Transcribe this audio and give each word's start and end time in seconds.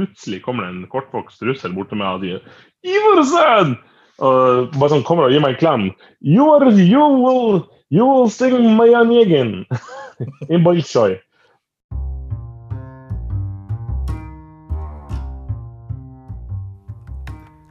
plutselig 0.00 0.42
kommer 0.42 0.64
det 0.64 0.70
en 0.70 0.88
kortvokst 0.88 1.42
russer 1.44 1.72
bort 1.76 1.90
til 1.92 2.00
meg 2.00 2.16
og 2.16 2.22
sier 2.24 2.40
Iversen! 2.88 3.76
Og 4.20 4.74
bare 4.76 4.92
sånn 4.92 5.04
kommer 5.04 5.28
og 5.28 5.32
gir 5.32 5.40
meg 5.40 5.56
en 5.56 5.60
klem. 5.60 5.84
You, 6.20 6.50
are, 6.52 6.68
you, 6.76 7.00
will, 7.22 7.62
you 7.88 8.04
will 8.04 8.28
sing 8.28 8.76
my 8.76 8.88
Yegin 8.92 9.64
in 10.52 10.64
Bolshoi. 10.64 11.16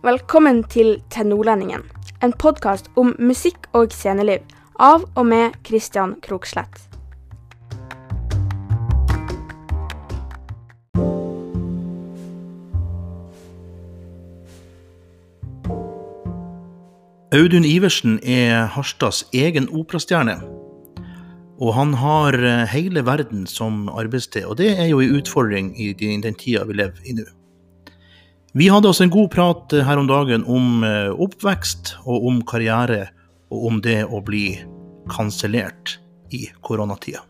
Velkommen 0.01 0.63
til 0.73 0.95
Til 1.13 1.29
Nordlendingen, 1.29 1.85
en 2.25 2.33
podkast 2.33 2.89
om 2.97 3.13
musikk 3.19 3.69
og 3.77 3.93
sceneliv 3.93 4.41
av 4.79 5.05
og 5.13 5.25
med 5.29 5.59
Christian 5.67 6.17
Krokslett. 6.25 6.88
Audun 17.29 17.61
Iversen 17.61 18.15
er 18.25 18.63
Harstads 18.73 19.19
egen 19.37 19.67
operastjerne. 19.69 20.39
Og 21.61 21.75
han 21.75 21.91
har 22.01 22.33
eh, 22.33 22.63
hele 22.71 23.03
verden 23.05 23.43
som 23.45 23.83
arbeidssted, 23.93 24.47
og 24.49 24.57
det 24.57 24.71
er 24.73 24.87
jo 24.89 25.03
en 25.03 25.13
utfordring 25.19 25.69
i 25.77 25.91
den, 25.93 26.23
tida 26.33 26.63
vi 26.65 26.79
lever 26.79 27.05
i 27.05 27.13
nå. 27.19 27.27
Vi 28.57 28.71
hadde 28.73 28.89
også 28.89 29.05
en 29.05 29.13
god 29.13 29.29
prat 29.35 29.77
eh, 29.77 29.85
her 29.85 30.01
om 30.01 30.09
dagen 30.09 30.47
om 30.49 30.81
eh, 30.81 31.13
oppvekst 31.13 31.99
og 32.01 32.25
om 32.31 32.41
karriere, 32.49 33.11
og 33.53 33.67
om 33.69 33.81
det 33.85 33.99
å 34.09 34.23
bli 34.25 34.47
kansellert 35.13 35.99
i 36.33 36.47
koronatida. 36.65 37.28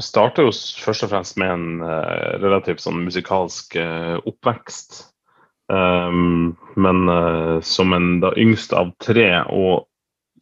Starter 0.00 0.46
jo 0.46 0.52
først 0.52 1.06
og 1.06 1.12
fremst 1.12 1.38
med 1.40 1.52
en 1.52 1.66
uh, 1.84 2.38
relativt 2.42 2.82
sånn 2.84 3.02
musikalsk 3.06 3.76
uh, 3.80 4.18
oppvekst. 4.28 5.02
Um, 5.72 6.54
men 6.76 7.08
uh, 7.08 7.58
som 7.64 7.94
en 7.96 8.20
da 8.22 8.32
yngst 8.40 8.74
av 8.76 8.92
tre, 9.02 9.28
og 9.48 9.88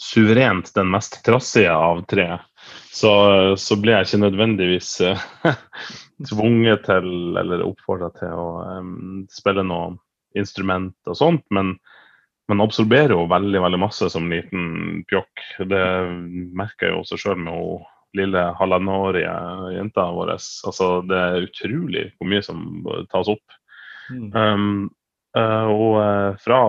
suverent 0.01 0.71
den 0.77 0.89
mest 0.93 1.21
trassige 1.27 1.73
av 1.75 2.05
tre, 2.11 2.29
så, 2.93 3.13
så 3.61 3.77
ble 3.81 3.95
jeg 3.95 4.09
ikke 4.09 4.23
nødvendigvis 4.25 4.95
tvunget 6.31 6.87
til 6.89 7.37
eller 7.41 7.67
oppfordra 7.67 8.11
til 8.17 8.33
å 8.33 8.49
um, 8.81 9.27
spille 9.33 9.65
noe 9.67 9.99
instrument 10.39 10.95
og 11.11 11.19
sånt, 11.19 11.45
men 11.53 11.75
man 12.51 12.65
absorberer 12.65 13.15
jo 13.15 13.29
veldig 13.31 13.63
veldig 13.63 13.79
masse 13.79 14.09
som 14.11 14.27
liten 14.31 15.05
pjokk. 15.11 15.43
Det 15.71 15.85
merker 16.59 16.89
jeg 16.89 16.97
jo 16.97 17.03
også 17.05 17.19
sjøl 17.21 17.39
med 17.45 17.55
å 17.55 17.79
lille 18.17 18.43
halvannenårige 18.59 19.33
jenta 19.75 20.07
vår. 20.15 20.35
Altså, 20.37 20.89
det 21.07 21.19
er 21.19 21.47
utrolig 21.47 22.05
hvor 22.17 22.31
mye 22.31 22.43
som 22.45 22.65
tas 23.13 23.31
opp. 23.31 23.59
Mm. 24.11 24.31
Um, 24.35 24.89
uh, 25.39 25.67
og 25.71 25.99
uh, 26.01 26.39
fra 26.43 26.61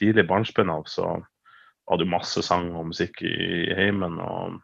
tidlig 0.00 0.26
barnsben 0.28 0.72
av 0.72 0.86
så 0.90 1.12
hadde 1.86 2.02
du 2.02 2.10
masse 2.10 2.42
sang 2.42 2.72
og 2.74 2.88
musikk 2.90 3.22
i, 3.22 3.34
i 3.70 3.76
heimen. 3.78 4.18
Og, 4.22 4.56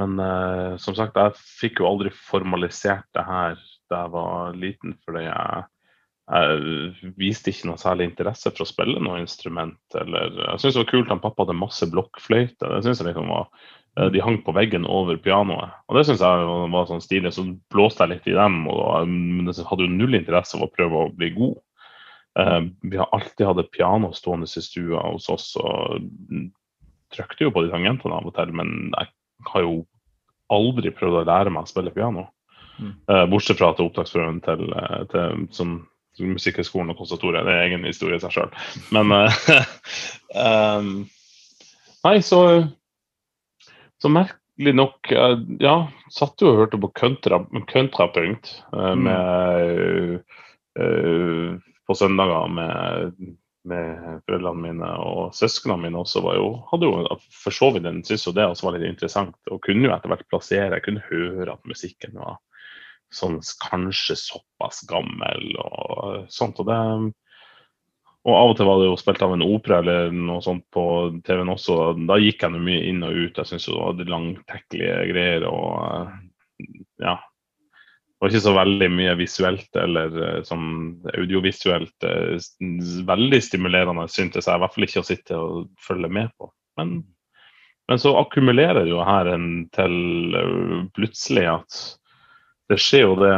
men 0.00 0.16
uh, 0.22 0.78
som 0.80 0.96
sagt, 0.96 1.20
jeg 1.20 1.36
fikk 1.60 1.82
jo 1.82 1.90
aldri 1.90 2.14
formalisert 2.16 3.08
det 3.16 3.26
her 3.28 3.60
da 3.90 4.04
jeg 4.04 4.14
var 4.14 4.56
liten, 4.56 4.96
fordi 5.04 5.26
jeg 5.26 5.68
jeg 6.30 7.12
viste 7.18 7.50
ikke 7.50 7.70
noe 7.70 7.80
særlig 7.80 8.06
interesse 8.06 8.52
for 8.52 8.62
å 8.62 8.68
spille 8.68 9.02
noe 9.02 9.18
instrument. 9.22 9.80
Eller, 9.98 10.30
jeg 10.36 10.62
syntes 10.62 10.76
det 10.76 10.82
var 10.84 10.90
kult 10.92 11.12
at 11.14 11.22
pappa 11.24 11.46
hadde 11.46 11.58
masse 11.58 11.88
blokkfløyte. 11.90 12.62
Det 12.62 12.82
synes 12.86 13.02
jeg 13.02 13.10
liksom 13.10 13.32
var 13.32 13.48
Eh, 13.98 14.06
de 14.06 14.22
hang 14.22 14.38
på 14.42 14.54
veggen 14.54 14.86
over 14.86 15.18
pianoet. 15.18 15.74
Og 15.88 15.98
det 15.98 16.04
syns 16.06 16.22
jeg 16.22 16.46
var 16.72 16.86
sånn 16.88 17.02
stilig. 17.02 17.32
Så 17.34 17.46
blåste 17.72 18.06
jeg 18.06 18.14
litt 18.14 18.30
i 18.30 18.36
dem, 18.38 18.62
men 18.66 19.50
jeg 19.50 19.66
hadde 19.66 19.86
jo 19.86 19.96
null 19.96 20.18
interesse 20.18 20.58
av 20.58 20.66
å 20.66 20.72
prøve 20.72 21.04
å 21.04 21.12
bli 21.14 21.32
god. 21.36 21.58
Uh, 22.38 22.70
vi 22.86 22.94
har 22.94 23.10
alltid 23.10 23.42
hatt 23.42 23.58
et 23.58 23.72
piano 23.74 24.12
stående 24.14 24.46
i 24.46 24.62
stua 24.62 25.00
hos 25.02 25.26
oss, 25.32 25.48
og 25.58 26.04
trykte 27.10 27.42
jo 27.42 27.50
på 27.50 27.64
de 27.64 27.72
tangentene 27.72 28.14
av 28.14 28.28
og 28.30 28.36
til, 28.36 28.52
men 28.54 28.92
jeg 28.94 29.10
har 29.50 29.64
jo 29.66 29.80
aldri 30.54 30.92
prøvd 30.94 31.18
å 31.18 31.24
lære 31.26 31.50
meg 31.50 31.66
å 31.66 31.70
spille 31.72 31.90
piano. 31.90 32.28
Mm. 32.78 32.94
Bortsett 33.32 33.58
fra 33.58 33.72
til 33.74 33.90
opptaksprøven 33.90 34.38
til, 34.46 34.62
til 35.10 35.42
sånn, 35.58 35.74
Musikkhøgskolen 36.26 36.92
og 36.92 37.00
konservatoriet. 37.00 37.46
Det 37.46 37.54
er 37.54 37.64
egen 37.68 37.86
historie 37.88 38.18
i 38.18 38.22
seg 38.22 38.34
sjøl. 38.34 38.52
Men 38.94 39.14
um, 40.44 40.92
Nei, 42.00 42.14
så 42.24 42.40
så 44.00 44.08
merkelig 44.08 44.72
nok, 44.74 45.10
ja, 45.60 45.74
satt 46.12 46.40
jo 46.40 46.54
og 46.54 46.62
hørte 46.62 46.80
på 46.80 46.88
kontrapunkt 46.96 48.52
uh, 48.72 48.94
mm. 48.96 49.08
uh, 50.80 51.58
på 51.84 51.96
søndager 51.98 52.48
med, 52.56 53.18
med 53.68 54.22
foreldrene 54.24 54.64
mine 54.64 54.90
og 55.04 55.34
søsknene 55.36 55.82
mine 55.84 56.00
også 56.00 56.22
var 56.24 56.38
jo, 56.40 56.48
hadde 56.70 56.88
jo 56.88 57.18
for 57.42 57.52
så 57.52 57.72
vidt 57.74 57.88
en 57.90 58.00
syntes 58.06 58.24
jo 58.28 58.34
det 58.36 58.48
også 58.48 58.68
var 58.68 58.78
litt 58.78 58.88
interessant. 58.88 59.36
Og 59.52 59.60
kunne 59.66 59.84
jo 59.88 59.92
etter 59.92 60.12
hvert 60.12 60.28
plassere, 60.32 60.72
jeg 60.78 60.86
kunne 60.86 61.08
høre 61.10 61.58
at 61.58 61.68
musikken 61.68 62.16
var 62.16 62.38
sånn 63.14 63.40
kanskje 63.64 64.16
såpass 64.18 64.84
gammel 64.90 65.54
og 65.62 66.30
sånt. 66.32 66.60
og 66.62 66.70
det 66.70 66.78
og 68.28 68.36
av 68.36 68.50
og 68.50 68.58
til 68.58 68.68
var 68.68 68.80
det 68.82 68.88
jo 68.90 68.98
spilt 69.00 69.22
av 69.24 69.32
en 69.32 69.46
opera 69.46 69.78
eller 69.80 70.10
noe 70.12 70.42
sånt 70.44 70.66
på 70.74 70.84
TV-en 71.24 71.52
også. 71.54 71.76
Da 72.08 72.18
gikk 72.20 72.44
jeg 72.44 72.60
mye 72.60 72.82
inn 72.90 73.00
og 73.06 73.16
ut. 73.16 73.38
Jeg 73.40 73.48
syns 73.48 73.68
det 73.70 73.76
var 73.78 74.10
langtekkelige 74.12 74.96
greier. 75.08 75.46
og 75.48 75.70
eh, 75.86 76.66
ja. 77.06 77.14
Det 77.16 78.26
var 78.26 78.34
ikke 78.34 78.44
så 78.44 78.52
veldig 78.52 78.88
mye 78.92 79.14
visuelt 79.16 79.80
eller 79.80 80.18
eh, 80.26 80.42
sånn 80.44 80.66
audiovisuelt 81.14 82.08
eh, 82.10 82.36
veldig 83.08 83.40
stimulerende, 83.46 84.04
syntes 84.12 84.44
jeg. 84.44 84.52
I 84.52 84.64
hvert 84.66 84.76
fall 84.76 84.88
ikke 84.90 85.00
å 85.00 85.08
sitte 85.08 85.40
og 85.40 85.72
følge 85.80 86.12
med 86.12 86.28
på. 86.36 86.50
Men, 86.76 86.98
men 87.88 88.04
så 88.04 88.12
akkumulerer 88.20 88.84
jo 88.90 89.00
her 89.00 89.32
en 89.32 89.48
til 89.72 89.96
plutselig 90.92 91.48
at 91.56 91.80
det 92.70 92.78
skjer 92.78 93.08
jo 93.08 93.16
det 93.18 93.34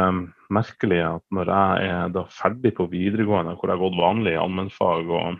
merkelige 0.53 1.07
at 1.15 1.23
når 1.33 1.49
jeg 1.49 1.87
er 1.93 2.11
da 2.13 2.25
ferdig 2.29 2.73
på 2.77 2.85
videregående, 2.91 3.55
hvor 3.57 3.69
jeg 3.71 3.79
har 3.79 3.81
gått 3.81 3.97
vanlig 3.97 4.35
allmennfag, 4.37 5.09
og, 5.09 5.39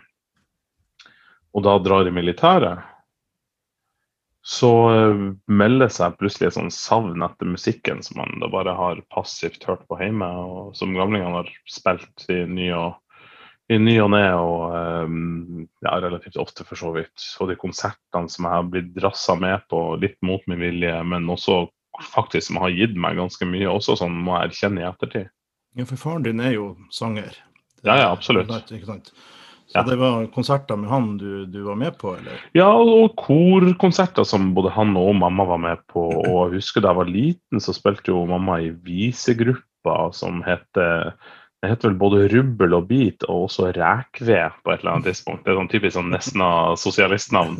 og 1.54 1.64
da 1.66 1.76
drar 1.82 2.10
i 2.10 2.14
militæret, 2.14 2.90
så 4.44 4.70
uh, 4.92 5.22
melder 5.48 5.88
seg 5.92 6.18
plutselig 6.20 6.50
et 6.50 6.56
sånn 6.58 6.74
savn 6.74 7.22
etter 7.24 7.48
musikken 7.48 8.02
som 8.04 8.18
man 8.20 8.42
da 8.42 8.50
bare 8.52 8.74
har 8.76 9.00
passivt 9.14 9.64
hørt 9.64 9.86
på 9.88 9.96
hjemme, 10.02 10.26
og 10.26 10.74
som 10.76 10.92
gamlingene 10.96 11.38
har 11.38 11.54
spilt 11.70 12.26
i 12.28 12.42
ny 12.50 12.68
og 12.76 13.00
i 13.72 13.78
ny 13.80 13.94
og 14.02 14.10
ne, 14.12 14.26
og 14.36 14.74
um, 15.08 15.62
ja, 15.80 15.94
relativt 16.02 16.36
ofte 16.36 16.66
for 16.68 16.76
så 16.76 16.90
vidt. 16.92 17.14
Og 17.40 17.48
de 17.48 17.56
konsertene 17.56 18.28
som 18.28 18.44
jeg 18.44 18.52
har 18.52 18.66
blitt 18.68 18.90
drassa 18.92 19.38
med 19.40 19.64
på, 19.72 19.80
litt 20.02 20.18
mot 20.20 20.44
min 20.50 20.60
vilje, 20.60 20.98
men 21.08 21.30
også 21.32 21.62
faktisk 22.02 22.48
som 22.48 22.60
har 22.62 22.74
gitt 22.74 22.96
meg 22.98 23.18
ganske 23.20 23.46
mye, 23.48 23.68
også 23.70 23.98
sånn 24.00 24.16
må 24.26 24.38
jeg 24.38 24.50
erkjenne 24.50 24.82
i 24.82 24.88
ettertid. 24.88 25.30
Ja, 25.74 25.86
for 25.88 25.98
faren 25.98 26.26
din 26.26 26.42
er 26.42 26.54
jo 26.54 26.72
sanger. 26.94 27.36
Ja, 27.84 27.96
ja, 27.98 28.10
absolutt. 28.10 28.50
Ikke 28.72 28.88
sant? 28.88 29.10
Så 29.66 29.78
ja. 29.80 29.82
det 29.88 29.96
var 29.96 30.26
konserter 30.34 30.76
med 30.76 30.90
han 30.90 31.16
du, 31.18 31.46
du, 31.46 31.62
var 31.64 31.78
med 31.80 31.96
på, 31.98 32.12
eller? 32.18 32.42
Ja, 32.56 32.68
og 32.68 33.16
korkonserter 33.18 34.26
som 34.28 34.52
både 34.56 34.72
han 34.74 34.92
og 35.00 35.14
mamma 35.18 35.46
var 35.48 35.60
med 35.62 35.80
på. 35.90 36.04
Og 36.04 36.52
jeg 36.52 36.60
husker 36.60 36.84
da 36.84 36.92
jeg 36.92 37.00
var 37.00 37.10
liten, 37.10 37.62
så 37.64 37.74
spilte 37.76 38.12
jo 38.12 38.26
mamma 38.28 38.60
i 38.62 38.70
visegruppa 38.84 39.96
som 40.16 40.44
heter 40.46 41.14
det 41.64 41.70
heter 41.70 41.88
vel 41.88 41.96
både 41.96 42.26
rubbel 42.28 42.74
og 42.76 42.88
bit, 42.90 43.24
og 43.24 43.46
også 43.46 43.70
rækved 43.72 44.60
på 44.60 44.72
et 44.72 44.82
eller 44.82 44.92
annet 44.92 45.08
tidspunkt. 45.08 45.46
Det 45.46 45.54
er 45.54 45.56
sånn 45.56 45.70
typisk 45.72 45.96
sånn 45.96 46.12
Nesna-sosialistnavn. 46.12 47.56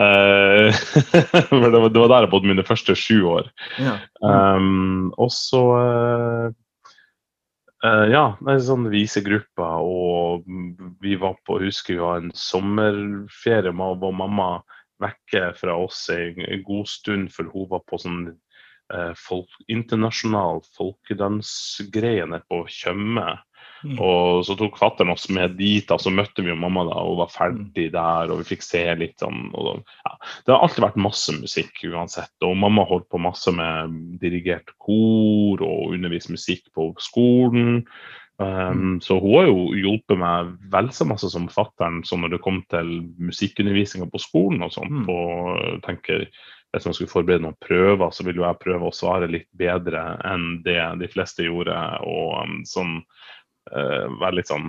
Uh, 0.00 0.74
det, 1.14 1.44
var, 1.52 1.86
det 1.86 2.02
var 2.02 2.10
der 2.10 2.26
jeg 2.26 2.32
bodde 2.32 2.50
mine 2.50 2.66
første 2.66 2.96
sju 2.98 3.20
år. 3.36 3.50
Ja. 3.78 3.94
Um, 4.26 5.12
og 5.22 5.30
så 5.34 5.62
uh, 5.78 6.50
ja, 8.10 8.24
det 8.42 8.58
sånn 8.66 8.90
visegrupper, 8.90 9.86
og 9.86 10.50
vi 11.04 11.14
var 11.20 11.38
på 11.46 11.60
husker 11.62 11.94
vi 11.94 12.02
var 12.02 12.24
en 12.24 12.34
sommerferie 12.34 13.74
med 13.76 14.02
vår 14.02 14.18
mamma 14.18 14.48
vekke 15.04 15.52
fra 15.60 15.78
oss 15.78 16.08
en, 16.10 16.42
god 16.66 16.90
stund, 16.90 17.30
for 17.34 17.46
hun 17.54 17.70
var 17.70 17.86
på 17.86 18.02
sånn 18.02 18.24
folk, 19.16 19.48
internasjonal 19.72 20.58
folkedansgreie 20.76 22.26
nede 22.28 22.44
på 22.52 22.58
Tjøme. 22.68 23.32
Mm. 23.84 23.98
Og 24.00 24.44
så 24.48 24.56
tok 24.58 24.78
fattern 24.80 25.12
oss 25.12 25.28
med 25.32 25.58
dit, 25.58 25.90
og 25.92 26.00
så 26.00 26.12
møtte 26.14 26.44
vi 26.44 26.50
jo 26.52 26.58
mamma 26.58 26.86
da, 26.88 26.96
og 27.04 27.20
var 27.20 27.32
ferdig 27.34 27.90
mm. 27.90 27.94
der, 27.94 28.32
og 28.32 28.40
vi 28.40 28.48
fikk 28.54 28.64
se 28.64 28.82
litt 28.98 29.20
sånn. 29.20 29.46
Og, 29.52 29.84
ja. 30.06 30.16
Det 30.46 30.54
har 30.54 30.64
alltid 30.64 30.86
vært 30.86 31.00
masse 31.04 31.36
musikk 31.36 31.84
uansett, 31.92 32.34
og 32.46 32.58
mamma 32.60 32.86
holdt 32.88 33.10
på 33.12 33.22
masse 33.22 33.52
med 33.54 33.94
dirigert 34.22 34.72
kor 34.82 35.64
og 35.64 35.94
undervist 35.94 36.32
musikk 36.32 36.66
på 36.74 36.92
skolen. 37.02 37.82
Um. 38.42 38.98
Så 38.98 39.20
hun 39.22 39.36
har 39.36 39.44
jo 39.46 39.68
hjulpet 39.78 40.18
meg 40.18 40.56
vel 40.72 40.88
så 40.90 41.06
masse 41.06 41.28
som 41.30 41.46
fattern 41.52 42.00
når 42.02 42.32
det 42.32 42.42
kom 42.42 42.64
til 42.72 42.88
musikkundervisninga 43.22 44.08
på 44.10 44.22
skolen 44.22 44.64
og 44.66 44.74
sånn. 44.74 45.04
Og 45.06 45.78
tenker 45.86 46.26
hvis 46.74 46.88
man 46.88 46.96
skulle 46.96 47.12
forberede 47.12 47.44
noen 47.44 47.58
prøver, 47.62 48.10
så 48.10 48.24
ville 48.26 48.42
jo 48.42 48.46
jeg 48.48 48.62
prøve 48.64 48.88
å 48.88 48.94
svare 48.94 49.30
litt 49.30 49.46
bedre 49.54 50.02
enn 50.26 50.58
det 50.64 50.80
de 50.98 51.10
fleste 51.12 51.46
gjorde. 51.46 51.76
Og 52.02 52.34
um, 52.42 52.56
sånn 52.66 52.96
være 53.74 54.38
litt 54.38 54.50
sånn 54.50 54.68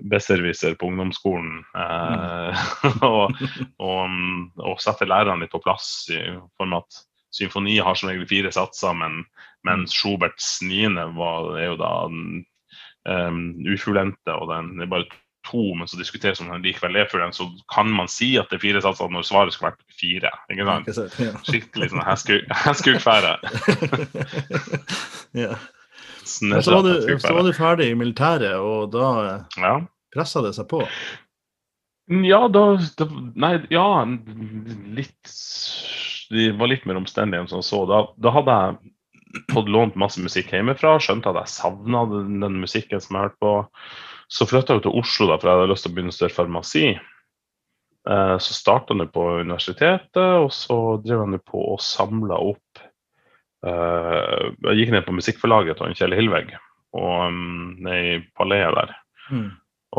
besserwisser 0.00 0.74
på 0.74 0.86
ungdomsskolen. 0.86 1.64
Uh, 1.76 2.64
og, 3.06 3.42
og, 3.78 4.04
um, 4.04 4.52
og, 4.58 4.78
sette 4.82 5.08
lærerne 5.08 5.44
litt 5.44 5.54
på 5.54 5.62
plass 5.64 6.06
i 6.12 6.20
form 6.58 6.76
av 6.76 6.84
at 6.84 7.02
symfoni 7.34 7.78
har 7.82 7.98
som 7.98 8.10
regel 8.10 8.28
fire 8.30 8.52
satser, 8.54 8.94
men, 8.98 9.24
men 9.66 9.86
Schuberts 9.90 10.56
niende 10.62 11.08
var, 11.18 11.52
er 11.58 11.72
jo 11.72 11.76
da 11.80 11.92
um, 12.06 13.44
ufullendte, 13.66 14.34
og 14.34 14.50
den 14.52 14.82
er 14.82 14.90
bare 14.90 15.10
to, 15.44 15.74
men 15.76 15.88
så 15.90 15.98
diskuteres 16.00 16.40
om 16.40 16.48
den 16.48 16.62
likevel 16.64 16.96
er 16.96 17.10
fullendt, 17.10 17.36
så 17.36 17.48
kan 17.72 17.90
man 17.92 18.08
si 18.08 18.32
at 18.40 18.48
det 18.48 18.60
er 18.60 18.64
fire 18.64 18.80
satser 18.84 19.10
når 19.12 19.26
svaret 19.28 19.54
skulle 19.54 19.74
vært 19.74 19.98
fire. 19.98 20.30
ikke 20.50 20.68
sant? 20.70 21.50
Skikkelig 21.50 21.90
sånn 21.92 22.06
heskeukfære. 22.64 23.34
ja. 25.44 25.58
Så 26.24 26.76
var, 26.76 26.86
du, 26.86 27.18
så 27.20 27.34
var 27.36 27.44
du 27.44 27.52
ferdig 27.56 27.90
i 27.92 27.98
militæret, 27.98 28.56
og 28.56 28.92
da 28.94 29.08
ja. 29.60 29.74
pressa 30.14 30.42
det 30.44 30.54
seg 30.56 30.68
på? 30.70 30.80
Ja, 32.24 32.42
da, 32.52 32.64
da, 32.98 33.06
Nei, 33.40 33.54
ja 33.72 33.86
Litt 34.04 35.30
Det 36.28 36.50
var 36.58 36.68
litt 36.68 36.84
mer 36.84 36.98
omstendig 37.00 37.38
enn 37.40 37.48
som 37.48 37.62
så. 37.64 37.84
Da, 37.88 38.02
da 38.20 38.32
hadde 38.34 38.56
jeg 38.58 39.44
fått 39.52 39.70
lånt 39.72 39.96
masse 39.98 40.20
musikk 40.22 40.52
hjemmefra, 40.52 40.98
skjønte 41.02 41.32
at 41.32 41.40
jeg 41.42 41.54
savna 41.54 42.04
den, 42.10 42.38
den 42.44 42.60
musikken 42.62 43.02
som 43.02 43.16
jeg 43.16 43.28
hørte 43.28 43.42
på. 43.42 43.54
Så 44.30 44.46
flytta 44.48 44.76
jeg 44.76 44.84
til 44.86 45.00
Oslo, 45.00 45.28
da, 45.30 45.38
for 45.40 45.50
jeg 45.50 45.58
hadde 45.58 45.72
lyst 45.72 45.86
til 45.86 45.92
å 45.92 45.96
begynne 45.96 46.14
å 46.14 46.16
studere 46.16 46.36
farmasi. 46.36 46.84
Eh, 48.04 48.36
så 48.38 48.56
starta 48.56 48.96
jeg 48.98 49.10
på 49.14 49.24
universitetet, 49.44 50.20
og 50.44 50.50
så 50.54 50.78
drev 51.04 51.24
jeg 51.34 51.42
på 51.50 51.64
og 51.74 51.82
samla 51.82 52.38
opp 52.52 52.63
Jeg 53.64 54.78
gikk 54.78 54.94
ned 54.94 55.04
på 55.06 55.16
musikkforlaget 55.16 55.78
til 55.80 55.94
Kjell 55.98 56.16
Hillvegg, 56.18 56.54
og 56.96 57.28
um, 57.28 57.76
ned 57.84 58.08
i 58.10 58.16
Paleet 58.36 58.74
der. 58.76 58.96
Mm. 59.30 59.46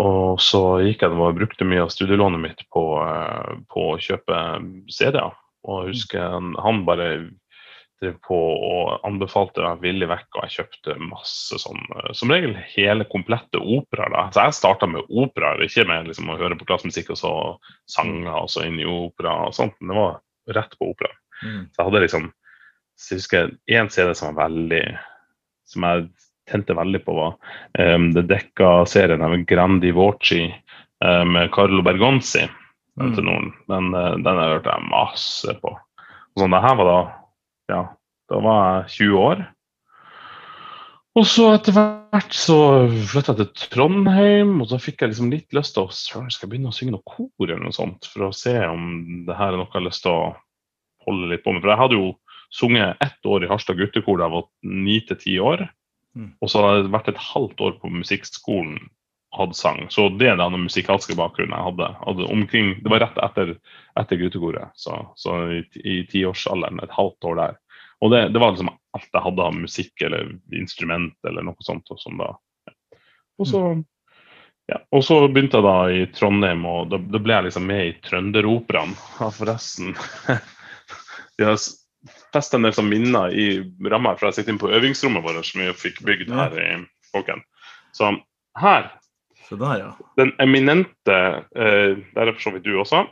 Og 0.01 0.41
så 0.43 0.61
gikk 0.83 1.05
jeg 1.05 1.15
og 1.15 1.37
brukte 1.37 1.67
mye 1.67 1.85
av 1.85 1.93
studielånet 1.93 2.43
mitt 2.43 2.61
på, 2.73 2.83
uh, 2.99 3.55
på 3.71 3.89
å 3.93 3.97
kjøpe 4.01 4.43
CD-er. 4.91 5.33
Og 5.65 5.85
jeg 5.87 5.95
husker 5.95 6.35
han, 6.61 6.83
bare 6.85 7.09
drev 8.03 8.17
på 8.27 8.37
og 8.37 9.05
anbefalte 9.07 9.63
meg 9.63 9.83
villig 9.83 10.09
vekk, 10.11 10.27
og 10.35 10.45
jeg 10.45 10.55
kjøpte 10.59 10.97
masse 10.99 11.59
sånn 11.61 11.79
eh, 11.95 12.11
Som 12.17 12.33
regel 12.33 12.55
hele 12.73 13.07
komplette 13.11 13.61
operaer. 13.61 14.31
Så 14.35 14.43
jeg 14.43 14.57
starta 14.59 14.89
med 14.91 15.07
operaer, 15.09 15.63
ikke 15.63 15.87
med 15.89 16.11
liksom, 16.11 16.29
å 16.29 16.39
høre 16.39 16.57
på 16.59 16.67
klassemusikk 16.67 17.13
og 17.15 17.21
så 17.21 17.33
sanger 17.91 18.33
og 18.43 18.51
så 18.51 18.65
inn 18.67 18.81
i 18.81 18.89
opera 18.89 19.37
og 19.47 19.55
sånt. 19.57 19.77
Men 19.79 19.93
det 19.93 20.01
var 20.01 20.59
rett 20.59 20.75
på 20.79 20.91
opera. 20.91 21.13
Mm. 21.41 21.61
Så 21.71 21.79
jeg 21.79 21.89
hadde 21.89 22.03
liksom 22.05 22.27
så 22.95 23.13
jeg 23.13 23.21
husker 23.21 23.53
én 23.71 23.89
CD 23.91 24.13
som 24.15 24.33
var 24.33 24.47
veldig 24.47 24.83
Som 25.67 25.85
jeg 25.87 26.07
tente 26.45 26.75
veldig 26.77 27.01
på, 27.01 27.15
var 27.17 27.95
um, 27.95 28.11
det 28.13 28.27
dekka-serien 28.29 29.23
av 29.25 29.33
Grandi 29.49 29.89
Voci 29.97 30.43
um, 30.45 31.31
med 31.33 31.49
Carlo 31.55 31.81
Bergonzi. 31.81 32.43
Mm. 33.01 33.15
Den, 33.17 33.49
den, 33.65 33.87
den 34.21 34.29
har 34.29 34.51
jeg 34.51 34.59
hørt 34.59 34.85
masse 34.91 35.55
på. 35.63 35.71
Og 35.73 36.43
sånn, 36.43 36.53
det 36.53 36.61
her 36.61 36.77
var 36.77 36.91
da 36.91 36.99
ja, 37.73 37.81
da 38.29 38.41
var 38.45 38.61
jeg 38.61 39.09
20 39.09 39.23
år. 39.23 39.43
Og 41.15 41.23
så 41.31 41.47
etter 41.55 41.75
hvert 41.77 42.33
så 42.35 42.57
flytta 43.07 43.33
jeg 43.39 43.53
til 43.55 43.69
Trondheim, 43.71 44.57
og 44.59 44.67
så 44.67 44.79
fikk 44.83 45.01
jeg 45.01 45.13
liksom 45.13 45.31
litt 45.31 45.55
lyst 45.55 45.77
til 45.77 45.87
å 45.87 45.93
skal 45.95 46.27
jeg 46.27 46.49
begynne 46.51 46.73
å 46.73 46.75
synge 46.75 46.97
noe 46.97 47.07
kor 47.07 47.47
eller 47.47 47.63
noe 47.63 47.75
sånt, 47.75 48.09
for 48.11 48.27
å 48.27 48.33
se 48.35 48.53
om 48.67 49.23
det 49.27 49.37
her 49.39 49.53
er 49.53 49.61
noe 49.61 49.69
jeg 49.69 49.77
har 49.77 49.85
lyst 49.87 50.03
til 50.03 50.11
å 50.11 50.33
holde 51.07 51.31
litt 51.31 51.45
på 51.45 51.53
med. 51.55 51.63
For 51.63 51.71
jeg 51.71 51.81
hadde 51.81 51.99
jo 52.01 52.09
sunget 52.55 53.01
ett 53.03 53.27
år 53.27 53.43
i 53.43 53.49
Harstad 53.51 53.79
guttekor 53.79 54.19
da 54.19 54.29
jeg 54.29 54.35
var 54.37 54.45
ni 54.85 54.99
til 55.03 55.19
ti 55.21 55.39
år. 55.43 55.67
Mm. 56.15 56.31
Og 56.39 56.51
så 56.51 56.63
hadde 56.63 56.85
jeg 56.85 56.93
vært 56.93 57.11
et 57.11 57.25
halvt 57.29 57.63
år 57.67 57.79
på 57.81 57.91
musikkskolen 57.91 58.77
hadde 59.35 59.53
sang. 59.53 59.87
Så 59.89 60.09
det 60.09 60.29
er 60.31 60.37
den 60.39 60.63
musikalske 60.63 61.15
bakgrunnen 61.17 61.55
jeg 61.55 61.67
hadde. 61.67 61.89
hadde 62.05 62.29
omkring, 62.31 62.75
det 62.83 62.91
var 62.91 63.03
rett 63.03 63.17
etter, 63.19 63.55
etter 63.99 64.21
guttekoret, 64.21 64.71
så, 64.79 65.01
så 65.19 65.37
i 65.75 66.03
tiårsalderen, 66.11 66.79
et 66.83 66.95
halvt 66.95 67.29
år 67.31 67.39
der. 67.41 67.57
Og 68.03 68.11
det, 68.11 68.21
det, 68.35 68.39
var 68.39 68.53
liksom 68.53 68.71
alt 68.71 69.09
jeg 69.11 69.25
hadde 69.25 69.43
av 69.43 69.57
musikk 69.57 70.05
eller 70.07 70.31
instrument 70.55 71.27
eller 71.27 71.45
noe 71.47 71.67
sånt. 71.67 71.89
Og, 71.91 71.99
sånn 71.99 72.19
da. 72.21 72.31
og, 73.39 73.47
så, 73.49 73.61
ja. 74.71 74.81
og 74.91 75.03
så 75.07 75.21
begynte 75.27 75.59
jeg 75.59 75.67
da 75.67 75.77
i 75.91 76.05
Trondheim, 76.15 76.65
og 76.69 76.91
da, 76.93 76.99
da 76.99 77.21
ble 77.23 77.39
jeg 77.39 77.49
liksom 77.49 77.67
med 77.71 77.87
i 77.87 77.95
Trønderoperaen. 78.05 78.95
Ja, 79.19 79.31
forresten. 79.35 79.95
Vi 81.37 81.47
har 82.35 82.59
en 82.59 82.67
del 82.67 82.75
som 82.75 82.89
minner 82.89 83.33
i 83.33 83.47
ramma, 83.89 84.15
fra 84.19 84.29
jeg 84.29 84.41
sitter 84.41 84.55
inne 84.55 84.63
på 84.63 84.73
øvingsrommet 84.75 85.25
vårt 85.25 85.47
som 85.47 85.63
vi 85.63 85.71
fikk 85.85 86.03
bygd 86.07 86.33
her 86.35 86.59
i 86.61 86.69
Folken. 87.11 87.43
Så 87.95 88.11
her 88.59 88.91
så 89.45 89.57
der, 89.61 89.77
ja. 89.77 89.91
Den 90.17 90.31
eminente 90.41 91.17
eh, 91.55 91.97
Der 92.15 92.27
er 92.27 92.33
for 92.33 92.41
så 92.47 92.53
vidt 92.55 92.65
du 92.65 92.79
også. 92.81 93.03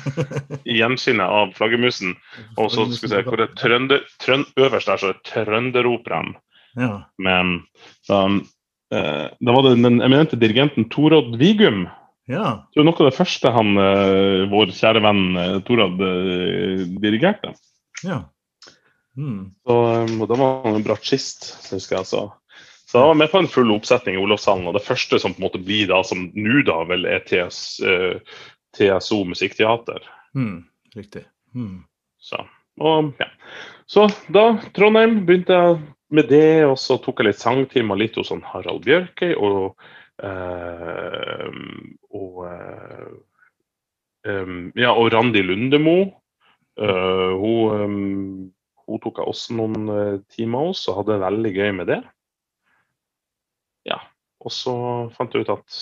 I 0.70 0.80
gjenskinnet 0.80 1.26
av 1.26 1.52
flaggermusen. 1.54 2.16
Og 2.58 2.72
så 2.74 2.88
skal 2.90 3.06
vi 3.06 3.12
se 3.12 3.20
hvor 3.28 3.38
det 3.38 3.52
trønder, 3.60 4.02
trønd, 4.22 4.48
Øverst 4.58 4.90
der 4.90 4.98
så 5.00 5.12
er 5.12 5.20
Trønderoperaen. 5.28 6.34
Ja. 6.78 7.04
Men 7.22 7.60
da, 8.08 8.24
eh, 8.94 9.28
da 9.30 9.54
var 9.54 9.68
det 9.68 9.76
den 9.78 10.02
eminente 10.02 10.38
dirigenten 10.40 10.88
Torodd 10.90 11.38
Vigum. 11.38 11.86
Ja. 12.30 12.66
Det 12.70 12.82
var 12.82 12.90
noe 12.90 12.98
av 13.04 13.10
det 13.10 13.18
første 13.18 13.54
han, 13.54 13.72
eh, 13.78 14.50
vår 14.50 14.74
kjære 14.74 15.02
venn 15.06 15.24
eh, 15.38 15.56
Torodd 15.66 16.02
eh, 16.06 16.84
dirigerte. 17.02 17.54
Ja. 18.06 18.24
Mm. 19.18 19.50
Så, 19.66 19.78
eh, 19.94 20.12
og 20.20 20.28
da 20.30 20.38
var 20.38 20.60
han 20.66 20.78
en 20.78 20.86
bratsjist, 20.86 21.50
husker 21.72 22.00
jeg. 22.00 22.10
så 22.12 22.28
så 22.90 22.98
han 22.98 23.08
var 23.08 23.14
med 23.14 23.30
på 23.30 23.38
en 23.38 23.46
full 23.48 23.70
oppsetning 23.70 24.16
i 24.16 24.18
Olavshallen, 24.18 24.66
og 24.66 24.74
det 24.74 24.82
første 24.82 25.18
som 25.22 25.30
på 25.30 25.38
en 25.38 25.44
måte 25.44 25.60
blir 25.62 25.86
da, 25.86 26.00
som 26.02 26.24
nå 26.34 26.64
da 26.66 26.80
vel 26.88 27.06
er 27.06 27.22
TS, 27.22 27.60
uh, 27.86 28.16
eh, 28.18 28.40
TSO 28.74 29.20
Musikkteater. 29.30 30.08
Mm, 30.34 30.64
riktig. 30.96 31.22
Mm. 31.54 31.84
Så, 32.18 32.42
og, 32.82 33.12
ja. 33.22 33.28
så 33.86 34.08
da, 34.34 34.58
Trondheim, 34.74 35.20
begynte 35.28 35.54
jeg 35.54 35.78
med 36.10 36.30
det, 36.34 36.64
og 36.66 36.74
så 36.82 36.98
tok 36.98 37.22
jeg 37.22 37.30
litt 37.30 37.38
sangtimer 37.38 38.00
litt 38.00 38.18
hos 38.18 38.34
han 38.34 38.42
Harald 38.50 38.82
Bjørkøy 38.82 39.36
og, 39.38 39.86
uh, 40.26 41.46
og 42.10 42.44
uh, 42.50 43.10
um, 44.26 44.62
ja, 44.74 44.90
og 44.90 45.12
Randi 45.14 45.46
Lundemo. 45.46 46.00
hun, 46.80 47.86
um, 47.86 48.50
hun 48.90 49.02
tok 49.02 49.22
også 49.22 49.54
noen 49.58 50.22
timer 50.34 50.70
hos 50.70 50.82
og 50.90 51.00
hadde 51.00 51.14
det 51.14 51.24
veldig 51.24 51.52
gøy 51.54 51.70
med 51.78 51.90
det. 51.92 52.00
Ja. 53.88 54.00
Og 54.40 54.52
så 54.54 54.74
fant 55.16 55.34
jeg 55.34 55.44
ut 55.44 55.52
at, 55.52 55.80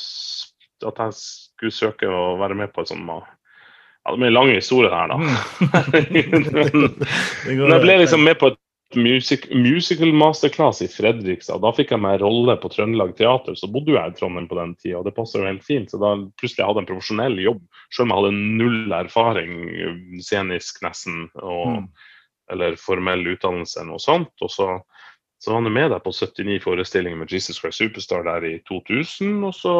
at 0.91 1.03
jeg 1.05 1.19
skulle 1.19 1.75
søke 1.75 2.11
å 2.11 2.37
være 2.41 2.59
med 2.59 2.73
på 2.75 2.83
et 2.83 2.91
sånt 2.91 3.07
ja, 3.09 3.21
Det 4.13 4.17
blir 4.17 4.31
en 4.31 4.39
lang 4.39 4.55
historie 4.55 4.91
her, 4.93 5.13
da. 5.13 5.19
Mm. 5.19 5.29
Men 7.59 7.77
jeg 7.77 7.85
ble 7.85 8.01
liksom 8.03 8.25
med 8.27 8.41
på 8.41 8.53
et 8.53 8.61
music, 8.97 9.47
musical 9.53 10.13
masterclass 10.17 10.83
i 10.83 10.89
Fredrikstad. 10.89 11.61
Da 11.61 11.73
fikk 11.77 11.93
jeg 11.93 12.03
meg 12.03 12.23
rolle 12.23 12.57
på 12.61 12.71
Trøndelag 12.73 13.15
Teater. 13.19 13.57
Så 13.59 13.69
bodde 13.71 13.93
jeg 13.95 14.15
i 14.15 14.17
Trondheim 14.17 14.49
på 14.49 14.59
den 14.59 14.75
tida, 14.79 15.03
og 15.03 15.09
det 15.09 15.15
passer 15.17 15.43
jo 15.43 15.49
helt 15.49 15.67
fint. 15.67 15.93
Så 15.93 16.01
da 16.01 16.15
plutselig 16.41 16.65
hadde 16.65 16.83
jeg 16.83 16.87
en 16.87 16.93
profesjonell 16.93 17.39
jobb, 17.45 17.65
selv 17.93 18.07
om 18.07 18.15
jeg 18.15 18.23
hadde 18.23 18.63
null 18.63 18.97
erfaring 18.97 19.59
scenisk 20.25 20.81
nesten, 20.87 21.29
og, 21.43 21.75
mm. 21.77 22.08
Eller 22.53 22.79
formell 22.81 23.27
utdannelse 23.35 23.81
eller 23.81 23.95
noe 23.95 24.03
sånt. 24.03 24.35
Og 24.45 24.53
så 24.53 24.73
så 25.39 25.53
var 25.53 25.61
han 25.63 25.73
med 25.73 25.93
deg 25.93 26.03
på 26.03 26.11
79 26.11 26.59
forestillinger 26.65 27.19
med 27.21 27.33
Jesus 27.33 27.61
Christ 27.61 27.79
Superstar 27.79 28.25
der 28.27 28.45
i 28.47 28.57
2000. 28.67 29.37
Og 29.47 29.55
så 29.55 29.75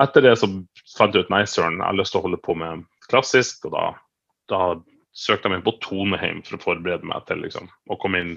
etter 0.00 0.24
det 0.24 0.38
så 0.40 0.48
fant 0.96 1.16
jeg 1.16 1.26
ut 1.26 1.32
nei, 1.32 1.42
søren, 1.44 1.82
jeg 1.82 1.84
har 1.84 1.98
lyst 1.98 2.16
til 2.16 2.22
å 2.22 2.24
holde 2.24 2.40
på 2.40 2.56
med 2.56 2.86
klassisk. 3.10 3.68
Og 3.68 3.74
da, 3.76 3.84
da 4.52 4.60
søkte 5.16 5.50
jeg 5.50 5.58
meg 5.58 5.66
på 5.66 5.76
Toneheim 5.84 6.40
for 6.46 6.56
å 6.56 6.62
forberede 6.64 7.08
meg 7.08 7.28
til 7.28 7.44
liksom, 7.44 7.68
å 7.92 8.00
komme 8.00 8.24
inn 8.24 8.32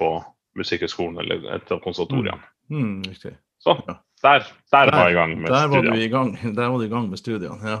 på 0.00 0.16
Musikkhøgskolen 0.58 1.22
eller 1.22 1.46
et 1.54 1.70
av 1.72 1.80
konservatoriene. 1.84 2.50
Mm, 2.72 2.98
mm, 3.06 3.38
så 3.62 3.78
der, 3.86 4.02
der, 4.26 4.50
der, 4.72 4.90
var 4.90 5.06
jeg 5.06 5.14
i 5.14 5.20
gang 5.20 5.36
med 5.38 5.54
der 5.54 5.68
studiene. 5.68 5.86
Var 5.86 5.94
du 5.94 6.02
i 6.02 6.12
gang, 6.12 6.34
der 6.58 6.72
var 6.74 6.82
du 6.82 6.86
i 6.88 6.92
gang 6.92 7.08
med 7.12 7.22
studiene, 7.22 7.74
ja. 7.76 7.80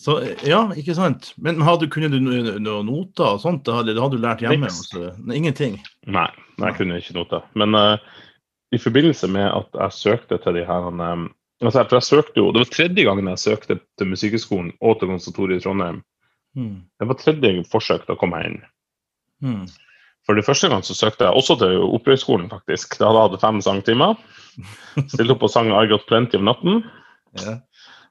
Så, 0.00 0.14
ja, 0.48 0.62
ikke 0.80 0.94
sant. 0.96 1.34
Men 1.44 1.60
hadde, 1.66 1.90
kunne 1.92 2.08
du 2.08 2.16
noen 2.24 2.64
noter 2.88 3.34
og 3.34 3.42
sånt? 3.42 3.66
Det 3.66 3.74
hadde, 3.76 3.92
det 3.92 4.00
hadde 4.00 4.16
du 4.16 4.22
lært 4.22 4.44
hjemme? 4.44 4.70
Altså. 4.70 5.10
Ingenting? 5.36 5.76
Nei, 6.08 6.28
jeg 6.62 6.76
kunne 6.78 7.00
ikke 7.02 7.16
noter. 7.18 7.44
Men 7.60 7.76
uh, 7.76 8.22
i 8.72 8.80
forbindelse 8.80 9.28
med 9.28 9.50
at 9.50 9.76
jeg 9.76 9.98
søkte 9.98 10.38
til 10.40 10.56
de 10.56 10.64
her 10.64 10.88
um, 10.88 11.28
altså, 11.60 11.84
For 11.84 11.98
jeg 11.98 12.08
søkte 12.08 12.40
jo, 12.40 12.48
Det 12.54 12.62
var 12.62 12.72
tredje 12.72 13.04
gangen 13.04 13.28
jeg 13.28 13.44
søkte 13.44 13.76
til 14.00 14.08
Musikkhøgskolen 14.08 14.72
og 14.80 14.96
til 15.00 15.12
konservatoriet 15.12 15.60
i 15.60 15.66
Trondheim. 15.66 16.00
Mm. 16.56 16.76
Det 16.96 17.08
var 17.10 17.20
tredje 17.20 17.52
forsøk 17.70 18.06
til 18.06 18.16
å 18.16 18.20
komme 18.20 18.40
inn. 18.46 18.58
Mm. 19.44 19.66
For 20.28 20.36
det 20.36 20.46
første 20.46 20.70
gang 20.72 20.84
så 20.86 20.96
søkte 20.96 21.28
jeg 21.28 21.36
også 21.36 21.58
til 21.60 21.76
Opprørsskolen, 21.84 22.48
faktisk. 22.52 22.96
Da 22.96 23.08
hadde 23.10 23.20
jeg 23.20 23.34
hatt 23.34 23.44
fem 23.44 23.60
sangtimer. 23.64 24.16
Stilte 25.12 25.36
opp 25.36 25.44
og 25.44 25.52
sang 25.52 25.72
I 25.76 25.84
Got 25.90 26.08
Plenty 26.08 26.40
of 26.40 26.48
Natten. 26.48 26.84
Yeah. 27.36 27.60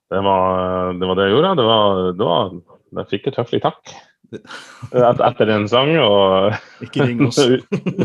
Det 0.09 0.21
var, 0.25 0.93
det 0.97 1.07
var, 1.07 1.17
det 1.17 1.25
jeg 1.27 1.35
gjorde. 1.35 1.55
Det 1.59 1.65
var, 1.67 2.05
det 2.17 2.29
var, 2.29 2.53
jeg 2.99 3.09
fikk 3.11 3.27
et 3.29 3.39
høflig 3.41 3.61
takk. 3.65 3.91
et, 4.33 5.21
etter 5.25 5.51
en 5.53 5.67
sang. 5.69 5.91
Og 6.01 6.85
Ikke 6.85 7.05
ring 7.05 7.21
oss. 7.27 7.37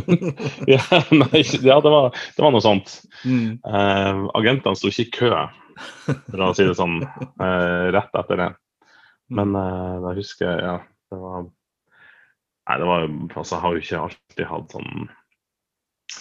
ja, 0.74 0.82
nei, 1.16 1.44
ja 1.64 1.78
det, 1.80 1.94
var, 1.96 2.10
det 2.12 2.44
var 2.44 2.54
noe 2.54 2.64
sånt. 2.64 2.98
Mm. 3.24 3.56
Eh, 3.64 4.24
agentene 4.40 4.76
sto 4.76 4.92
ikke 4.92 5.06
i 5.06 5.14
kø, 5.16 5.32
for 6.28 6.44
å 6.44 6.52
si 6.56 6.68
det 6.68 6.76
sånn, 6.78 7.00
eh, 7.04 7.88
rett 7.96 8.20
etter 8.20 8.42
det. 8.42 8.50
Men 9.34 9.56
eh, 9.56 9.98
da 10.04 10.12
husker 10.16 10.50
jeg, 10.50 10.64
ja, 10.64 10.78
det 11.12 11.20
var 11.20 11.44
Nei, 12.64 12.78
det 12.80 12.86
var 12.88 13.02
Altså, 13.04 13.50
jeg 13.50 13.60
har 13.60 13.74
jo 13.74 13.80
ikke 13.82 13.98
alltid 14.06 14.46
hatt 14.48 14.70
sånn 14.72 15.08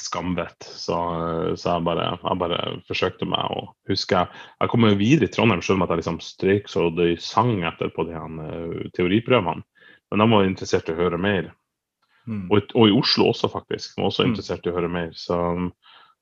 skamvett, 0.02 0.66
så, 0.66 0.98
så 1.60 1.76
jeg, 1.76 1.84
bare, 1.86 2.06
jeg 2.18 2.40
bare 2.42 2.60
forsøkte 2.90 3.28
meg. 3.30 3.46
å 3.54 3.68
huske. 3.90 4.16
jeg 4.16 4.28
Jeg 4.62 4.72
kom 4.72 4.88
jo 4.88 4.96
videre 5.00 5.30
i 5.30 5.34
Trondheim 5.34 5.62
selv 5.62 5.78
om 5.80 5.86
at 5.86 5.94
jeg 5.94 6.02
liksom 6.04 6.20
strøyk 6.24 6.70
så 6.72 6.90
det 6.98 7.22
sang 7.22 7.64
etter 7.64 7.92
på 7.94 8.06
de 8.08 8.16
her, 8.18 8.40
eh, 8.48 8.90
teoriprøvene. 8.98 9.64
Men 10.12 10.20
de 10.24 10.28
var 10.30 10.46
interessert 10.46 10.90
i 10.90 10.94
å 10.94 11.00
høre 11.00 11.18
mer. 11.18 11.54
Mm. 12.28 12.46
Og, 12.52 12.70
og 12.76 12.88
i 12.88 12.96
Oslo 12.96 13.32
også, 13.32 13.50
faktisk. 13.52 13.98
Var 13.98 14.06
også 14.10 14.24
Mm. 14.24 14.30
interessert 14.32 14.66
i 14.66 14.72
å 14.72 14.76
høre 14.78 14.90
mer. 14.90 15.10
Så, 15.18 15.38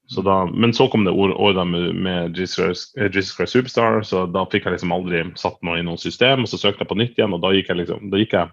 så 0.10 0.24
da, 0.26 0.46
men 0.46 0.74
så 0.74 0.90
kom 0.92 1.04
det 1.06 1.14
året 1.14 1.38
år 1.38 1.60
med, 1.66 1.96
med 1.96 2.40
eh, 2.40 3.12
Jesus 3.12 3.36
Christ 3.36 3.54
Superstar, 3.54 4.02
så 4.08 4.26
da 4.32 4.46
fikk 4.46 4.66
jeg 4.66 4.74
liksom 4.78 4.92
aldri 4.96 5.26
satt 5.36 5.60
noe 5.62 5.80
i 5.80 5.84
noe 5.86 5.98
system. 5.98 6.44
Og 6.44 6.50
så 6.50 6.58
søkte 6.58 6.86
jeg 6.86 6.90
på 6.90 6.98
nytt 6.98 7.20
igjen, 7.20 7.34
og 7.36 7.42
da 7.44 7.52
gikk 7.54 7.70
jeg 7.70 7.84
liksom 7.84 8.10
da, 8.10 8.18
gikk 8.18 8.34
jeg, 8.34 8.50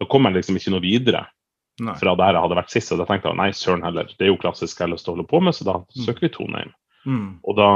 da 0.00 0.06
kom 0.10 0.24
jeg 0.28 0.34
liksom 0.40 0.56
ikke 0.58 0.74
noe 0.74 0.84
videre 0.84 1.26
Nei. 1.82 1.94
fra 1.98 2.14
der 2.14 2.36
jeg 2.36 2.42
hadde 2.44 2.56
vært 2.60 2.70
sist. 2.70 2.92
Og 2.94 3.00
da 3.02 3.06
tenkte 3.08 3.30
jeg 3.32 3.40
nei, 3.40 3.50
søren 3.56 3.82
heller, 3.82 4.06
det 4.18 4.26
er 4.26 4.30
jo 4.32 4.38
klassisk 4.42 4.78
jeg 4.78 4.86
har 4.86 4.92
lyst 4.94 5.04
til 5.08 5.14
å 5.14 5.16
holde 5.16 5.28
på 5.30 5.40
med, 5.42 5.54
så 5.56 5.64
da 5.66 5.78
Mm. 5.82 6.04
søker 6.06 6.20
vi 6.28 6.32
Trondheim. 6.34 6.70
Mm. 7.06 7.24
Og, 7.44 7.56
da, 7.58 7.68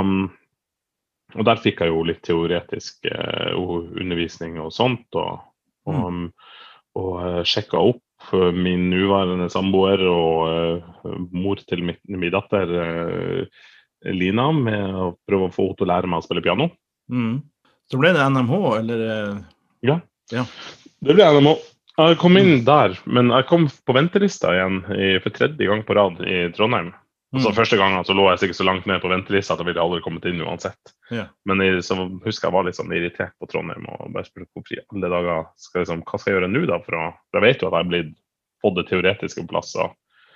og 1.37 1.45
der 1.45 1.57
fikk 1.63 1.81
jeg 1.83 1.91
jo 1.93 2.05
litt 2.07 2.23
teoretisk 2.25 3.05
eh, 3.11 3.53
undervisning 4.01 4.61
og 4.63 4.71
sånt. 4.73 5.07
Og, 5.19 5.41
og, 5.91 6.21
og 6.99 7.11
eh, 7.27 7.43
sjekka 7.45 7.79
opp 7.79 8.03
min 8.55 8.89
nåværende 8.91 9.47
samboer 9.49 10.01
og 10.11 10.81
uh, 10.83 11.13
mor 11.31 11.61
til 11.71 11.85
min, 11.87 11.97
min 12.11 12.33
datter 12.35 12.67
uh, 12.75 13.45
Lina 14.11 14.49
med 14.53 14.91
å 14.99 15.13
prøve 15.29 15.47
å 15.47 15.53
få 15.55 15.69
henne 15.69 15.79
til 15.79 15.87
å 15.87 15.91
lære 15.93 16.11
meg 16.11 16.19
å 16.19 16.27
spille 16.27 16.43
piano. 16.43 16.67
Mm. 17.15 17.37
Så 17.89 18.01
ble 18.03 18.11
det 18.17 18.27
NMH, 18.27 18.57
eller 18.81 19.05
Ja, 19.87 20.01
Det 20.99 21.15
ble 21.15 21.29
NMO. 21.39 21.55
Jeg 21.99 22.19
kom 22.21 22.39
inn 22.39 22.63
der, 22.67 22.95
men 23.11 23.33
jeg 23.35 23.47
kom 23.49 23.67
på 23.67 23.95
ventelista 23.97 24.53
igjen 24.55 24.83
i, 24.95 25.17
for 25.23 25.35
tredje 25.35 25.67
gang 25.67 25.83
på 25.87 25.97
rad 25.99 26.21
i 26.23 26.45
Trondheim. 26.55 26.93
Altså 27.35 27.51
mm. 27.51 27.57
Første 27.59 27.77
gangen 27.77 28.05
så 28.07 28.15
lå 28.17 28.25
jeg 28.31 28.41
sikkert 28.41 28.57
så 28.57 28.65
langt 28.65 28.87
ned 28.89 29.03
på 29.03 29.11
ventelista 29.11 29.53
at 29.53 29.61
jeg 29.61 29.69
ville 29.69 29.83
aldri 29.83 29.99
kommet 30.05 30.25
inn 30.31 30.41
uansett. 30.41 30.95
Yeah. 31.13 31.29
Men 31.49 31.61
jeg, 31.61 31.83
så 31.85 31.99
husker 32.25 32.49
jeg 32.49 32.55
var 32.55 32.65
litt 32.65 32.79
sånn 32.79 32.95
irritert 32.95 33.35
på 33.43 33.51
Trondheim 33.51 33.85
og 33.91 34.15
bare 34.15 34.29
spurte 34.29 34.49
hvorfor 34.55 34.79
i 34.79 34.81
alle 34.87 35.11
dager 35.13 35.45
skal 35.61 35.85
liksom, 35.85 36.05
hva 36.07 36.21
skal 36.21 36.33
jeg 36.33 36.39
gjøre 36.39 36.51
nå, 36.55 36.63
da? 36.71 36.79
For, 36.87 36.97
å, 36.97 37.11
for 37.29 37.41
jeg 37.41 37.47
vet 37.49 37.65
jo 37.65 37.69
at 37.69 37.77
jeg 37.77 37.91
har 37.91 38.09
fått 38.65 38.79
det 38.79 38.87
teoretiske 38.89 39.45
på 39.45 39.53
plass. 39.53 39.75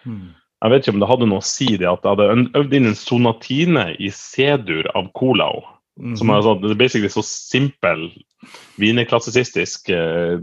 Mm. 0.03 0.35
jeg 0.35 0.75
vet 0.75 0.85
ikke 0.85 0.97
om 0.97 1.01
det 1.05 1.11
hadde 1.13 1.31
noe 1.31 1.45
å 1.45 1.47
si 1.47 1.69
det 1.79 1.89
at 1.89 2.05
jeg 2.05 2.17
hadde 2.19 2.59
øvd 2.59 2.77
inn 2.77 2.91
en 2.91 2.99
sonatine 2.99 3.87
i 4.03 4.11
C-dur 4.13 4.91
av 4.99 5.13
Mhm. 6.01 6.15
Som 6.17 6.31
er 6.33 6.41
sånn, 6.41 6.63
det 6.65 6.79
basically 6.81 7.11
så 7.13 7.21
simpel 7.21 8.07
wienerklassisistisk 8.81 9.91
uh, 9.93 10.41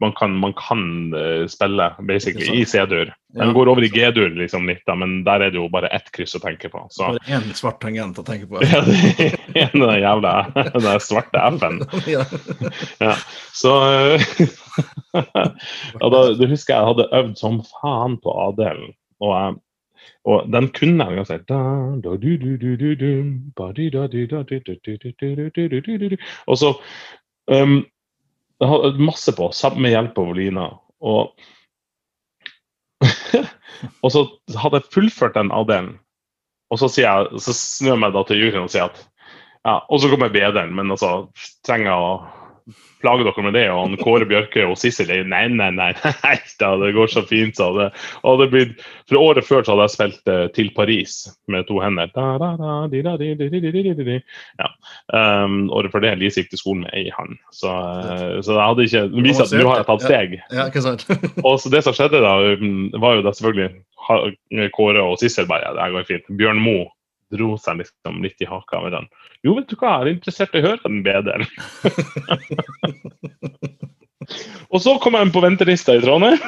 man 0.00 0.12
kan, 0.16 0.36
man 0.38 0.54
kan 0.56 0.80
uh, 1.12 1.42
spille 1.50 1.88
basically 2.06 2.46
i 2.60 2.64
C-dur. 2.64 3.10
Den 3.34 3.48
Ja. 3.50 3.52
går 3.52 3.68
over 3.68 3.82
i 3.84 3.90
G-dur 3.92 4.30
liksom 4.38 4.66
litt, 4.70 4.84
da, 4.86 4.94
men 4.94 5.24
der 5.26 5.42
er 5.42 5.50
det 5.50 5.58
jo 5.58 5.66
bare 5.68 5.90
ett 5.92 6.08
kryss 6.14 6.36
å 6.38 6.40
tenke 6.40 6.70
på. 6.72 6.86
Så 6.94 7.10
Bare 7.10 7.26
én 7.26 7.50
svart 7.58 7.80
tangent 7.82 8.16
å 8.22 8.24
tenke 8.24 8.46
på. 8.48 8.62
ja, 9.58 9.66
den 9.74 10.00
jævla 10.00 10.34
den 10.54 10.88
svarte 11.04 11.42
F-en. 11.58 11.82
ja. 12.14 12.24
Ja. 13.02 13.14
Så 13.52 13.74
uh, 13.82 15.28
da, 16.00 16.22
Du 16.38 16.46
husker 16.46 16.74
jeg 16.78 16.88
hadde 16.94 17.10
øvd 17.18 17.36
som 17.40 17.60
faen 17.74 18.16
på 18.22 18.32
A-delen. 18.46 18.94
Og, 19.20 19.34
jeg- 19.34 19.58
og 20.28 20.48
den 20.52 20.68
kunne 20.76 21.06
jeg 21.14 21.26
si 21.28 21.36
Og 26.46 26.58
så 26.58 26.72
um, 27.50 27.78
Jeg 28.60 28.68
masse 28.98 29.32
på, 29.36 29.50
med 29.78 29.94
hjelp 29.94 30.18
av 30.18 30.32
Olina. 30.32 30.66
Og, 30.98 31.30
og 34.02 34.10
så 34.12 34.24
hadde 34.58 34.80
jeg 34.80 34.92
fullført 34.96 35.38
den 35.38 35.52
alderen, 35.54 35.92
og 36.72 36.80
så, 36.80 36.88
sier 36.90 37.06
jeg, 37.06 37.38
så 37.40 37.54
snur 37.54 37.94
jeg 37.94 38.02
meg 38.02 38.16
da 38.16 38.24
til 38.26 38.42
juryen 38.42 38.66
og 38.66 38.72
sier 38.72 38.90
at 38.90 38.98
ja, 39.66 39.78
Og 39.90 40.00
så 40.00 40.10
kommer 40.10 40.30
BD-en, 40.32 40.74
men 40.74 40.90
altså 40.94 41.28
trenger 41.66 41.94
å 41.94 42.10
plage 43.02 43.24
dere 43.26 43.44
med 43.44 43.54
det? 43.56 43.64
Og 43.72 43.80
han 43.80 43.96
Kåre 44.00 44.26
Bjørke 44.28 44.64
og 44.68 44.76
Sissel 44.80 45.10
nei, 45.28 45.44
nei, 45.52 45.70
nei, 45.74 45.90
nei 46.24 46.34
da, 46.60 46.72
det 46.80 46.92
går 46.96 47.10
så 47.12 47.22
fint, 47.26 47.56
sa 47.58 47.70
det. 47.76 47.88
Det 48.42 48.48
blir, 48.52 48.72
for 49.08 49.20
året 49.20 49.46
før 49.46 49.64
så 49.64 49.74
hadde 49.74 49.86
jeg 49.86 49.94
spilt 49.94 50.32
eh, 50.32 50.44
til 50.56 50.70
Paris 50.76 51.20
med 51.50 51.68
to 51.68 51.78
hender. 51.82 52.10
Ja. 54.60 54.70
Um, 55.14 55.68
året 55.74 55.94
før 55.94 56.04
det 56.04 56.16
Lise 56.20 56.42
gikk 56.42 56.52
til 56.54 56.62
skolen 56.62 56.84
med 56.86 56.94
ei 56.98 57.08
hand. 57.14 57.38
Så, 57.54 57.70
uh, 57.70 58.38
så 58.42 58.56
jeg 58.56 58.64
hadde 58.64 58.88
ikke 58.88 59.04
Det 59.14 59.26
viser 59.26 59.46
at 59.46 59.56
nå 59.56 59.70
har 59.70 59.82
jeg 59.82 59.90
tatt 59.92 60.06
steg. 60.06 60.38
ja, 60.52 60.68
ikke 60.68 60.84
sant? 60.84 61.06
Og 61.46 61.58
så 61.62 61.72
det 61.72 61.84
som 61.86 61.96
skjedde 61.96 62.22
da, 62.24 62.36
um, 62.58 62.88
var 62.98 63.18
jo 63.18 63.26
da 63.26 63.34
selvfølgelig 63.36 64.70
Kåre 64.72 65.02
og 65.04 65.18
Sissel 65.20 65.48
bare 65.48 65.66
ja, 65.66 65.74
det 65.76 65.90
går 65.92 66.06
fint. 66.08 66.30
Bjørn 66.38 66.62
Moe 66.62 66.86
dro 67.34 67.50
seg 67.60 67.82
liksom 67.82 68.22
litt 68.24 68.40
i 68.44 68.48
haka 68.48 68.80
med 68.84 68.92
den. 68.96 69.06
Jo, 69.46 69.50
vet 69.58 69.68
du 69.70 69.76
hva, 69.76 69.98
jeg 69.98 70.06
er 70.06 70.14
interessert 70.16 70.56
i 70.56 70.62
å 70.62 70.66
høre 70.68 70.84
den 70.84 71.02
bedre. 71.06 71.48
og 74.72 74.78
så 74.84 74.96
kom 75.02 75.16
jeg 75.16 75.28
inn 75.28 75.34
på 75.34 75.44
ventelista 75.44 75.90
i 75.96 76.02
Trondheim. 76.04 76.40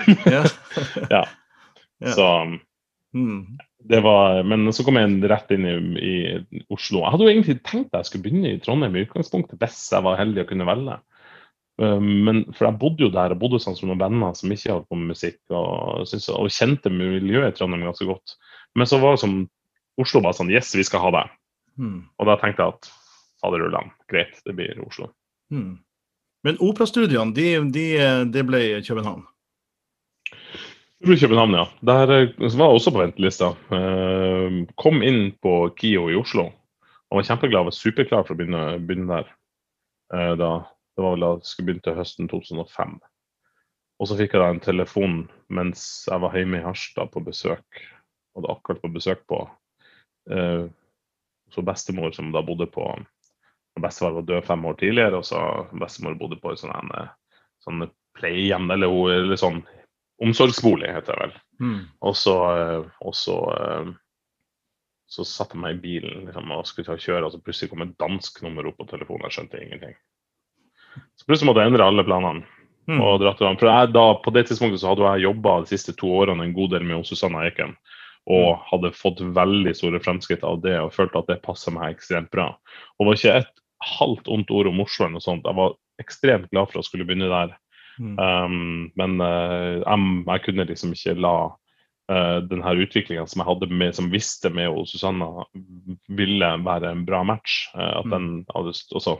ja. 1.12 1.24
Så 2.16 2.26
Mm. 3.12 3.58
det 3.82 4.00
var, 4.00 4.44
men 4.46 4.72
så 4.72 4.84
kom 4.86 4.94
jeg 4.94 5.08
inn 5.08 5.24
rett 5.26 5.50
inn 5.50 5.64
i, 5.66 5.72
i 5.98 6.60
Oslo. 6.70 7.00
Jeg 7.02 7.10
hadde 7.10 7.24
jo 7.26 7.30
egentlig 7.32 7.56
tenkt 7.66 7.90
at 7.90 8.04
jeg 8.04 8.10
skulle 8.10 8.24
begynne 8.28 8.52
i 8.54 8.60
Trondheim 8.62 8.94
i 8.94 9.02
utgangspunktet, 9.02 9.58
hvis 9.58 9.80
jeg 9.90 10.04
var 10.06 10.18
heldig 10.20 10.44
å 10.44 10.50
kunne 10.50 10.68
velge. 10.68 10.98
Um, 11.80 12.06
Men 12.28 12.42
for 12.52 12.68
jeg 12.68 12.78
bodde 12.78 13.02
jo 13.06 13.10
der, 13.10 13.32
jeg 13.34 13.40
bodde 13.40 13.58
sånn 13.64 13.74
som 13.78 13.90
noen 13.90 14.02
venner 14.02 14.36
som 14.38 14.52
ikke 14.54 14.76
holdt 14.76 14.86
på 14.92 14.98
med 15.00 15.10
musikk, 15.14 15.40
og, 15.50 16.06
og 16.06 16.54
kjente 16.54 16.92
miljøet 16.92 17.54
i 17.54 17.58
Trondheim 17.58 17.86
ganske 17.88 18.06
godt. 18.06 18.36
Men 18.78 18.86
så 18.86 19.00
var 19.02 19.16
det 19.16 19.24
som 19.24 19.34
Oslo 20.00 20.22
bare 20.24 20.38
sånn 20.38 20.52
Yes, 20.52 20.72
vi 20.76 20.84
skal 20.86 21.04
ha 21.04 21.12
deg. 21.18 21.36
Mm. 21.80 21.98
Og 22.18 22.28
da 22.28 22.36
tenkte 22.40 22.64
jeg 22.66 22.76
at 22.76 22.90
faderullan, 23.40 23.92
greit, 24.10 24.36
det 24.44 24.54
blir 24.56 24.80
Oslo. 24.84 25.10
Mm. 25.52 25.78
Men 26.46 26.60
operastudiene, 26.64 27.34
de, 27.36 27.48
de, 27.72 27.86
det 28.32 28.44
ble 28.48 28.62
København? 28.86 29.26
Det 31.00 31.08
ble 31.08 31.16
København, 31.20 31.56
ja. 31.56 31.66
Der 31.88 32.14
eh, 32.16 32.32
var 32.38 32.72
jeg 32.72 32.80
også 32.80 32.92
på 32.92 33.02
ventelista. 33.02 33.52
Eh, 33.76 34.58
Kom 34.80 35.04
inn 35.04 35.30
på 35.40 35.54
KIO 35.76 36.08
i 36.12 36.18
Oslo 36.20 36.50
og 37.10 37.18
var 37.18 37.26
kjempeglad, 37.26 37.66
var 37.66 37.74
superklar 37.74 38.26
for 38.26 38.36
å 38.36 38.38
begynne, 38.38 38.64
begynne 38.86 39.20
der. 39.20 39.30
Eh, 40.14 40.34
Da, 40.38 40.50
det 40.94 41.04
var 41.04 41.16
vel 41.16 41.24
da 41.24 41.30
jeg 41.34 41.48
skulle 41.48 41.70
begynne 41.70 41.86
til 41.88 41.96
høsten 41.98 42.28
2005. 42.30 42.98
Og 44.00 44.08
så 44.08 44.16
fikk 44.16 44.36
jeg 44.36 44.40
da 44.40 44.50
en 44.54 44.62
telefon 44.64 45.16
mens 45.52 46.06
jeg 46.08 46.22
var 46.22 46.36
hjemme 46.36 46.60
i 46.60 46.64
Harstad 46.64 47.10
på 47.12 47.24
besøk. 47.24 47.82
Og 48.36 48.44
det 48.44 48.52
akkurat 48.52 48.80
på 48.84 48.92
besøk 48.94 49.24
på 49.28 49.42
eh, 50.30 50.66
så 51.50 51.64
bestemor 51.66 52.12
som 52.14 52.32
da 52.34 52.42
bodde 52.46 52.68
på 52.70 52.84
Bestefar 53.80 54.12
var 54.12 54.26
død 54.28 54.44
fem 54.44 54.64
år 54.66 54.74
tidligere, 54.76 55.20
og 55.20 55.24
så 55.24 55.40
bestemor 55.78 56.18
bodde 56.18 56.36
på 56.42 56.52
et 56.52 56.60
sånn 56.60 56.74
en, 56.74 56.90
sånn 57.64 57.86
pleiehjem, 58.18 58.66
eller, 58.74 58.92
eller 59.14 59.38
sånn 59.40 59.62
omsorgsbolig, 60.20 60.90
heter 60.92 61.16
det 61.16 61.22
vel. 61.22 61.34
Mm. 61.64 61.80
Og 62.04 62.16
så, 62.18 62.36
eh, 62.50 62.88
og 63.00 63.16
så, 63.16 63.36
eh, 63.54 63.92
så 65.08 65.24
satte 65.24 65.56
jeg 65.56 65.64
meg 65.64 65.78
i 65.78 65.82
bilen 65.86 66.26
liksom, 66.28 66.52
og 66.52 66.66
skulle 66.68 66.90
ta 66.90 66.98
og 66.98 67.04
kjøre, 67.06 67.24
og 67.24 67.32
så 67.34 67.40
plutselig 67.40 67.72
kom 67.72 67.86
et 67.86 67.96
dansk 68.02 68.42
nummer 68.44 68.68
opp 68.68 68.82
på 68.82 68.90
telefonen. 68.90 69.28
Jeg 69.28 69.38
skjønte 69.38 69.62
ingenting. 69.62 69.96
Så 71.16 71.26
plutselig 71.26 71.48
måtte 71.48 71.64
jeg 71.64 71.72
endre 71.72 71.88
alle 71.88 72.06
planene. 72.06 72.56
Mm. 72.88 72.98
og 73.04 73.20
dratt. 73.22 73.38
For 73.38 73.68
jeg, 73.68 73.92
da, 73.94 74.04
På 74.24 74.32
det 74.34 74.48
tidspunktet 74.48 74.80
så 74.82 74.90
hadde 74.90 75.06
jeg 75.14 75.28
jobba 75.28 75.60
de 75.60 75.70
siste 75.70 75.92
to 75.94 76.08
årene 76.22 76.46
en 76.46 76.54
god 76.56 76.72
del 76.74 76.86
med 76.88 77.06
Susanna 77.06 77.44
Eiken. 77.46 77.76
Og 78.30 78.60
hadde 78.68 78.92
fått 78.94 79.20
veldig 79.20 79.72
store 79.74 80.00
fremskritt 80.04 80.44
av 80.46 80.60
det 80.62 80.76
og 80.78 80.92
følte 80.94 81.22
at 81.22 81.30
det 81.32 81.40
passer 81.42 81.72
meg 81.74 81.96
ekstremt 81.96 82.30
bra. 82.30 82.50
Og 82.98 83.06
det 83.06 83.08
var 83.08 83.18
ikke 83.18 83.38
et 83.40 83.62
halvt 83.96 84.28
ondt 84.28 84.52
ord 84.52 84.68
om 84.68 84.82
Oslo. 84.84 85.06
eller 85.06 85.16
noe 85.16 85.24
sånt. 85.24 85.48
Jeg 85.48 85.56
var 85.56 85.74
ekstremt 86.02 86.50
glad 86.52 86.70
for 86.70 86.82
å 86.82 86.84
skulle 86.84 87.06
begynne 87.08 87.30
der. 87.32 87.56
Mm. 88.00 88.12
Um, 88.20 88.92
men 88.96 89.16
uh, 89.20 89.80
jeg, 89.80 90.12
jeg 90.28 90.44
kunne 90.44 90.68
liksom 90.68 90.92
ikke 90.94 91.16
la 91.20 91.34
uh, 91.48 92.38
den 92.48 92.62
her 92.64 92.80
utviklinga 92.84 93.26
som 93.28 93.42
jeg 93.42 93.48
hadde 93.50 93.70
med, 93.72 93.96
som 93.96 94.12
visste 94.12 94.52
med 94.52 94.70
og 94.72 94.86
Susanna 94.88 95.46
ville 96.08 96.52
være 96.64 96.92
en 96.92 97.04
bra 97.08 97.24
match, 97.26 97.66
uh, 97.74 98.00
at 98.00 98.06
Mm. 98.08 98.14
den 98.14 98.30
hadde 98.54 98.76
også 98.96 99.18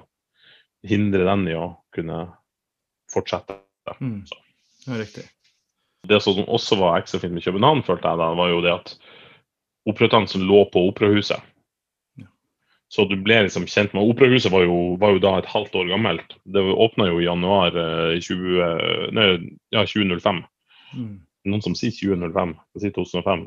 hindre 0.86 1.26
den 1.28 1.48
i 1.48 1.56
å 1.58 1.74
kunne 1.92 2.22
fortsette. 3.12 3.58
Mm. 4.00 4.22
Så. 4.28 4.36
Ja, 4.86 4.96
riktig. 5.00 5.26
Det 6.08 6.20
som 6.24 6.38
også 6.48 6.78
var 6.80 6.98
ekstra 7.00 7.20
fint 7.20 7.34
med 7.36 7.44
København, 7.44 7.82
følte 7.86 8.08
jeg 8.08 8.18
da, 8.22 8.28
var 8.38 8.48
jo 8.52 8.60
det 8.64 8.72
at 8.72 8.94
operadansen 9.90 10.46
lå 10.48 10.64
på 10.72 10.82
Operahuset. 10.88 11.40
Så 12.90 13.04
du 13.06 13.14
ble 13.22 13.36
liksom 13.46 13.68
kjent 13.70 13.92
med 13.94 14.02
Operahuset 14.02 14.50
var 14.50 14.64
jo, 14.66 14.96
var 14.98 15.12
jo 15.14 15.20
da 15.22 15.36
et 15.38 15.46
halvt 15.46 15.76
år 15.78 15.90
gammelt. 15.92 16.32
Det 16.42 16.62
åpna 16.74 17.06
jo 17.06 17.20
i 17.20 17.26
januar 17.28 17.76
eh, 17.78 18.16
20, 18.18 19.12
nei, 19.14 19.26
ja, 19.70 19.84
2005. 19.86 20.40
Mm. 20.96 21.12
Noen 21.46 21.62
som 21.62 21.76
sier 21.78 21.94
2005? 21.94 22.56
Jeg 22.74 22.82
sier 22.82 22.96
2005. 22.96 23.44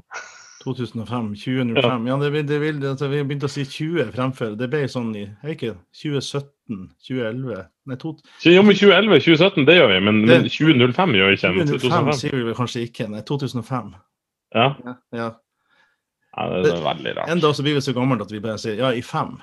2005, 0.63 1.27
2005. 1.41 2.07
Ja, 2.07 2.17
det, 2.21 2.31
vil- 2.31 2.47
det 2.47 2.61
det, 2.79 2.93
altså, 2.93 3.09
vi 3.11 3.19
begynte 3.27 3.49
å 3.49 3.51
si 3.51 3.65
20 3.67 4.13
fremfor. 4.15 4.55
Det 4.55 4.69
ble 4.71 4.85
sånn 4.87 5.11
i 5.19 5.25
er 5.27 5.57
ikke 5.57 5.73
2017, 5.99 6.52
2011 6.69 7.63
Nei, 7.85 7.97
to, 7.99 8.13
Jo, 8.47 8.61
men 8.63 8.75
2011, 8.75 9.19
2017, 9.19 9.65
det 9.67 9.75
gjør 9.75 9.89
vi. 9.91 9.99
Men, 10.07 10.19
men 10.27 10.45
2005 10.47 11.15
gjør 11.17 11.31
vi 11.31 11.37
ikke. 11.37 11.53
2005 11.53 11.79
2005. 11.83 12.19
sier 12.21 12.35
vi 12.37 12.43
vel 12.47 12.59
kanskje 12.59 12.83
ikke. 12.87 13.07
Nei, 13.11 13.23
2005. 13.27 13.95
Ja, 14.53 14.67
Ja, 14.85 14.93
ja. 15.11 15.31
ja 16.37 16.45
det, 16.53 16.61
det 16.67 16.75
er 16.77 16.85
veldig 16.85 17.15
rart. 17.17 17.33
En 17.33 17.41
dag 17.43 17.57
så 17.57 17.65
blir 17.65 17.75
vi 17.79 17.83
så 17.83 17.95
gamle 17.97 18.21
at 18.23 18.31
vi 18.31 18.39
bare 18.43 18.61
sier 18.61 18.79
ja, 18.79 18.93
i 18.95 19.03
fem. 19.03 19.35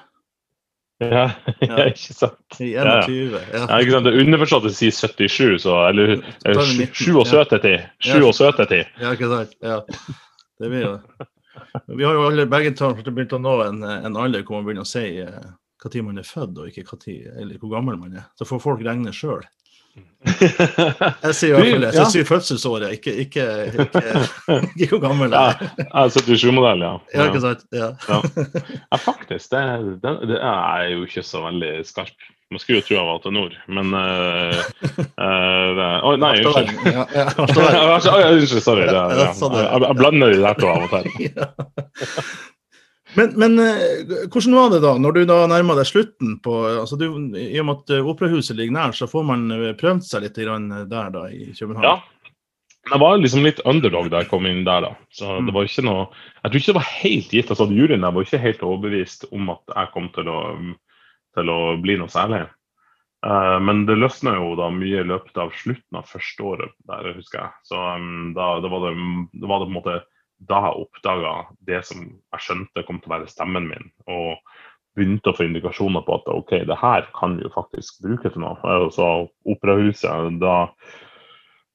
Ja, 1.00 1.26
ja, 1.64 1.84
ikke 1.88 2.14
sant. 2.16 2.60
I 2.60 2.72
Ja, 2.74 2.84
ja. 2.84 2.96
21. 3.08 3.36
Ja. 3.36 3.66
Ikke 3.80 3.94
sant? 3.94 4.06
Det 4.08 4.14
er 4.14 4.24
underforstått 4.24 4.66
det 4.68 4.74
sier 4.76 4.96
77, 4.96 5.60
så 5.64 5.76
Eller 5.88 6.16
Så 6.20 6.54
tar 6.54 6.64
vi 6.68 6.86
19, 6.86 6.96
77. 7.28 8.32
77. 8.40 8.96
Ja, 9.00 9.12
ikke 9.16 9.30
sant? 9.32 9.54
Ja. 9.64 9.80
Det 10.60 10.68
blir 10.68 10.88
det. 10.88 11.28
Vi 11.96 12.04
har 12.04 12.14
jo 12.14 12.26
alle 12.28 12.46
begge 12.50 12.72
begynt 13.10 13.32
å 13.36 13.40
nå 13.40 13.54
en, 13.64 13.82
en 13.84 14.16
alder 14.16 14.44
hvor 14.44 14.60
man 14.60 14.68
begynner 14.68 14.84
å 14.86 14.88
si 14.88 15.06
hva 15.80 15.92
tid 15.92 16.04
man 16.06 16.20
er 16.20 16.28
født, 16.28 16.58
og 16.60 16.68
ikke 16.68 16.84
hva 16.88 17.00
tid, 17.00 17.30
eller 17.40 17.56
hvor 17.60 17.72
gammel 17.76 17.98
man 18.00 18.20
er. 18.20 18.28
Så 18.38 18.48
får 18.48 18.62
folk 18.64 18.84
regne 18.86 19.14
sjøl. 19.16 19.46
Jeg 20.20 21.34
sier 21.34 21.48
i 21.48 21.54
hvert 21.54 21.66
fall 21.66 21.84
det. 21.84 21.92
Jeg 21.96 22.10
sier 22.12 22.26
fødselsåret, 22.28 22.92
ikke, 22.98 23.14
ikke, 23.24 23.46
ikke, 23.84 24.02
ikke 24.84 24.90
hvor 24.92 25.02
gammel 25.08 25.32
Ja, 25.32 25.46
jeg 25.48 25.70
er. 25.80 25.86
ja 25.88 26.04
77-modell, 26.14 26.84
ja. 26.84 26.92
Ja, 27.14 27.28
ikke 27.30 27.40
sant? 27.42 27.64
Ja. 27.74 27.88
Ja, 28.06 29.00
faktisk. 29.00 29.50
Det, 29.50 29.62
det, 30.04 30.12
det 30.30 30.42
er 30.52 30.84
jo 30.92 31.08
ikke 31.08 31.24
så 31.26 31.42
veldig 31.48 31.72
skarp. 31.88 32.28
Man 32.50 32.58
skulle 32.58 32.80
jo 32.80 32.86
tro 32.86 32.96
jeg 32.96 33.06
var 33.06 33.18
til 33.22 33.34
nord, 33.36 33.52
men 33.70 33.92
uh, 33.94 34.56
Å, 35.22 36.14
nei, 36.18 36.32
unnskyld. 36.42 36.70
Unnskyld, 37.86 38.64
sorry. 38.64 38.88
Sånn 39.38 39.54
jeg 39.54 39.98
blander 40.00 40.34
de 40.34 40.40
der 40.42 40.58
to 40.58 40.66
av 40.72 40.88
og 40.88 40.90
til. 40.90 41.10
Men, 43.14 43.32
men 43.38 43.58
eh, 43.58 44.28
hvordan 44.30 44.54
var 44.54 44.70
det 44.70 44.80
da, 44.84 44.94
når 45.00 45.16
du 45.16 45.20
da 45.28 45.40
nærma 45.50 45.74
deg 45.78 45.88
slutten 45.88 46.36
på 46.44 46.54
altså 46.68 46.98
du, 47.00 47.08
I 47.34 47.58
og 47.62 47.66
med 47.66 47.82
at 47.82 47.94
eh, 47.96 48.06
operahuset 48.12 48.58
ligger 48.58 48.76
nær, 48.76 48.94
så 48.96 49.08
får 49.10 49.26
man 49.26 49.48
eh, 49.56 49.72
prøvd 49.78 50.04
seg 50.06 50.24
litt 50.24 50.38
der 50.38 51.10
da 51.14 51.26
i 51.32 51.50
København? 51.56 51.86
Ja. 51.86 51.98
Jeg 52.90 53.02
var 53.02 53.18
liksom 53.20 53.44
litt 53.44 53.58
underdog 53.68 54.08
da 54.10 54.22
jeg 54.22 54.30
kom 54.30 54.46
inn 54.48 54.62
der, 54.64 54.86
da. 54.86 54.92
Så 55.12 55.34
det 55.44 55.52
var 55.52 55.66
ikke 55.68 55.84
noe 55.84 56.06
Jeg 56.40 56.46
tror 56.46 56.60
ikke 56.60 56.70
det 56.70 56.78
var 56.78 56.94
helt 56.94 57.34
gitt. 57.36 57.50
altså 57.52 57.66
Juryen 57.68 58.06
der 58.06 58.14
var 58.16 58.24
ikke 58.24 58.40
helt 58.40 58.62
overbevist 58.64 59.26
om 59.36 59.50
at 59.52 59.74
jeg 59.74 59.90
kom 59.92 60.06
til 60.14 60.30
å, 60.32 60.38
til 61.36 61.52
å 61.52 61.58
bli 61.82 61.98
noe 62.00 62.10
særlig. 62.10 62.46
Men 63.20 63.84
det 63.84 63.98
løsna 64.00 64.32
jo 64.38 64.54
da 64.56 64.70
mye 64.72 65.02
i 65.02 65.06
løpet 65.10 65.36
av 65.44 65.52
slutten 65.60 66.00
av 66.00 66.08
første 66.08 66.46
året 66.54 66.72
der, 66.88 67.10
husker 67.18 67.42
jeg. 67.42 67.52
Så 67.68 67.76
um, 67.76 68.32
da, 68.32 68.48
da, 68.64 68.72
var 68.72 68.86
det, 68.86 68.94
da 69.36 69.52
var 69.52 69.60
det 69.60 69.68
på 69.68 69.74
en 69.74 69.76
måte 69.76 69.98
da 70.48 70.62
jeg 70.66 70.86
oppdaga 70.86 71.34
det 71.68 71.82
som 71.88 72.02
jeg 72.06 72.44
skjønte 72.46 72.84
kom 72.86 73.00
til 73.00 73.10
å 73.10 73.16
være 73.18 73.30
stemmen 73.30 73.68
min. 73.68 73.90
Og 74.08 74.38
begynte 74.96 75.30
å 75.30 75.36
få 75.36 75.46
indikasjoner 75.46 76.02
på 76.06 76.16
at 76.16 76.32
OK, 76.32 76.56
det 76.66 76.78
her 76.80 77.06
kan 77.16 77.36
vi 77.38 77.46
jo 77.46 77.52
faktisk 77.54 78.00
bruke 78.04 78.32
til 78.32 78.42
noe. 78.42 78.58
Eh, 78.64 78.88
Så 78.94 79.28
Operahuset, 79.44 80.40
da 80.40 80.56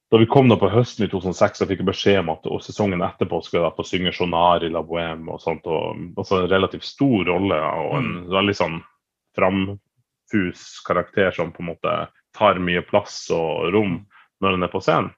da 0.08 0.18
vi 0.18 0.26
kom 0.30 0.46
da 0.48 0.54
på 0.54 0.68
høsten 0.70 1.02
i 1.04 1.08
2006, 1.10 1.58
så 1.58 1.66
fikk 1.66 1.80
jeg 1.82 1.88
beskjed 1.88 2.20
om 2.20 2.28
at 2.36 2.44
og 2.46 2.60
sesongen 2.62 3.02
etterpå 3.02 3.40
skulle 3.42 3.64
jeg 3.64 3.74
få 3.74 3.86
synge 3.88 4.12
Jonar 4.14 4.62
i 4.62 4.70
La 4.70 4.78
Bohème 4.86 5.32
og 5.34 5.40
sånt. 5.42 5.66
og 5.66 5.98
altså 6.14 6.44
En 6.44 6.50
relativt 6.50 6.86
stor 6.86 7.26
rolle 7.26 7.58
og 7.58 7.96
en 7.98 8.12
veldig 8.30 8.54
sånn 8.54 8.76
framfus 9.34 10.62
karakter 10.86 11.34
som 11.34 11.50
på 11.50 11.64
en 11.64 11.72
måte 11.72 11.96
tar 12.38 12.62
mye 12.62 12.84
plass 12.86 13.24
og 13.34 13.72
rom 13.74 13.98
når 14.40 14.54
den 14.54 14.62
er 14.68 14.70
på 14.70 14.84
scenen. 14.84 15.10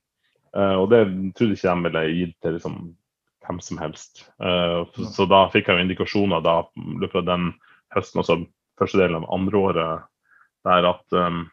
Uh, 0.57 0.81
og 0.81 0.88
det 0.88 1.05
trodde 1.37 1.59
ikke 1.59 1.75
de 1.75 1.85
ville 1.85 2.05
gitt 2.17 2.37
til 2.40 2.57
liksom 2.57 2.76
hvem 3.49 3.61
som 3.64 3.81
helst. 3.83 4.26
Eh, 4.45 4.81
så, 5.17 5.26
da 5.30 5.47
fikk 5.52 5.71
jeg 5.71 5.78
jo 5.78 5.87
indikasjoner 5.87 6.45
da 6.45 6.61
fra 7.13 7.25
den 7.26 7.52
høsten, 7.97 8.23
altså 8.23 8.43
første 8.78 9.00
delen 9.00 9.23
av 9.23 9.30
andre 9.34 9.63
året, 9.71 10.08
der 10.69 10.91
at 10.93 11.17
um, 11.17 11.47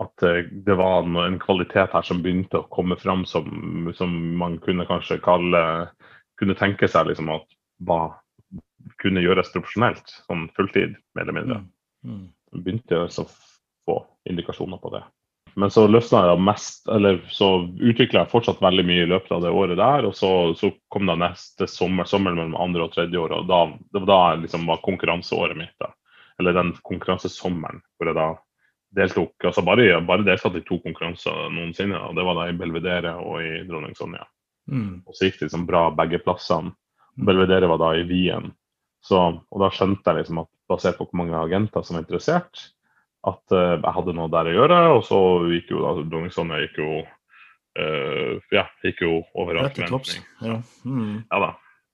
at 0.00 0.22
eh, 0.22 0.48
det 0.50 0.74
var 0.74 1.04
en 1.26 1.38
kvalitet 1.40 1.92
her 1.92 2.04
som 2.06 2.22
begynte 2.24 2.62
å 2.62 2.68
komme 2.72 2.96
fram 3.00 3.26
som, 3.28 3.90
som 3.96 4.12
man 4.40 4.58
kunne 4.64 4.88
kanskje 4.88 5.20
kalle 5.24 5.62
Kunne 6.40 6.56
tenke 6.56 6.88
seg 6.88 7.10
liksom 7.10 7.28
at 7.34 7.42
var, 7.84 8.14
kunne 9.02 9.20
gjøres 9.20 9.50
profesjonelt, 9.52 10.06
sånn 10.24 10.46
fulltid, 10.56 10.94
mer 11.12 11.26
eller 11.26 11.36
mindre. 11.36 11.58
Mm. 12.00 12.22
Begynte 12.64 12.96
jeg 12.96 13.10
å 13.20 13.26
få 13.84 13.96
indikasjoner 14.24 14.80
på 14.80 14.94
det. 14.94 15.02
Men 15.54 15.70
så 15.70 15.86
løsna 15.88 16.22
jeg 16.28 16.42
mest, 16.46 16.84
eller 16.88 17.20
så 17.32 17.48
utvikla 17.66 18.22
jeg 18.22 18.32
fortsatt 18.32 18.62
veldig 18.62 18.84
mye 18.86 19.04
i 19.04 19.08
løpet 19.10 19.32
av 19.34 19.44
det 19.44 19.52
året 19.54 19.78
der. 19.80 20.06
Og 20.08 20.14
så, 20.16 20.30
så 20.58 20.70
kom 20.92 21.08
da 21.10 21.16
neste 21.18 21.68
sommer, 21.70 22.08
sommeren 22.08 22.38
mellom 22.38 22.58
andre 22.60 22.86
og 22.86 22.94
tredje 22.94 23.18
året. 23.18 23.42
og 23.42 23.48
da, 23.50 23.62
det 23.90 24.04
var 24.04 24.10
da 24.10 24.20
liksom 24.44 24.68
var 24.70 24.84
konkurranseåret 24.84 25.58
mitt. 25.58 25.74
da. 25.82 25.90
Eller 26.40 26.56
den 26.56 26.74
konkurransesommeren 26.86 27.82
hvor 27.98 28.10
jeg 28.10 28.18
da 28.18 28.28
deltok. 28.96 29.34
altså 29.44 29.64
Bare, 29.66 29.88
bare 30.06 30.26
deltatt 30.26 30.58
i 30.58 30.64
to 30.66 30.80
konkurranser 30.84 31.50
noensinne. 31.54 31.98
og 32.08 32.16
Det 32.18 32.26
var 32.26 32.38
da 32.38 32.48
i 32.48 32.56
Belvedere 32.58 33.16
og 33.22 33.42
i 33.44 33.64
Dronning 33.68 33.96
Sonja. 33.98 34.24
Mm. 34.70 35.02
Og 35.06 35.16
så 35.16 35.28
gikk 35.28 35.40
det 35.40 35.50
liksom 35.50 35.66
bra 35.68 35.88
begge 35.94 36.22
plassene. 36.24 36.74
Belvedere 37.20 37.68
var 37.68 37.80
da 37.82 37.94
i 37.98 38.06
Wien. 38.08 38.52
Så, 39.04 39.18
og 39.18 39.62
da 39.62 39.70
skjønte 39.72 40.12
jeg 40.12 40.22
liksom 40.22 40.42
at 40.44 40.50
basert 40.70 40.98
på 40.98 41.06
hvor 41.08 41.18
mange 41.22 41.38
agenter 41.38 41.82
som 41.84 41.96
var 41.96 42.04
interessert, 42.04 42.68
at 43.28 43.54
uh, 43.54 43.76
jeg 43.76 43.94
hadde 43.96 44.14
noe 44.16 44.30
der 44.32 44.50
å 44.50 44.54
gjøre. 44.54 44.82
Og 44.96 45.02
så 45.08 45.18
gikk 45.52 45.74
jo 45.74 45.96
Dronning 46.02 46.32
Sonja 46.34 46.60
gikk 46.62 46.78
jo 46.80 46.92
uh, 47.00 48.36
ja, 48.54 48.68
gikk 48.84 49.02
jo 49.04 49.18
over 49.34 49.58
all 49.58 49.68
Rett 49.68 49.76
til 49.78 49.90
topps. 49.90 50.16
forventning. 50.38 50.62
Ja. 50.84 50.86
Mm. 50.88 51.18
Ja 51.26 51.42
da. 51.48 51.50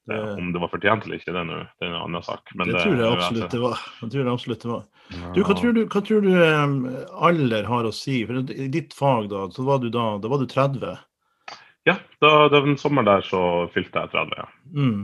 Det, 0.06 0.16
Om 0.38 0.52
det 0.54 0.60
var 0.62 0.70
fortjent 0.70 1.02
eller 1.02 1.18
ikke, 1.18 1.32
det 1.34 1.40
er 1.40 1.46
noe, 1.48 1.62
det 1.80 1.82
er 1.82 1.88
en 1.90 1.98
annen 1.98 2.22
sak. 2.22 2.52
Men 2.54 2.68
det 2.70 2.78
tror 2.78 3.00
jeg 3.00 3.10
absolutt 3.10 3.54
det 3.56 3.58
var. 3.64 3.80
Jeg 4.04 4.12
tror 4.12 4.28
det 4.28 4.34
absolutt 4.36 4.62
det 4.62 4.70
var. 4.70 4.84
Du, 5.34 5.40
hva 5.40 5.56
tror 5.58 5.74
du, 5.74 5.80
hva 5.90 6.02
tror 6.06 6.22
du 6.22 6.30
um, 6.30 6.76
alder 7.26 7.66
har 7.66 7.88
å 7.88 7.94
si? 7.94 8.20
For 8.28 8.54
I 8.54 8.68
ditt 8.70 8.94
fag 8.94 9.26
da, 9.32 9.48
så 9.50 9.66
var 9.66 9.82
du 9.82 9.88
da, 9.90 10.04
da 10.22 10.30
var 10.30 10.42
du 10.42 10.46
30. 10.50 10.94
Ja, 11.90 11.96
da, 12.22 12.30
den 12.54 12.78
sommeren 12.78 13.10
der 13.10 13.26
så 13.26 13.40
fylte 13.74 14.04
jeg 14.04 14.14
30. 14.14 14.38
ja. 14.38 14.46
Mm. 14.78 15.02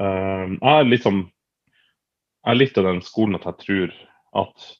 Um, 0.00 0.54
jeg 0.56 0.72
er 0.72 0.86
litt 0.88 1.04
sånn 1.04 1.18
Jeg 2.40 2.48
er 2.48 2.56
litt 2.56 2.78
av 2.80 2.86
den 2.88 3.02
skolen 3.04 3.36
at 3.36 3.44
jeg 3.44 3.58
tror 3.60 3.90
at 4.40 4.70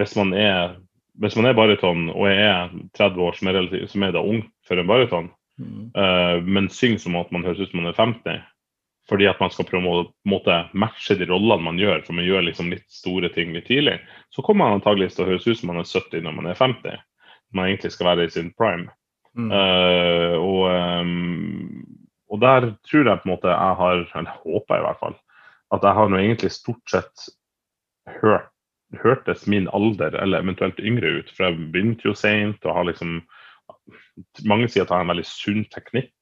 hvis 0.00 0.16
man 0.18 0.34
er 0.34 0.76
hvis 1.22 1.36
man 1.38 1.46
er 1.46 1.54
baryton 1.54 2.08
og 2.10 2.24
jeg 2.26 2.42
er 2.42 2.72
30 2.98 3.20
år, 3.22 3.36
som 3.38 3.48
er, 3.48 3.54
relativt, 3.54 3.90
som 3.92 4.02
er 4.02 4.14
da 4.16 4.22
ung 4.26 4.40
for 4.66 4.80
en 4.80 4.88
baryton, 4.88 5.28
Mm. 5.58 5.90
uh, 5.96 6.42
men 6.42 6.68
synger 6.68 6.98
som 6.98 7.16
at 7.16 7.30
man 7.30 7.44
høres 7.46 7.60
ut 7.60 7.70
som 7.70 7.82
man 7.82 7.92
er 7.92 7.98
50, 7.98 8.42
fordi 9.08 9.28
at 9.30 9.40
man 9.40 9.52
skal 9.54 9.68
prøve 9.68 9.90
å 9.90 10.04
måte 10.26 10.56
matche 10.74 11.16
de 11.18 11.28
rollene 11.30 11.62
man 11.62 11.78
gjør, 11.78 12.02
for 12.06 12.16
man 12.18 12.26
gjør 12.26 12.46
liksom 12.48 12.72
litt 12.72 12.86
store 12.90 13.30
ting 13.34 13.52
litt 13.54 13.68
tidlig, 13.68 13.98
så 14.34 14.42
kommer 14.42 14.64
man 14.64 14.80
antageligvis 14.80 15.18
til 15.18 15.26
å 15.26 15.30
høres 15.32 15.46
ut 15.46 15.60
som 15.60 15.70
man 15.70 15.82
er 15.82 15.90
70 15.90 16.24
når 16.24 16.38
man 16.38 16.50
er 16.50 16.58
50. 16.58 17.02
Man 17.54 17.68
egentlig 17.68 17.92
skal 17.94 18.10
være 18.10 18.26
i 18.26 18.32
sin 18.34 18.50
prime. 18.58 18.88
Mm. 19.34 19.50
Uh, 19.50 20.34
og, 20.40 20.64
um, 21.04 21.84
og 22.30 22.42
der 22.42 22.70
tror 22.88 23.10
jeg 23.10 23.22
på 23.22 23.28
en 23.28 23.34
måte 23.34 23.52
jeg 23.52 23.78
har, 23.82 24.02
eller 24.14 24.42
håper 24.42 24.74
jeg 24.74 24.82
i 24.82 24.88
hvert 24.88 25.02
fall, 25.02 25.18
at 25.74 25.86
jeg 25.86 25.98
har 25.98 26.10
nå 26.10 26.18
egentlig 26.18 26.50
stort 26.54 26.90
sett 26.90 27.28
hørt 28.22 28.50
hørtes 29.02 29.46
min 29.50 29.68
alder 29.76 30.16
eller 30.20 30.44
eventuelt 30.44 30.78
yngre 30.80 31.18
ut. 31.20 31.32
For 31.34 31.48
jeg 31.48 31.70
begynte 31.74 32.08
jo 32.08 32.14
seint 32.18 32.64
og 32.66 32.78
har 32.78 32.90
liksom 32.90 33.22
Mange 34.44 34.68
sier 34.68 34.84
at 34.84 34.90
jeg 34.90 34.94
har 34.94 35.04
en 35.04 35.10
veldig 35.10 35.26
sunn 35.26 35.64
teknikk. 35.72 36.12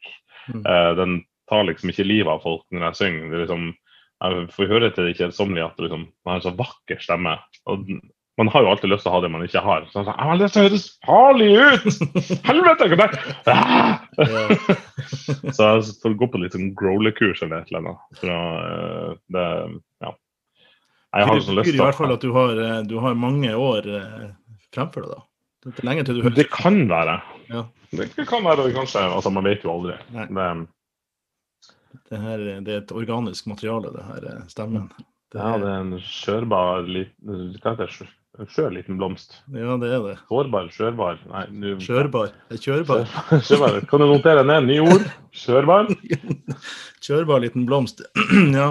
Mm. 0.48 0.62
Eh, 0.62 0.90
den 0.96 1.16
tar 1.50 1.66
liksom 1.68 1.90
ikke 1.92 2.06
livet 2.06 2.30
av 2.30 2.42
folk 2.44 2.62
når 2.72 2.87
jeg 2.87 2.98
synger. 3.00 3.26
Det 3.28 3.37
er 3.37 3.42
liksom, 3.44 3.66
jeg 4.22 4.44
får 4.54 4.70
høre 4.70 4.90
til 4.94 5.08
det 5.08 5.16
kjedsommelige 5.18 5.66
at 5.66 5.76
det 5.76 5.88
liksom, 5.88 6.06
man 6.24 6.32
har 6.32 6.40
en 6.40 6.46
så 6.46 6.54
vakker 6.56 7.02
stemme. 7.02 7.35
Og 7.68 7.90
man 8.40 8.48
har 8.48 8.64
jo 8.64 8.70
alltid 8.72 8.90
lyst 8.90 9.04
til 9.04 9.12
å 9.12 9.16
ha 9.16 9.20
det 9.24 9.30
man 9.35 9.44
ikke 9.44 9.61
har. 9.64 9.85
Så 9.92 10.04
sånn, 10.06 10.40
til 10.40 10.62
å 10.62 10.64
høres 10.64 10.87
farlig 11.04 11.50
ut! 11.58 11.85
Helvete! 12.48 13.08
Ah! 13.52 14.00
Så 15.56 15.68
jeg 15.68 15.96
får 16.02 16.16
gå 16.20 16.28
på 16.32 16.40
litt 16.40 16.56
sånn 16.56 16.72
growler-kurs 16.78 17.42
eller 17.44 17.61
et 17.61 17.72
eller 17.72 17.82
annet. 17.82 18.20
For 18.20 18.32
å, 18.32 18.40
eh, 18.62 19.11
det, 19.37 19.46
ja. 20.06 20.14
Jeg 21.12 21.29
har 21.29 21.37
Det 21.37 21.44
så 21.44 21.55
lyst 21.57 21.68
betyr 21.68 21.77
i 21.77 21.83
hvert 21.83 21.98
fall 21.98 22.14
at 22.14 22.25
du 22.25 22.31
har, 22.33 22.61
eh, 22.64 22.81
du 22.88 22.96
har 23.05 23.14
mange 23.18 23.53
år 23.53 23.88
eh, 23.98 24.31
fremfor 24.72 25.05
deg, 25.05 25.12
da. 25.12 25.25
Det 25.62 25.72
er 25.79 25.87
lenge 25.87 26.05
til 26.09 26.18
du 26.18 26.22
hører 26.25 26.38
Det 26.38 26.48
kan 26.51 26.79
være. 26.90 27.18
Ja. 27.53 27.66
Det 27.92 28.27
kan 28.27 28.46
være 28.46 28.70
kanskje. 28.72 29.05
Altså, 29.05 29.31
man 29.31 29.44
vet 29.44 29.62
jo 29.62 29.75
aldri. 29.75 29.98
Det, 30.09 30.27
det, 32.09 32.20
her, 32.25 32.44
det 32.64 32.72
er 32.72 32.81
et 32.81 32.94
organisk 32.96 33.46
materiale, 33.53 33.92
det 33.94 34.07
her 34.09 34.29
eh, 34.33 34.42
stemmen. 34.48 34.88
Det 35.33 35.40
ja, 35.40 35.53
det 35.61 35.68
er 35.68 35.85
en 35.85 35.94
skjørbar 36.05 36.88
liten 36.88 37.53
skjør 38.48 38.72
liten 38.72 38.96
blomst. 38.96 39.42
ja, 39.53 39.77
det 39.81 39.90
er 39.92 40.01
det. 40.07 40.14
Sårbar, 40.29 40.68
skjørbar 40.72 41.20
Nei, 41.29 41.44
nu... 41.53 41.75
Skjørbar. 41.81 42.33
Kjørbar. 42.57 43.05
Skjørbar. 43.44 43.81
Kan 43.90 44.01
du 44.01 44.09
notere 44.09 44.44
ned 44.48 44.70
nye 44.70 44.87
ord? 44.88 45.05
Skjørbar? 45.42 45.92
Kjørbar 47.03 47.43
liten 47.43 47.67
blomst. 47.67 48.01
ja. 48.55 48.69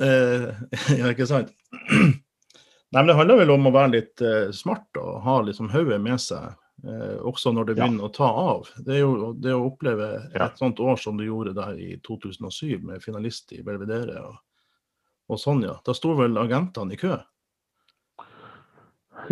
Eh, 0.00 0.48
ja, 0.98 1.10
ikke 1.12 1.26
sant? 1.30 1.54
Nei, 2.94 3.00
men 3.00 3.06
Det 3.10 3.18
handler 3.18 3.40
vel 3.42 3.54
om 3.54 3.66
å 3.66 3.74
være 3.74 3.92
litt 3.96 4.22
eh, 4.22 4.50
smart 4.54 5.00
og 5.00 5.22
ha 5.24 5.40
liksom 5.42 5.70
hodet 5.72 5.98
med 6.02 6.20
seg, 6.22 6.52
eh, 6.86 7.16
også 7.26 7.50
når 7.54 7.70
det 7.70 7.76
begynner 7.78 8.06
ja. 8.06 8.10
å 8.10 8.14
ta 8.14 8.28
av. 8.30 8.68
Det 8.86 8.98
er 8.98 9.02
jo 9.02 9.32
det 9.34 9.54
å 9.54 9.64
oppleve 9.66 10.10
ja. 10.30 10.46
et 10.46 10.58
sånt 10.62 10.82
år 10.82 10.98
som 11.02 11.18
du 11.18 11.24
gjorde 11.26 11.56
der 11.56 11.78
i 11.78 11.96
2007, 12.06 12.78
med 12.86 13.02
finalist 13.02 13.54
i 13.56 13.62
Belvedere 13.66 14.22
og, 14.22 14.36
og 15.30 15.40
sånn, 15.42 15.64
ja. 15.66 15.74
Da 15.86 15.94
sto 15.96 16.14
vel 16.18 16.38
agentene 16.38 16.94
i 16.94 17.00
kø? 17.00 17.16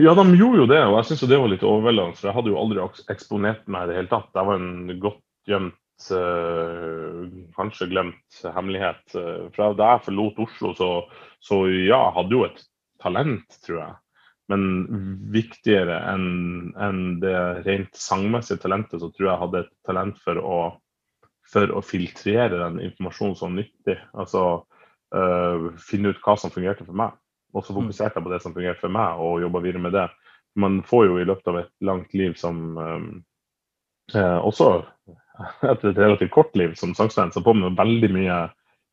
Ja, 0.00 0.14
de 0.16 0.24
gjorde 0.38 0.62
jo 0.62 0.66
det, 0.70 0.80
og 0.88 0.96
jeg 1.00 1.10
syns 1.10 1.24
det 1.28 1.38
var 1.38 1.50
litt 1.52 1.66
overveldende. 1.66 2.16
For 2.16 2.30
jeg 2.30 2.36
hadde 2.38 2.52
jo 2.52 2.58
aldri 2.60 2.84
eksponert 3.12 3.66
meg 3.70 3.84
i 3.84 3.90
det 3.90 3.98
hele 4.00 4.10
tatt. 4.10 4.30
Det 4.32 4.44
var 4.48 4.58
en 4.58 4.98
godt 5.02 5.22
gjemt, 5.50 5.78
uh, 6.10 7.24
kanskje 7.56 7.90
glemt 7.92 8.42
hemmelighet. 8.42 9.04
Uh, 9.14 9.48
fra 9.54 9.70
da 9.78 9.94
jeg 9.94 10.06
forlot 10.08 10.40
Oslo, 10.42 10.72
så, 10.78 10.90
så 11.42 11.64
ja, 11.70 12.00
hadde 12.16 12.36
jo 12.36 12.46
et 12.48 12.62
talent, 13.02 13.58
tror 13.66 13.78
jeg. 13.78 13.98
Men 14.50 14.64
viktigere 15.32 16.00
enn 16.10 16.72
en 16.80 17.02
det 17.22 17.36
rent 17.66 17.96
sangmessige 17.96 18.60
talentet, 18.64 19.00
så 19.00 19.08
tror 19.14 19.30
jeg 19.30 19.42
hadde 19.44 19.62
et 19.62 19.72
talent 19.86 20.18
for 20.24 20.40
å, 20.42 20.58
for 21.48 21.72
å 21.72 21.84
filtrere 21.86 22.58
den 22.58 22.82
informasjonen 22.88 23.38
som 23.38 23.56
nyttig. 23.56 23.96
Altså 24.12 24.44
uh, 25.14 25.70
finne 25.80 26.12
ut 26.12 26.22
hva 26.24 26.36
som 26.40 26.52
fungerte 26.52 26.86
for 26.88 26.98
meg. 26.98 27.16
Og 27.52 27.64
så 27.64 27.72
mm. 27.72 27.82
fokuserte 27.82 28.18
jeg 28.18 28.26
på 28.26 28.32
det 28.32 28.42
som 28.42 28.56
fungerte 28.56 28.82
for 28.82 28.92
meg, 28.92 29.20
og 29.20 29.42
jobba 29.44 29.62
videre 29.64 29.84
med 29.86 29.96
det. 29.96 30.08
Man 30.58 30.82
får 30.84 31.06
jo 31.08 31.20
i 31.20 31.28
løpet 31.28 31.48
av 31.48 31.58
et 31.62 31.72
langt 31.84 32.12
liv 32.16 32.34
som 32.40 32.62
um, 32.76 32.82
eh, 32.84 33.20
Også 34.12 34.72
etter 35.62 35.90
et 35.90 36.00
relativt 36.00 36.32
kort 36.34 36.56
liv 36.58 36.74
som 36.78 36.94
sangstudent, 36.94 37.34
så 37.34 37.42
får 37.42 37.56
man 37.58 37.78
veldig 37.78 38.10
mye 38.12 38.40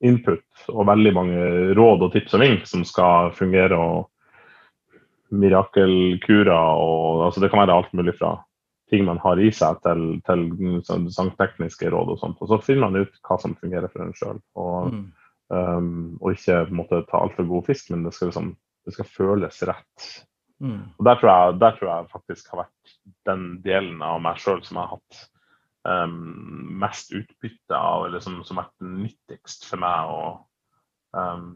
input 0.06 0.70
og 0.72 0.86
veldig 0.88 1.12
mange 1.18 1.48
råd 1.78 2.06
og 2.06 2.14
tips 2.14 2.38
og 2.38 2.44
vink 2.46 2.70
som 2.70 2.86
skal 2.88 3.34
fungere. 3.36 3.78
og 3.78 4.08
Mirakelkurer 5.30 6.50
og 6.54 7.26
altså 7.28 7.42
Det 7.44 7.52
kan 7.52 7.62
være 7.62 7.76
alt 7.76 7.92
mulig 7.94 8.16
fra 8.18 8.38
ting 8.90 9.04
man 9.06 9.20
har 9.22 9.38
i 9.38 9.52
seg, 9.54 9.78
til, 9.86 10.06
til 10.26 10.48
sånn 10.88 11.06
sangtekniske 11.14 11.92
råd 11.94 12.16
og 12.16 12.22
sånt. 12.24 12.40
Og 12.42 12.50
så 12.50 12.58
finner 12.64 12.88
man 12.88 13.04
ut 13.04 13.20
hva 13.28 13.38
som 13.38 13.54
fungerer 13.60 13.92
for 13.92 14.02
en 14.02 14.16
sjøl. 14.18 14.40
Og 14.58 14.94
mm. 14.94 15.08
Um, 15.50 16.20
og 16.22 16.36
ikke 16.36 16.60
måtte 16.78 17.00
ta 17.10 17.24
altfor 17.24 17.48
god 17.50 17.64
fisk, 17.72 17.88
men 17.90 18.04
det 18.06 18.12
skal, 18.14 18.30
liksom, 18.30 18.52
det 18.86 18.94
skal 18.94 19.08
føles 19.10 19.56
rett. 19.66 20.10
Mm. 20.62 20.84
Og 21.00 21.08
der 21.08 21.18
tror, 21.18 21.30
jeg, 21.32 21.56
der 21.64 21.78
tror, 21.80 21.90
jeg, 21.90 22.10
faktisk 22.12 22.52
har 22.52 22.60
vært 22.60 22.76
den 23.28 23.50
delen 23.66 24.04
av 24.06 24.22
meg 24.24 24.40
sjøl 24.42 24.62
som 24.66 24.80
jeg 24.80 24.88
har 24.88 24.98
hatt 24.98 25.20
um, 25.88 26.20
mest 26.82 27.14
utbytte 27.16 27.76
av, 27.76 28.06
eller 28.08 28.24
som, 28.24 28.40
som 28.48 28.60
har 28.60 28.70
vært 28.70 28.88
nyttigst 29.04 29.68
for 29.70 29.82
meg 29.82 30.14
å 30.14 30.22
um, 31.18 31.52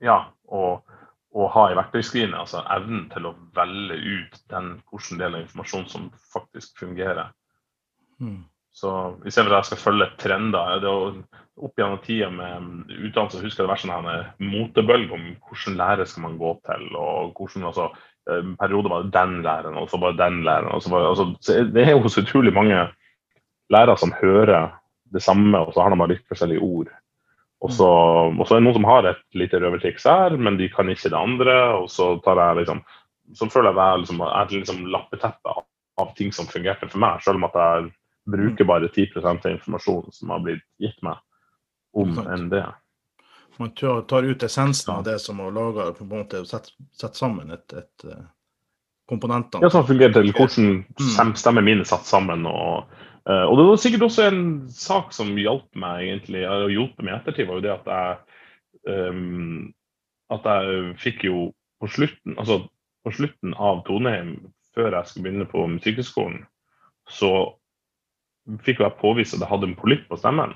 Ja, 0.00 0.30
å 0.50 1.46
ha 1.54 1.66
i 1.70 1.76
verktøyskrinet. 1.76 2.38
Altså 2.38 2.62
evnen 2.72 3.04
til 3.12 3.28
å 3.28 3.36
velge 3.54 3.98
ut 3.98 4.38
den 4.50 4.72
hvilken 4.88 5.20
del 5.20 5.36
av 5.36 5.44
informasjonen 5.44 5.90
som 5.92 6.08
faktisk 6.32 6.80
fungerer. 6.80 7.30
Mm. 8.20 8.40
Så 8.72 8.90
i 9.26 9.30
stedet 9.32 9.48
for 9.48 9.56
at 9.56 9.64
jeg 9.64 9.68
skal 9.70 9.82
følge 9.84 10.10
trender 10.20 10.82
det 10.82 10.90
er 10.90 11.22
Opp 11.60 11.76
gjennom 11.76 11.98
tida 12.00 12.30
med 12.32 12.88
utdannelse 12.88 13.42
husker 13.42 13.66
jeg 13.66 13.66
det 13.66 13.72
var 13.74 13.80
sånn 13.82 14.46
motebølge 14.48 15.12
om 15.12 15.26
hvilken 15.44 15.74
lærer 15.76 16.08
skal 16.08 16.24
man 16.24 16.38
gå 16.40 16.54
til. 16.64 16.86
og 16.96 17.34
hvordan, 17.36 17.66
altså, 17.68 17.90
En 18.38 18.56
periode 18.60 18.92
var 18.92 19.04
det 19.04 19.14
den 19.14 19.40
læreren, 19.44 19.76
og 19.80 19.90
så 19.90 20.00
bare 20.00 20.18
den 20.18 20.42
læreren. 20.46 20.72
og 20.74 20.82
så 20.82 20.90
var, 20.92 21.08
altså, 21.08 21.26
Det 21.74 21.84
er 21.84 21.92
jo 21.92 22.08
så 22.08 22.22
utrolig 22.22 22.52
mange 22.54 22.88
lærere 23.70 23.96
som 23.98 24.14
hører 24.22 24.70
det 25.12 25.22
samme, 25.22 25.58
og 25.58 25.74
så 25.74 25.82
har 25.82 25.94
de 25.94 26.12
litt 26.12 26.26
forskjellige 26.28 26.62
ord. 26.62 26.90
Og 27.60 27.72
så, 27.76 27.88
og 28.32 28.46
så 28.46 28.54
er 28.54 28.60
det 28.60 28.64
noen 28.64 28.78
som 28.78 28.88
har 28.88 29.06
et 29.10 29.24
lite 29.36 29.58
røvertriks 29.60 30.06
her, 30.08 30.36
men 30.36 30.56
de 30.56 30.70
kan 30.72 30.88
ikke 30.88 31.10
det 31.12 31.18
andre. 31.18 31.56
Og 31.82 31.90
så 31.92 32.14
tar 32.24 32.40
jeg 32.40 32.62
liksom 32.62 32.80
så 33.34 33.48
føler 33.50 33.70
jeg 33.70 33.78
at 33.78 33.90
jeg 33.92 34.02
liksom, 34.02 34.20
er 34.26 34.52
liksom 34.52 34.84
lappeteppe 34.90 35.54
av, 35.54 35.64
av 36.00 36.12
ting 36.18 36.32
som 36.34 36.48
fungerte 36.50 36.88
for 36.90 37.02
meg, 37.02 37.22
selv 37.24 37.40
om 37.40 37.48
at 37.48 37.58
jeg 37.60 37.90
bruker 38.30 38.68
bare 38.68 38.90
10% 38.90 39.26
av 39.26 39.50
informasjonen 39.52 40.14
som 40.14 40.32
har 40.34 40.42
blitt 40.44 40.64
gitt 40.82 40.98
meg 41.06 41.20
om 41.96 42.18
enn 42.22 42.48
det. 42.52 42.64
Man 43.60 43.74
tar 43.76 44.24
ut 44.24 44.42
essensen 44.46 44.94
av 44.94 45.04
det 45.04 45.18
som 45.20 45.40
har 45.42 45.52
laga 45.52 45.90
på 45.96 46.06
en 46.06 46.12
måte 46.14 46.42
sett, 46.48 46.70
sett 46.96 47.18
sammen 47.18 47.52
et, 47.52 47.74
et 47.76 48.06
uh, 48.08 48.22
komponentene. 49.10 49.66
Ja, 49.66 49.72
som 49.72 49.84
fungerer 49.88 50.16
til 50.16 50.32
hvordan 50.32 50.80
mm. 50.88 51.34
stemmer 51.36 51.66
mine 51.66 51.84
satt 51.88 52.08
sammen. 52.08 52.46
og 52.48 52.88
uh, 53.28 53.44
og 53.44 53.58
det 53.58 53.66
var 53.68 53.82
sikkert 53.82 54.06
også 54.08 54.30
en 54.30 54.42
sak 54.72 55.12
som 55.12 55.36
hjalp 55.36 55.68
meg 55.76 56.06
egentlig, 56.06 56.46
og 56.48 56.72
hjulpet 56.72 57.04
meg 57.04 57.12
i 57.12 57.18
ettertid, 57.18 57.50
var 57.50 57.60
jo 57.60 57.66
det 57.68 57.76
at 57.76 57.92
jeg 57.92 59.10
um, 59.12 59.68
at 60.30 60.46
jeg 60.46 60.94
fikk 61.02 61.24
jo 61.26 61.50
på 61.82 61.88
slutten, 61.90 62.36
altså 62.38 62.62
på 63.04 63.12
slutten 63.16 63.54
av 63.58 63.82
Toneheim, 63.86 64.34
før 64.76 64.94
jeg 64.94 65.08
skulle 65.08 65.26
begynne 65.26 65.48
på 65.50 65.64
Musikkhøgskolen, 65.72 66.44
så 67.10 67.32
fikk 68.64 68.82
jeg 68.84 68.98
påvist 69.00 69.34
at 69.34 69.42
jeg 69.42 69.50
hadde 69.50 69.70
en 69.70 69.78
polypp 69.78 70.06
på 70.10 70.18
stemmen. 70.20 70.54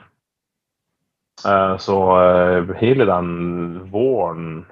Eh, 1.42 1.76
så 1.82 1.98
eh, 2.20 2.74
hele 2.80 3.08
den 3.08 3.34
våren 3.92 4.64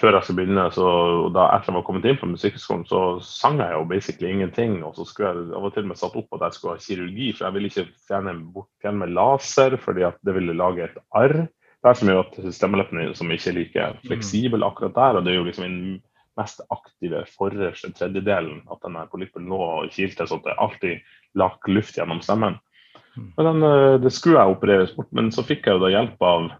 før 0.00 0.16
jeg 0.16 0.24
skulle 0.26 0.40
begynne, 0.40 0.66
så 0.72 0.90
da 1.34 1.46
etter 1.52 1.70
jeg 1.70 1.76
var 1.76 1.84
kommet 1.84 2.06
inn 2.08 2.18
på 2.20 2.28
Musikkhøgskolen, 2.30 2.86
så 2.88 3.00
sang 3.24 3.58
jeg 3.60 3.74
jo 3.74 3.86
basically 3.90 4.30
ingenting. 4.32 4.78
Og 4.86 4.94
så 4.96 5.04
skulle 5.04 5.32
jeg, 5.34 5.50
av 5.56 5.66
og 5.68 5.74
til 5.74 5.88
med 5.90 6.00
satt 6.00 6.16
opp 6.16 6.38
at 6.38 6.46
jeg 6.46 6.56
skulle 6.56 6.76
ha 6.76 6.84
kirurgi, 6.84 7.26
for 7.34 7.46
jeg 7.46 7.56
ville 7.56 7.72
ikke 7.72 7.88
fjerne 8.08 8.36
bort 8.54 8.70
fjerne 8.80 9.02
med 9.02 9.12
laser, 9.18 9.76
fordi 9.82 10.06
at 10.08 10.16
det 10.24 10.36
ville 10.38 10.56
lage 10.56 10.86
et 10.86 10.96
arr. 11.20 11.42
Det 11.80 11.88
er 11.88 11.96
så 11.96 12.08
mye 12.08 12.22
at 12.22 12.38
stemmeleppene 12.56 13.10
som 13.16 13.32
ikke 13.32 13.52
er 13.52 13.58
like 13.58 13.90
fleksible 14.06 14.64
akkurat 14.66 14.96
der. 14.96 15.18
Og 15.18 15.26
det 15.26 15.34
er 15.34 15.38
jo 15.38 15.46
liksom 15.48 15.68
den 15.68 16.00
mest 16.38 16.64
aktive 16.72 17.22
forreste 17.36 17.92
tredjedelen 17.96 18.62
at 18.72 18.80
den 18.84 18.98
polyppen 19.12 19.48
lå 19.52 19.60
og 19.60 19.92
kilte, 19.92 20.26
så 20.28 20.40
det 20.44 20.56
alltid 20.56 21.04
lakk 21.40 21.68
luft 21.68 21.96
gjennom 21.98 22.22
stemmen. 22.24 22.56
Mm. 23.16 23.32
Men 23.36 23.46
den, 23.46 23.62
eh, 23.62 24.00
det 24.00 24.12
skulle 24.14 24.40
jeg 24.40 24.56
opereres 24.56 24.94
bort, 24.96 25.10
men 25.16 25.30
så 25.34 25.44
fikk 25.46 25.66
jeg 25.66 25.82
da 25.82 25.90
hjelp 25.92 26.22
av, 26.26 26.50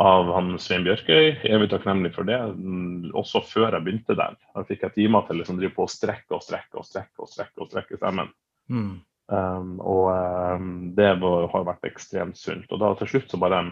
av 0.00 0.32
han 0.36 0.54
Svein 0.62 0.86
Bjørkøy. 0.86 1.44
Evig 1.50 1.70
takknemlig 1.72 2.14
for 2.14 2.28
det. 2.28 2.38
Mm, 2.56 3.10
også 3.18 3.44
før 3.46 3.76
jeg 3.76 3.84
begynte 3.86 4.16
der. 4.18 4.38
Da 4.54 4.64
fikk 4.68 4.86
jeg 4.86 4.96
timer 4.96 5.26
til 5.26 5.38
å 5.38 5.42
liksom 5.42 5.60
drive 5.60 5.76
på 5.76 5.86
å 5.86 5.92
strekke 5.92 6.38
og 6.38 6.44
strekke 6.46 6.80
og 6.80 6.88
strekke 6.88 7.24
og 7.24 7.30
strekke 7.30 7.64
og 7.64 7.70
strekke 7.72 8.00
stemmen. 8.00 8.32
Mm. 8.72 8.98
Um, 9.30 9.76
og 9.86 10.08
um, 10.10 10.72
det 10.96 11.12
var, 11.22 11.46
har 11.52 11.68
vært 11.68 11.86
ekstremt 11.92 12.38
sunt. 12.40 12.66
Og 12.72 12.82
da 12.82 12.94
til 12.98 13.12
slutt 13.12 13.30
så 13.30 13.38
bare 13.38 13.62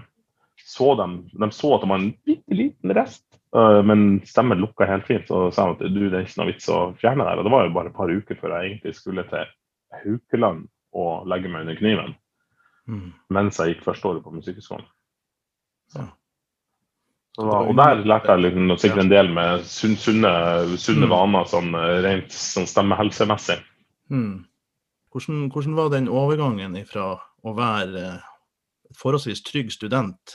så 0.58 0.92
de, 0.98 1.06
de 1.38 1.48
så 1.54 1.72
at 1.74 1.84
det 1.84 1.88
var 1.90 2.00
en 2.00 2.12
bitte 2.26 2.54
liten 2.54 2.92
rest, 2.94 3.24
uh, 3.54 3.78
men 3.86 4.20
stemmen 4.26 4.58
lukka 4.62 4.86
helt 4.90 5.06
fint. 5.08 5.26
Så 5.30 5.48
sa 5.54 5.70
de 5.70 5.78
at 5.78 5.94
du, 5.94 6.04
det 6.06 6.20
er 6.20 6.26
ikke 6.26 6.42
noe 6.42 6.50
vits 6.52 6.70
å 6.70 6.80
fjerne 7.00 7.26
der. 7.26 7.40
Og 7.40 7.48
det 7.48 7.54
var 7.54 7.66
jo 7.66 7.74
bare 7.74 7.90
et 7.90 7.98
par 7.98 8.12
uker 8.12 8.38
før 8.38 8.54
jeg 8.58 8.72
egentlig 8.72 8.94
skulle 8.98 9.24
til 9.32 9.54
Haukeland 10.02 10.66
og 10.96 11.28
legge 11.28 11.50
meg 11.52 11.66
under 11.66 11.76
kniven 11.78 12.14
mm. 12.88 13.10
mens 13.34 13.60
jeg 13.60 13.74
gikk 13.74 13.84
første 13.88 14.08
året 14.10 14.24
på 14.24 14.32
Musikkhøgskolen. 14.34 14.86
Ja. 15.96 16.08
Og 17.38 17.70
der 17.78 18.02
lærte 18.02 18.34
jeg 18.34 18.48
liksom, 18.48 18.72
sikkert 18.82 19.04
en 19.04 19.12
del 19.12 19.28
med 19.30 19.62
sunne, 19.68 20.32
sunne 20.80 21.06
mm. 21.06 21.12
vaner 21.12 21.46
sånn, 21.46 21.70
rent 22.02 22.34
sånn 22.34 22.66
stemmehelsemessig. 22.66 23.60
Mm. 24.10 24.40
Hvordan, 25.14 25.44
hvordan, 25.52 25.76
var 25.78 25.92
den 25.92 26.10
overgangen 26.10 26.74
fra 26.88 27.12
å 27.46 27.54
være 27.54 28.08
et 28.88 28.98
forholdsvis 28.98 29.44
trygg 29.46 29.70
student 29.72 30.34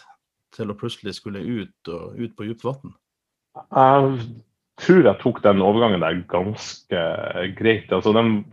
til 0.55 0.71
å 0.71 0.77
plutselig 0.79 1.17
skulle 1.17 1.43
ut, 1.43 1.91
og, 1.91 2.15
ut 2.15 2.33
på 2.37 2.47
dypt 2.47 2.63
vann? 2.63 2.95
Jeg 3.59 4.15
tror 4.81 5.03
jeg 5.09 5.21
tok 5.21 5.43
den 5.43 5.61
overgangen 5.65 6.05
der 6.05 6.23
ganske 6.31 7.03
greit. 7.59 7.91
Altså, 7.91 8.15
den, 8.15 8.45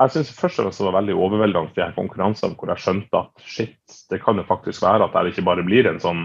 jeg 0.00 0.14
syns 0.14 0.30
først 0.34 0.58
og 0.58 0.66
fremst 0.66 0.80
det 0.80 0.86
var 0.88 0.98
veldig 0.98 1.14
overveldende 1.14 1.74
de 1.76 1.82
her 1.84 1.96
konkurransene 1.96 2.56
hvor 2.58 2.72
jeg 2.72 2.82
skjønte 2.82 3.18
at 3.18 3.44
shit, 3.46 3.98
det 4.10 4.22
kan 4.24 4.40
jo 4.40 4.46
faktisk 4.48 4.82
være 4.82 5.06
at 5.06 5.14
det 5.14 5.34
ikke 5.34 5.46
bare 5.46 5.66
blir 5.66 5.88
en 5.90 6.00
sånn 6.02 6.24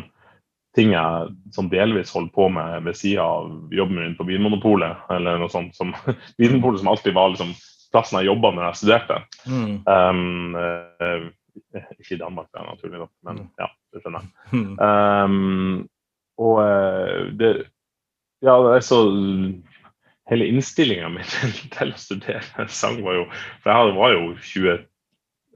ting 0.78 0.94
jeg 0.94 1.32
som 1.56 1.70
delvis 1.72 2.14
holder 2.14 2.34
på 2.36 2.50
med 2.54 2.86
ved 2.86 2.98
sida 2.98 3.26
av 3.26 3.74
jobben 3.74 3.98
min 3.98 4.16
på 4.18 4.28
Vinmonopolet, 4.28 5.08
eller 5.14 5.42
noe 5.42 5.50
sånt 5.52 5.74
som 5.78 5.94
Vinmonopolet 6.40 6.84
som 6.84 6.92
alltid 6.92 7.18
var 7.18 7.34
liksom 7.34 7.54
plassen 7.94 8.20
jeg 8.20 8.30
jobba 8.30 8.52
når 8.54 8.68
jeg 8.68 8.80
studerte. 8.82 9.20
Mm. 9.48 9.74
Um, 9.88 10.58
uh, 10.60 11.28
ikke 11.98 12.18
i 12.18 12.20
Danmark, 12.20 12.50
da, 12.54 12.66
naturlig 12.68 13.02
nok, 13.02 13.14
men 13.26 13.42
mm. 13.42 13.48
ja, 13.62 13.70
det 13.94 14.04
skjønner 14.04 14.28
jeg. 14.28 14.66
Um, 14.78 15.88
og 16.38 16.62
uh, 16.62 17.34
det 17.40 17.56
Ja, 18.46 18.54
det 18.62 18.76
er 18.76 18.84
så 18.86 19.00
hele 20.30 20.48
innstillinga 20.52 21.10
mi 21.12 21.26
til, 21.28 21.54
til, 21.76 21.94
å 21.94 22.02
studere 22.02 22.68
sang 22.72 23.02
var 23.06 23.22
jo 23.22 23.26
For 23.64 23.72
jeg 23.72 23.96
var 23.98 24.16
jo 24.16 24.26
20, 24.50 24.84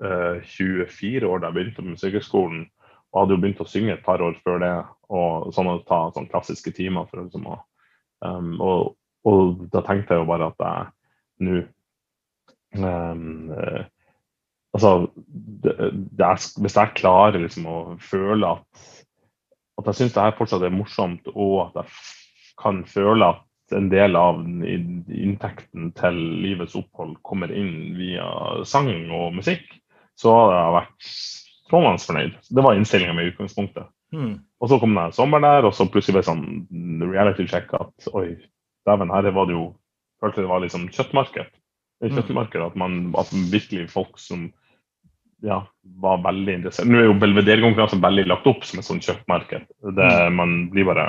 uh, 0.06 0.38
24 0.54 1.28
år 1.28 1.42
da 1.42 1.50
jeg 1.52 1.58
begynte 1.58 1.82
på 1.82 1.90
Musikkhøgskolen, 1.90 2.66
og 3.12 3.22
hadde 3.22 3.36
jo 3.36 3.44
begynt 3.44 3.64
å 3.64 3.68
synge 3.68 3.98
et 3.98 4.06
par 4.06 4.24
år 4.24 4.38
før 4.46 4.64
det. 4.64 4.74
og 5.12 5.52
sånn 5.56 5.68
å 5.68 5.82
ta 5.88 6.06
sånn 6.16 6.30
klassiske 6.32 6.72
timer. 6.72 7.10
for 7.12 7.24
liksom 7.24 7.48
å, 7.52 7.60
um, 8.24 8.54
og, 8.64 8.96
og, 9.28 9.66
da 9.74 9.84
tenkte 9.84 10.16
jeg 10.16 10.24
jo 10.24 10.30
bare 10.30 10.52
at 10.54 10.64
jeg 10.68 11.48
nå 11.48 11.64
um, 12.80 13.50
uh, 13.52 13.84
Altså, 14.72 15.12
det, 15.28 15.74
det 16.16 16.24
er, 16.24 16.38
Hvis 16.64 16.78
jeg 16.78 16.96
klarer 16.96 17.42
liksom 17.44 17.66
å 17.68 17.78
føle 18.00 18.54
at, 18.56 18.84
at 19.82 19.90
jeg 19.90 19.98
syns 19.98 20.14
det 20.16 20.24
her 20.24 20.38
fortsatt 20.38 20.64
er 20.64 20.72
morsomt, 20.72 21.28
og 21.34 21.58
at 21.66 21.82
jeg 21.82 22.56
kan 22.62 22.80
føle 22.88 23.34
at 23.34 23.44
en 23.76 23.90
del 23.92 24.18
av 24.20 24.42
inntekten 24.42 25.92
til 25.98 26.20
livets 26.44 26.76
opphold 26.80 27.18
kommer 27.28 27.52
inn 27.54 27.94
via 27.98 28.28
sang 28.68 28.92
og 29.14 29.38
musikk, 29.38 29.66
så 30.20 30.34
hadde 30.36 30.60
jeg 30.60 30.76
vært 30.78 31.10
strålende 31.10 32.06
fornøyd. 32.06 32.38
Det 32.50 32.66
var 32.66 32.78
innstillinga 32.78 33.18
mi 33.18 33.26
i 33.26 33.34
utgangspunktet. 33.34 33.90
Mm. 34.12 34.34
Og 34.62 34.70
så 34.70 34.80
kom 34.82 34.96
det 34.96 35.08
en 35.08 35.16
sommer 35.16 35.44
der, 35.44 35.68
og 35.68 35.76
så 35.76 35.88
plutselig 35.90 36.18
ble 36.18 36.24
det 36.24 36.30
sånn 36.30 37.12
reality 37.14 37.48
check 37.50 37.72
at 37.78 38.10
oi, 38.12 38.34
dæven, 38.88 39.14
her 39.14 39.32
var 39.36 39.50
det 39.50 39.58
jo 39.58 39.70
Følte 40.22 40.44
det 40.44 40.52
var 40.52 40.62
liksom 40.62 40.84
kjøttmarked. 40.94 41.48
Mm. 42.04 42.12
Kjøttmarked 42.14 42.62
at, 42.62 42.76
man, 42.78 42.98
at 43.18 43.32
virkelig 43.50 43.88
folk 43.90 44.20
som 44.22 44.52
ja, 45.42 45.64
var 46.02 46.20
veldig 46.22 46.60
interessert 46.60 46.90
Nå 46.90 47.00
er 47.00 47.08
jo 47.08 47.16
belvederkonkurransen 47.18 48.04
veldig 48.04 48.28
lagt 48.30 48.46
opp 48.52 48.66
som 48.70 48.78
et 48.78 48.86
sånt 48.86 49.08
kjøttmarked. 49.08 49.66
Det, 49.82 50.10
mm. 50.12 50.38
Man 50.38 50.54
blir 50.74 50.86
bare 50.92 51.08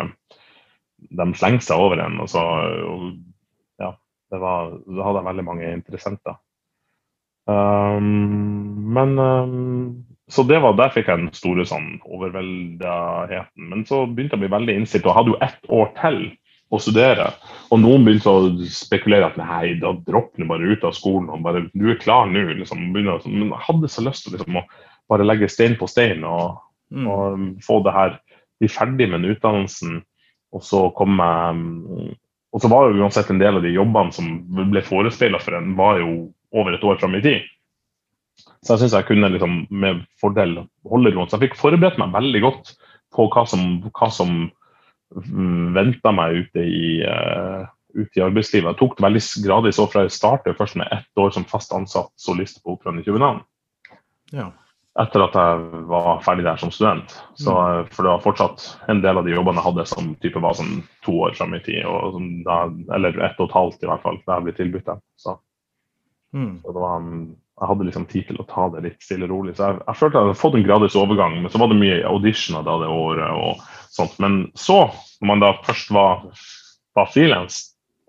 De 1.10 1.26
slengte 1.38 1.66
seg 1.66 1.82
over 1.82 2.00
en, 2.04 2.20
og 2.22 2.30
så 2.30 2.42
og, 2.86 3.10
Ja, 3.82 3.94
det 4.32 4.40
var, 4.42 4.72
da 4.86 5.06
hadde 5.06 5.22
jeg 5.22 5.30
veldig 5.30 5.46
mange 5.48 5.72
interessenter. 5.72 6.38
Um, 7.50 8.92
men 8.94 9.18
um, 9.18 10.04
Så 10.30 10.44
det 10.46 10.60
var, 10.62 10.76
der 10.78 10.92
fikk 10.94 11.10
jeg 11.10 11.18
den 11.18 11.32
store 11.36 11.66
sånn 11.68 11.96
overveldaheten. 12.06 13.66
Men 13.68 13.82
så 13.88 14.04
begynte 14.06 14.36
jeg 14.36 14.40
å 14.40 14.44
bli 14.46 14.54
veldig 14.54 14.76
innstilt, 14.78 15.08
og 15.08 15.18
hadde 15.18 15.34
jo 15.34 15.42
ett 15.44 15.68
år 15.68 15.90
til 15.98 16.22
å 16.72 16.80
studere. 16.80 17.26
Og 17.72 17.82
noen 17.82 18.06
begynte 18.06 18.32
å 18.32 18.52
spekulere 18.72 19.28
at 19.28 19.36
nei, 19.40 19.74
da 19.82 19.92
dropper 20.06 20.40
du 20.40 20.48
bare 20.48 20.70
ut 20.72 20.86
av 20.88 20.94
skolen 20.96 21.28
og 21.32 21.42
bare 21.44 21.66
du 21.74 21.90
er 21.92 22.00
klar 22.00 22.30
nå. 22.30 22.46
Liksom, 22.62 22.86
begynner, 22.94 23.20
men 23.28 23.50
jeg 23.50 23.66
hadde 23.66 23.90
så 23.92 24.04
lyst 24.06 24.24
til 24.26 24.38
liksom, 24.38 24.62
å 24.62 24.64
bare 25.12 25.26
legge 25.26 25.50
stein 25.52 25.76
på 25.80 25.88
stein 25.90 26.24
og, 26.24 26.62
mm. 26.94 27.10
og 27.10 27.44
få 27.66 27.82
det 27.84 27.96
her, 27.96 28.16
bli 28.62 28.70
ferdig 28.72 29.10
med 29.10 29.20
den 29.20 29.34
utdannelsen. 29.34 30.00
Og 30.52 30.64
så 30.64 30.84
kom 30.96 31.16
jeg 31.16 32.12
Og 32.52 32.60
så 32.60 32.68
var 32.68 32.90
jo 32.90 33.00
uansett 33.00 33.30
en 33.32 33.40
del 33.40 33.56
av 33.56 33.64
de 33.64 33.72
jobbene 33.72 34.12
som 34.12 34.26
ble 34.70 34.82
forespeila 34.84 35.38
for 35.40 35.56
en, 35.56 35.70
var 35.76 36.02
jo 36.02 36.10
over 36.52 36.74
et 36.76 36.82
år 36.84 36.98
fram 37.00 37.14
i 37.16 37.22
tid. 37.24 37.46
Så 38.60 38.74
jeg 38.74 38.82
syns 38.82 38.96
jeg 38.96 39.06
kunne 39.08 39.30
liksom, 39.32 39.54
med 39.72 40.02
fordel 40.20 40.58
holde 40.88 41.14
rundt. 41.14 41.32
Så 41.32 41.38
jeg 41.38 41.48
fikk 41.48 41.60
forberedt 41.60 41.96
meg 42.00 42.12
veldig 42.12 42.42
godt 42.44 42.74
på 43.16 43.26
hva 43.32 43.46
som, 43.48 43.62
hva 43.88 44.08
som 44.12 44.34
mm, 45.16 45.72
venta 45.76 46.12
meg 46.12 46.44
ute 46.44 46.64
i, 46.64 46.90
uh, 47.08 47.64
ute 47.96 48.20
i, 48.20 48.24
arbeidslivet. 48.24 48.68
Jeg 48.70 48.80
tok 48.80 48.98
det 48.98 49.06
veldig 49.06 49.24
gradvis 49.46 49.80
så 49.80 49.88
fra 49.90 50.04
jeg 50.04 50.16
startet 50.16 50.60
først 50.60 50.78
med 50.80 50.92
ett 50.94 51.24
år 51.24 51.32
som 51.34 51.48
fast 51.48 51.74
ansatt 51.76 52.12
solist 52.20 52.62
på 52.62 52.76
Operaen 52.76 53.00
i 53.00 53.06
København. 53.06 53.42
Ja. 54.32 54.50
Etter 55.00 55.22
at 55.24 55.37
jeg 55.38 55.85
var 55.88 56.18
ferdig 56.20 56.44
der 56.44 56.59
som 56.61 56.72
student. 56.74 57.14
Så, 57.40 57.52
mm. 57.52 57.87
For 57.94 58.05
det 58.05 58.11
var 58.11 58.24
fortsatt 58.24 58.64
en 58.92 59.00
del 59.00 59.20
av 59.20 59.24
de 59.24 59.33
jobbene 59.33 59.62
jeg 59.62 59.68
hadde 59.70 59.87
som 59.88 60.11
type 60.20 60.42
var 60.44 60.59
sånn 60.59 60.83
to 61.07 61.14
år 61.28 61.38
fram 61.38 61.57
i 61.57 61.62
tid. 61.64 61.87
Og, 61.88 62.18
da, 62.44 62.66
eller 62.92 63.16
ett 63.24 63.40
og 63.40 63.48
et 63.48 63.57
halvt 63.57 63.87
i 63.87 63.88
hvert 63.88 64.05
fall, 64.05 64.20
da 64.26 64.37
jeg 64.37 64.48
ble 64.48 64.57
tilbudt 64.59 64.90
dem. 64.90 65.00
Så. 65.16 65.38
Mm. 66.33 66.61
så 66.64 66.72
det 66.72 66.81
var 66.81 67.00
jeg 67.62 67.68
hadde 67.68 67.85
liksom 67.85 68.05
tid 68.09 68.24
til 68.26 68.38
å 68.40 68.46
ta 68.48 68.62
det 68.72 68.81
litt 68.87 69.05
stille 69.05 69.26
og 69.28 69.33
rolig. 69.33 69.52
Så 69.55 69.68
jeg, 69.68 69.81
jeg 69.85 69.98
følte 69.98 70.18
jeg 70.18 70.26
hadde 70.26 70.40
fått 70.40 70.55
en 70.59 70.64
gradvis 70.66 70.96
overgang, 70.98 71.37
men 71.38 71.52
så 71.52 71.61
var 71.62 71.70
det 71.70 71.78
mye 71.78 71.98
auditioner 72.09 72.64
da 72.66 72.78
det 72.81 72.88
året. 72.90 73.28
og 73.33 73.61
sånt. 73.92 74.16
Men 74.24 74.38
så, 74.59 74.78
når 75.20 75.31
man 75.31 75.42
da 75.44 75.52
først 75.66 75.92
var, 75.94 76.24
var 76.98 77.11
frilans, 77.12 77.61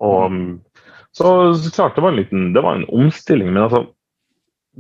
og 0.04 0.32
mm. 0.32 0.54
så, 1.16 1.28
så, 1.60 1.74
klart 1.76 1.96
det 1.96 2.04
var 2.04 2.16
en 2.16 2.22
liten 2.22 2.48
det 2.56 2.64
var 2.66 2.80
en 2.80 2.88
omstilling. 2.90 3.52
Men 3.54 3.68
altså, 3.68 3.84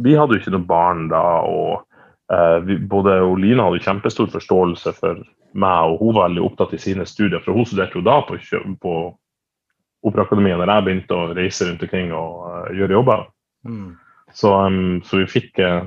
vi 0.03 0.15
hadde 0.17 0.37
jo 0.37 0.41
ikke 0.41 0.55
noe 0.55 0.69
barn 0.71 1.05
da. 1.11 1.23
og 1.45 1.83
vi, 2.63 2.77
Både 2.89 3.17
Oline 3.27 3.65
hadde 3.65 3.81
kjempestor 3.83 4.29
forståelse 4.31 4.93
for 4.97 5.19
meg, 5.53 5.89
og 5.91 5.99
hun 6.01 6.15
var 6.15 6.29
veldig 6.29 6.45
opptatt 6.45 6.73
i 6.77 6.81
sine 6.81 7.05
studier. 7.09 7.41
For 7.43 7.55
hun 7.55 7.67
studerte 7.67 7.99
jo 7.99 8.05
da 8.05 8.19
på, 8.25 8.37
på 8.81 8.93
Operaakademiet 10.03 10.59
da 10.59 10.67
jeg 10.67 10.85
begynte 10.87 11.15
å 11.15 11.33
reise 11.35 11.67
rundt 11.67 11.83
omkring 11.85 12.09
og 12.15 12.39
uh, 12.43 12.71
gjøre 12.75 12.97
jobber. 12.97 13.27
Mm. 13.67 13.93
Så, 14.35 14.51
um, 14.51 14.97
så, 15.07 15.21
vi 15.21 15.29
fikk 15.29 15.61
uh, 15.63 15.85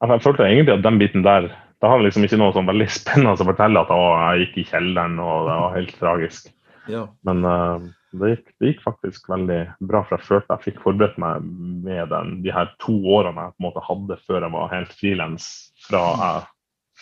Jeg 0.00 0.22
følte 0.24 0.46
egentlig 0.46 0.76
at 0.78 0.84
den 0.86 1.00
biten 1.00 1.24
der 1.26 1.50
Da 1.82 1.90
har 1.90 1.98
vi 1.98 2.06
liksom 2.06 2.24
ikke 2.24 2.38
noe 2.40 2.54
sånn 2.54 2.70
veldig 2.70 2.86
spennende 3.00 3.34
å 3.34 3.48
fortelle 3.50 3.82
at 3.82 3.92
å, 3.92 4.00
jeg 4.30 4.46
gikk 4.46 4.56
i 4.62 4.66
kjelleren 4.70 5.18
og 5.20 5.50
det 5.50 5.58
var 5.60 5.76
helt 5.76 5.94
tragisk. 6.00 6.48
Ja. 6.88 7.04
Men 7.28 7.44
uh, 7.44 7.84
det, 8.20 8.30
gikk, 8.30 8.48
det, 8.58 8.70
gikk, 8.70 8.80
faktisk 8.84 9.28
veldig 9.30 9.58
bra, 9.84 10.02
for 10.04 10.16
jeg 10.16 10.26
følte 10.28 10.56
jeg 10.56 10.64
fikk 10.68 10.80
forberedt 10.84 11.20
meg 11.22 11.44
med 11.86 12.10
den, 12.12 12.32
de 12.44 12.54
her 12.54 12.70
to 12.82 12.94
årene 13.16 13.48
jeg 13.48 13.54
på 13.54 13.62
en 13.62 13.68
måte 13.68 13.84
hadde 13.88 14.18
før 14.24 14.40
jeg 14.40 14.54
var 14.54 14.72
helt 14.72 14.96
frilans 15.00 15.50
fra, 15.86 16.02
mm. 16.14 16.48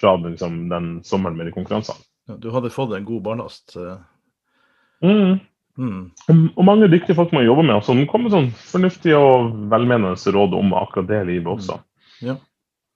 fra 0.00 0.16
liksom, 0.24 0.58
den 0.72 0.90
sommeren 1.06 1.38
med 1.38 1.50
de 1.50 1.56
konkurransene. 1.56 2.04
Ja, 2.30 2.38
du 2.38 2.52
hadde 2.54 2.72
fått 2.74 2.94
en 2.96 3.08
god 3.08 3.24
barnast? 3.26 3.74
Mm. 5.02 5.40
Mm. 5.78 6.12
Og 6.28 6.64
mange 6.64 6.90
dyktige 6.92 7.16
folk 7.18 7.32
man 7.34 7.46
jobber 7.46 7.66
med, 7.66 7.78
altså, 7.78 7.96
kommer 8.10 8.32
sånn 8.32 8.50
fornuftige 8.70 9.18
og 9.18 9.52
velmenende 9.72 10.34
råd 10.36 10.56
om 10.58 10.74
akkurat 10.78 11.08
det 11.10 11.22
livet 11.30 11.50
også. 11.54 11.78
Mm. 11.80 12.28
Ja. 12.28 12.38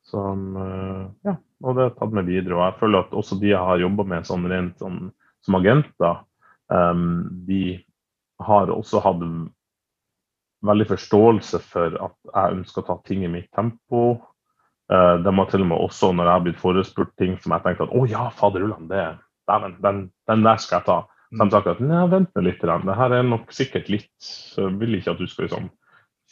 Som, 0.06 0.42
eh, 0.62 1.02
ja, 1.26 1.34
og 1.64 1.76
det 1.76 1.88
har 1.88 1.94
tatt 1.96 2.14
meg 2.14 2.28
videre. 2.28 2.58
Og 2.58 2.64
jeg 2.68 2.78
føler 2.82 3.02
at 3.02 3.16
også 3.16 3.40
de 3.40 3.50
jeg 3.50 3.70
har 3.70 3.82
jobba 3.82 4.06
med 4.12 4.28
sånn 4.28 4.46
rent 4.50 4.78
sånn, 4.82 5.00
som 5.46 5.58
agenter, 5.58 6.20
um, 6.70 7.26
de 7.46 7.78
har 8.44 8.72
også 8.72 9.00
hatt 9.04 9.22
veldig 10.66 10.86
forståelse 10.90 11.60
for 11.64 11.98
at 12.08 12.16
jeg 12.32 12.56
ønsker 12.58 12.82
å 12.82 12.86
ta 12.88 12.96
ting 13.06 13.24
i 13.24 13.30
mitt 13.32 13.48
tempo. 13.54 14.18
Uh, 14.92 15.16
de 15.22 15.32
har 15.34 15.50
til 15.50 15.64
og 15.64 15.70
med 15.72 15.82
også, 15.82 16.12
når 16.14 16.28
jeg 16.28 16.36
har 16.36 16.44
blitt 16.44 16.60
forespurt 16.62 17.12
ting 17.18 17.34
som 17.42 17.56
jeg 17.56 17.64
tenkte 17.64 17.88
at 17.88 17.96
å 17.96 18.04
ja, 18.10 18.28
faderullan, 18.34 18.86
den, 18.90 19.78
den, 19.82 20.02
den 20.30 20.46
der 20.46 20.60
skal 20.62 20.80
jeg 20.80 20.88
ta. 20.90 20.98
Så 21.34 21.42
de 21.42 21.50
sagt 21.50 21.72
at 21.72 21.82
nei, 21.82 22.04
vent 22.12 22.38
litt, 22.38 22.62
det 22.62 22.96
her 23.00 23.14
er 23.16 23.26
nok 23.26 23.50
sikkert 23.54 23.90
litt 23.90 24.30
vil 24.78 24.94
ikke 24.94 25.16
at 25.16 25.20
du 25.20 25.26
skal 25.26 25.48
liksom, 25.48 25.66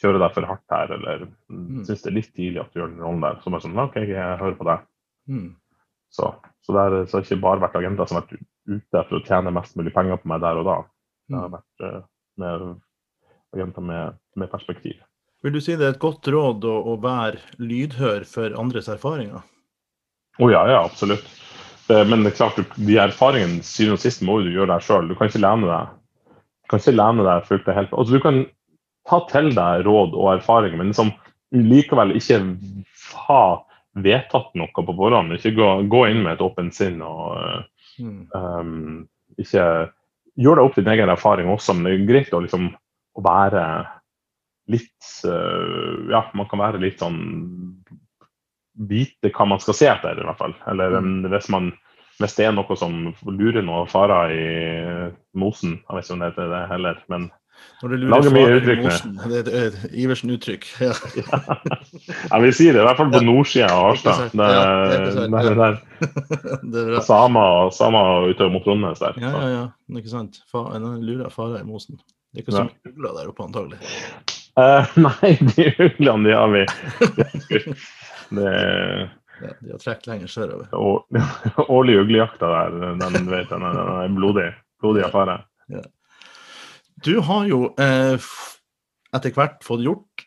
kjøre 0.01 0.21
deg 0.23 0.33
for 0.35 0.47
hardt 0.47 0.73
her, 0.73 0.93
eller 0.95 1.27
mm. 1.51 1.83
syns 1.87 2.03
det 2.03 2.11
er 2.11 2.17
litt 2.17 2.31
tidlig 2.35 2.61
at 2.63 2.71
du 2.71 2.79
gjør 2.79 2.91
den 2.93 3.03
rollen 3.03 3.23
der. 3.23 3.37
Så 3.43 3.51
bare 3.51 3.63
sånn, 3.63 3.79
OK, 3.79 3.99
jeg 4.01 4.39
hører 4.41 4.57
på 4.59 4.67
deg. 4.67 4.87
Mm. 5.31 5.49
Så, 6.15 6.31
så, 6.63 6.75
det 6.75 6.83
har 7.11 7.23
ikke 7.23 7.41
bare 7.43 7.63
vært 7.63 7.77
agenter 7.79 8.07
som 8.07 8.19
har 8.19 8.27
vært 8.27 8.43
ute 8.71 9.03
for 9.09 9.19
å 9.19 9.23
tjene 9.27 9.53
mest 9.55 9.75
mulig 9.79 9.93
penger 9.95 10.19
på 10.21 10.31
meg 10.31 10.43
der 10.43 10.61
og 10.61 10.67
da. 10.69 10.77
Det 11.29 11.39
har 11.39 11.49
mm. 11.49 11.57
vært 11.57 11.85
uh, 11.85 12.05
med 12.41 12.67
agenter 13.55 13.85
med, 13.87 14.21
med, 14.35 14.51
perspektiv. 14.51 15.01
Vil 15.45 15.55
du 15.55 15.61
si 15.61 15.75
det 15.77 15.87
er 15.87 15.95
et 15.95 16.01
godt 16.01 16.27
råd 16.31 16.65
å, 16.67 16.75
å 16.91 16.95
være 17.01 17.41
lydhør 17.61 18.25
for 18.29 18.55
andres 18.59 18.89
erfaringer? 18.91 19.43
Å 20.35 20.43
oh, 20.43 20.51
ja, 20.51 20.63
ja, 20.67 20.81
absolutt. 20.83 21.27
Det, 21.85 21.99
men 22.09 22.25
det 22.25 22.33
er 22.33 22.39
klart, 22.39 22.57
de 22.75 22.97
erfaringene 22.99 23.61
syvende 23.63 23.99
og 23.99 24.03
sist 24.03 24.23
må 24.25 24.39
du 24.41 24.49
gjøre 24.49 24.73
deg 24.73 24.87
sjøl. 24.87 25.07
Du 25.07 25.15
kan 25.15 25.29
ikke 25.29 25.43
lene 25.43 25.69
deg 25.69 25.93
du 26.65 26.71
kan 26.73 26.81
ikke 26.81 26.95
lene 26.97 27.23
deg 27.27 27.43
fullt 27.45 27.67
og 27.69 27.75
helt. 27.77 27.91
Altså, 27.93 28.17
du 28.17 28.23
kan 28.23 28.39
ta 29.05 29.19
til 29.29 29.51
deg 29.53 29.83
råd 29.85 30.15
og 30.17 30.31
erfaringer, 30.31 30.79
men 30.81 30.89
liksom, 30.89 31.11
likevel 31.53 32.15
ikke 32.17 32.39
ha 33.27 33.41
vedtatt 34.01 34.55
noe 34.57 34.73
på 34.73 34.95
forhånd. 34.97 35.35
Ikke 35.37 35.53
gå, 35.59 35.67
gå 35.93 36.01
inn 36.09 36.23
med 36.23 36.33
et 36.33 36.41
åpent 36.41 36.73
sinn 36.73 37.03
og 37.05 37.37
um, 38.33 39.05
ikke 39.37 39.67
Gjør 40.35 40.59
deg 40.59 40.67
opp 40.67 40.79
din 40.79 40.91
egen 40.91 41.11
erfaring 41.11 41.51
også, 41.51 41.75
men 41.75 41.87
det 41.87 41.93
er 41.93 42.09
greit 42.09 42.33
å, 42.35 42.41
liksom, 42.43 42.69
å 43.15 43.23
være 43.23 43.63
litt 44.71 45.11
uh, 45.29 46.09
Ja, 46.11 46.25
man 46.35 46.49
kan 46.51 46.61
være 46.63 46.81
litt 46.81 46.99
sånn 47.03 47.19
vite 48.89 49.31
hva 49.31 49.47
man 49.47 49.61
skal 49.63 49.77
se 49.77 49.87
etter, 49.87 50.19
i 50.19 50.25
hvert 50.27 50.41
fall. 50.41 50.55
Eller 50.67 50.97
um, 50.99 51.23
hvis, 51.31 51.47
man, 51.53 51.69
hvis 52.19 52.35
det 52.35 52.49
er 52.49 52.55
noe 52.57 52.75
som 52.79 53.13
lurer 53.29 53.63
noen 53.63 53.87
farer 53.87 54.33
i 54.35 54.47
mosen. 55.39 55.77
Jeg 55.85 55.95
vet 55.95 56.07
ikke 56.07 56.17
om 56.17 56.23
det 56.23 56.31
heter 56.33 56.51
det 56.51 56.63
heller, 56.73 56.99
men 57.13 57.29
når 57.81 57.91
det 57.91 57.97
lager 58.09 58.33
mye 58.33 58.53
uttrykk 58.55 58.85
Det 59.29 59.39
er 59.41 59.65
et 59.67 59.95
Iversen-uttrykk. 60.03 60.67
Ja. 60.85 60.93
ja, 62.31 62.39
vi 62.41 62.51
sier 62.55 62.75
det 62.75 62.81
i 62.81 62.85
hvert 62.87 62.99
fall 62.99 63.11
på 63.13 63.21
nordsida 63.25 63.67
av 63.71 63.89
Harstad. 63.89 64.17
Det, 66.75 66.81
er 66.81 67.03
Samer 67.05 67.69
sama 67.75 68.01
utover 68.29 68.53
mot 68.53 68.63
Trondheim 68.65 68.95
der. 68.99 69.19
Ja, 69.21 69.31
ja, 69.35 69.49
ja. 69.53 69.65
Ikke 69.99 70.11
sant. 70.11 70.41
Fa, 70.51 70.65
lurer 70.79 71.29
farer 71.33 71.61
i 71.61 71.67
mosen. 71.67 71.99
Det 72.33 72.41
er 72.41 72.45
ikke 72.45 72.55
så 72.55 72.65
mye 72.67 72.93
ugler 72.93 73.19
der 73.19 73.29
oppe, 73.31 73.45
antagelig. 73.45 73.77
Uh, 74.55 74.83
nei, 75.03 75.31
de 75.51 75.67
uglene 75.83 76.29
de 76.29 76.35
har 76.35 76.49
vi. 76.53 76.63
Det, 78.35 78.51
ja, 79.41 79.51
de 79.59 79.73
har 79.73 79.81
trukket 79.83 80.07
lenger 80.09 80.31
sørover. 80.31 80.71
Årlig 81.67 81.99
uglejakta 82.01 82.51
der, 82.51 82.79
den 83.03 83.29
vet 83.29 83.51
jeg, 83.51 83.59
den 83.59 83.67
er 83.67 84.15
blodig, 84.15 84.49
blodig 84.83 85.05
affære. 85.07 85.37
Ja. 85.75 85.83
Du 87.05 87.19
har 87.21 87.45
jo 87.45 87.67
eh, 87.77 88.15
etter 89.13 89.33
hvert 89.35 89.61
fått 89.65 89.83
gjort 89.85 90.23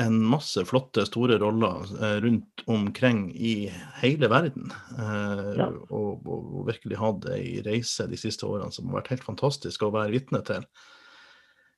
en 0.00 0.16
masse 0.24 0.62
flotte, 0.64 1.04
store 1.06 1.36
roller 1.42 1.90
eh, 2.00 2.14
rundt 2.24 2.62
omkring 2.70 3.26
i 3.36 3.68
hele 4.00 4.30
verden. 4.32 4.70
Eh, 4.96 5.50
ja. 5.58 5.66
og, 5.90 6.24
og, 6.24 6.62
virkelig 6.70 7.00
hatt 7.00 7.28
ei 7.34 7.60
reise 7.66 8.08
de 8.08 8.16
siste 8.20 8.48
årene 8.48 8.72
som 8.72 8.88
har 8.88 9.00
vært 9.00 9.12
helt 9.14 9.26
fantastisk 9.26 9.84
å 9.84 9.92
være 9.92 10.14
vitne 10.14 10.40
til. 10.46 10.64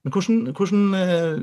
Men 0.03 0.15
hvordan, 0.15 0.39
hvordan 0.59 0.97
eh, 0.99 1.43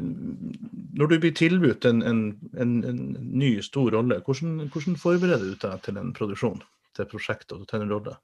Når 0.99 1.11
du 1.11 1.19
blir 1.19 1.35
tilbudt 1.35 1.85
en, 1.87 2.01
en, 2.03 2.23
en, 2.59 2.73
en 2.83 3.03
ny, 3.15 3.53
stor 3.63 3.91
rolle, 3.95 4.21
hvordan, 4.25 4.57
hvordan, 4.71 4.99
forbereder 4.99 5.51
du 5.51 5.59
deg 5.59 5.83
til 5.83 5.99
en 5.99 6.15
produksjon, 6.15 6.59
til 6.95 7.05
et 7.05 7.11
prosjekt 7.11 7.55
og 7.55 7.67
til 7.69 7.83
en 7.83 7.91
rolle? 7.91 8.17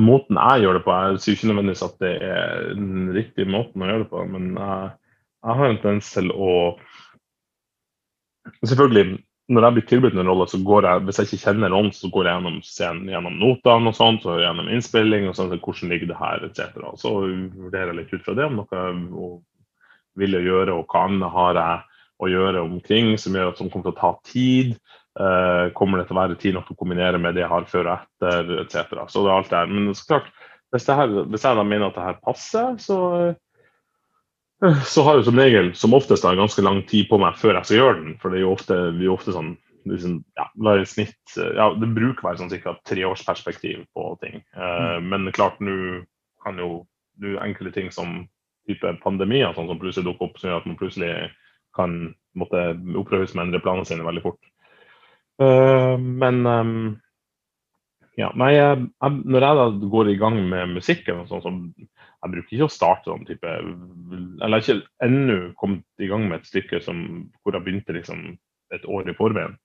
Måten 0.00 0.38
jeg 0.40 0.64
gjør 0.64 0.78
det 0.78 0.84
på, 0.86 0.96
jeg 0.96 1.22
sier 1.22 1.36
ikke 1.36 1.50
nødvendigvis 1.50 1.86
at 1.86 1.96
det 2.02 2.12
er 2.24 2.68
den 2.78 3.10
riktige 3.14 3.50
måten 3.50 3.82
å 3.82 3.90
gjøre 3.90 4.04
det 4.04 4.10
på, 4.12 4.22
men 4.32 4.52
jeg, 4.56 4.92
jeg 5.44 5.58
har 5.60 5.72
en 5.72 5.82
tendens 5.82 6.12
til 6.16 6.32
å 6.34 6.52
Selvfølgelig, 8.64 9.18
når 9.52 9.64
jeg 9.66 9.74
blir 9.76 9.84
tilbudt 9.86 10.14
en 10.16 10.28
rolle, 10.30 10.46
så 10.48 10.58
går 10.64 10.86
jeg 10.88 11.02
hvis 11.06 11.18
jeg 11.20 11.28
ikke 11.28 11.42
kjenner 11.42 11.72
rollen, 11.74 11.90
så 11.94 12.08
går 12.12 12.26
jeg 12.26 12.38
gjennom 12.38 12.56
scenen, 12.64 13.10
gjennom 13.12 13.36
notene 13.38 13.90
og 13.90 13.96
sånt, 13.98 14.24
og 14.26 14.40
gjennom 14.40 14.70
innspilling 14.72 15.28
og 15.28 15.36
sånn, 15.36 15.52
hvordan 15.52 15.92
ligger 15.92 16.10
det 16.10 16.18
her, 16.18 16.46
etc. 16.48 16.80
Så 17.00 17.12
vurderer 17.20 17.92
jeg 17.92 17.98
litt 17.98 18.14
ut 18.14 18.24
fra 18.24 18.36
det 18.38 18.46
om 18.48 18.58
noe 18.60 18.80
jeg 18.80 19.38
vil 20.22 20.38
gjøre, 20.40 20.76
og 20.76 20.88
hva 20.90 21.04
annet 21.08 21.34
har 21.36 21.60
jeg 21.60 22.00
å 22.20 22.30
gjøre 22.30 22.64
omkring 22.66 23.14
som 23.20 23.36
gjør 23.36 23.52
at 23.52 23.60
som 23.60 23.70
kommer 23.72 23.90
til 23.90 23.96
å 23.96 24.00
ta 24.00 24.12
tid. 24.28 24.74
Eh, 25.18 25.72
kommer 25.74 25.98
det 25.98 26.06
til 26.06 26.14
å 26.14 26.20
være 26.20 26.38
tid 26.38 26.54
nok 26.54 26.68
til 26.68 26.76
å 26.76 26.80
kombinere 26.84 27.18
med 27.18 27.34
det 27.34 27.42
jeg 27.42 27.50
har 27.50 27.66
før 27.70 27.88
og 27.88 27.94
etter, 27.96 28.52
etc. 28.62 29.06
Så 29.10 29.24
det 29.24 29.32
er 29.32 29.36
alt 29.36 29.50
det 29.50 29.58
her. 29.58 29.72
Men 29.72 29.94
så 29.98 30.06
klart, 30.12 30.28
hvis, 30.70 30.86
her, 30.86 31.14
hvis 31.32 31.46
jeg 31.46 31.58
da 31.58 31.64
mener 31.66 31.88
at 31.88 31.98
det 31.98 32.06
her 32.06 32.20
passer, 32.22 32.76
så 32.82 32.98
så 34.84 35.02
har 35.06 35.16
jeg 35.16 35.24
som 35.24 35.38
regel, 35.40 35.70
som 35.74 35.94
oftest, 35.96 36.24
da, 36.24 36.34
ganske 36.36 36.62
lang 36.62 36.82
tid 36.88 37.06
på 37.08 37.16
meg 37.20 37.38
før 37.40 37.56
jeg 37.56 37.68
skal 37.68 37.78
gjøre 37.78 37.98
den. 38.02 38.16
For 38.20 38.28
det 38.28 38.40
er 38.40 38.44
jo 38.44 38.52
ofte, 38.52 38.76
vi 38.98 39.06
er 39.06 39.14
ofte 39.14 39.32
sånn 39.32 39.54
liksom, 39.88 40.18
ja, 40.36 40.46
snitt 40.84 41.36
ja, 41.56 41.70
Det 41.80 41.88
bruker 41.96 42.20
å 42.20 42.28
være 42.28 42.42
sånn 42.42 42.52
ca. 42.52 42.74
treårsperspektiv 42.88 43.86
på 43.96 44.10
ting. 44.20 44.42
Uh, 44.52 45.00
mm. 45.00 45.08
Men 45.08 45.32
klart, 45.32 45.56
nå 45.64 46.02
kan 46.44 46.60
jo 46.60 46.84
nu, 47.20 47.38
enkle 47.40 47.72
ting 47.72 47.88
som 47.94 48.26
type 48.68 48.92
pandemier 49.00 49.56
sånn 49.56 49.70
som 49.70 49.80
plutselig 49.80 50.10
dukker 50.10 50.28
opp, 50.28 50.38
som 50.40 50.50
gjør 50.50 50.60
at 50.60 50.68
man 50.68 50.78
plutselig 50.80 51.14
kan 51.76 51.96
måtte 52.36 52.60
opprøres 53.00 53.32
med 53.32 53.42
å 53.42 53.46
endre 53.48 53.64
planene 53.64 53.88
sine 53.88 54.04
veldig 54.04 54.26
fort. 54.28 54.49
Uh, 55.40 55.96
men 55.96 56.42
um, 56.46 56.74
ja, 58.20 58.28
nei, 58.36 58.50
jeg, 58.56 58.90
når 59.00 59.46
jeg 59.46 59.58
da 59.60 59.66
går 59.94 60.12
i 60.12 60.18
gang 60.20 60.36
med 60.50 60.74
musikken, 60.76 61.24
sånn 61.30 61.42
så 61.44 61.52
jeg 62.20 62.34
bruker 62.34 62.56
ikke 62.56 62.66
å 62.66 62.72
starte 62.72 63.08
sånn 63.08 63.24
type 63.24 63.48
Eller 63.48 64.44
jeg 64.44 64.52
har 64.52 64.64
ikke 64.64 65.06
ennå 65.06 65.38
kommet 65.60 66.04
i 66.04 66.08
gang 66.10 66.26
med 66.28 66.42
et 66.42 66.50
stykke 66.50 66.82
som, 66.84 67.00
hvor 67.40 67.56
jeg 67.56 67.64
begynte 67.64 67.96
liksom 67.96 68.34
et 68.74 68.84
år 68.86 69.08
i 69.10 69.16
forveien. 69.16 69.56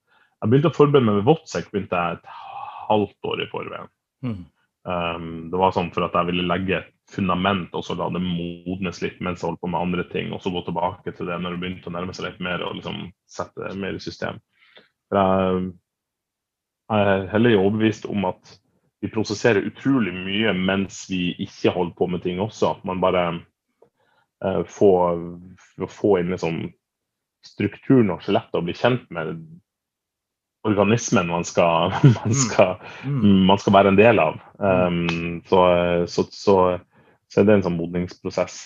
Jeg 0.42 0.52
begynte 0.52 0.72
å 0.72 0.76
forberede 0.76 1.06
meg 1.08 1.20
med 1.20 1.28
Votsek 1.28 1.68
begynte 1.72 2.00
jeg 2.00 2.20
et 2.20 2.30
halvt 2.88 3.30
år 3.32 3.44
i 3.44 3.50
forveien. 3.52 3.92
Mm. 4.26 4.42
Um, 4.86 5.30
det 5.52 5.60
var 5.60 5.74
sånn 5.76 5.92
for 5.94 6.06
at 6.06 6.16
jeg 6.16 6.30
ville 6.30 6.46
legge 6.46 6.80
et 6.80 6.92
fundament 7.10 7.74
og 7.78 7.84
så 7.86 7.96
la 7.98 8.08
det 8.14 8.22
modnes 8.22 9.02
litt 9.02 9.18
mens 9.26 9.42
jeg 9.42 9.50
holdt 9.50 9.62
på 9.64 9.70
med 9.74 9.82
andre 9.82 10.06
ting, 10.12 10.32
og 10.34 10.42
så 10.42 10.54
gå 10.54 10.62
tilbake 10.66 11.14
til 11.18 11.30
det 11.30 11.38
når 11.42 11.56
det 11.56 11.64
begynte 11.64 11.92
å 11.92 11.96
nærme 11.96 12.16
seg 12.16 12.30
litt 12.30 12.44
mer 12.46 12.64
og 12.66 12.78
liksom 12.80 13.08
sette 13.30 13.66
det 13.66 13.76
mer 13.82 13.98
i 13.98 14.04
system. 14.04 14.40
For 15.10 15.20
jeg, 15.22 15.66
er 16.96 17.28
heller 17.32 17.58
overbevist 17.58 18.06
om 18.10 18.28
at 18.30 18.56
vi 19.02 19.10
prosesserer 19.14 19.66
utrolig 19.66 20.14
mye 20.16 20.54
mens 20.58 21.04
vi 21.10 21.36
ikke 21.42 21.74
holder 21.74 21.96
på 21.98 22.08
med 22.14 22.24
ting 22.26 22.42
også. 22.42 22.76
At 22.78 22.88
man 22.88 23.02
bare 23.04 23.26
uh, 24.46 24.64
får, 24.70 25.22
får 25.90 26.20
inn 26.22 26.34
liksom 26.34 26.64
strukturen 27.46 28.14
og 28.14 28.24
skjelettet 28.26 28.58
og 28.58 28.66
blir 28.68 28.78
kjent 28.78 29.06
med 29.14 29.36
organismen 30.66 31.30
man 31.30 31.46
skal, 31.46 31.94
man 32.18 32.32
mm. 32.32 32.34
skal, 32.34 32.76
mm. 33.06 33.42
man 33.46 33.62
skal 33.62 33.76
være 33.78 33.94
en 33.94 34.00
del 34.00 34.22
av. 34.22 34.40
Um, 34.58 35.42
så, 35.46 35.60
så, 36.10 36.26
så, 36.32 36.56
så, 37.30 37.42
er 37.42 37.46
det 37.46 37.60
en 37.60 37.68
sånn 37.68 37.78
modningsprosess. 37.78 38.64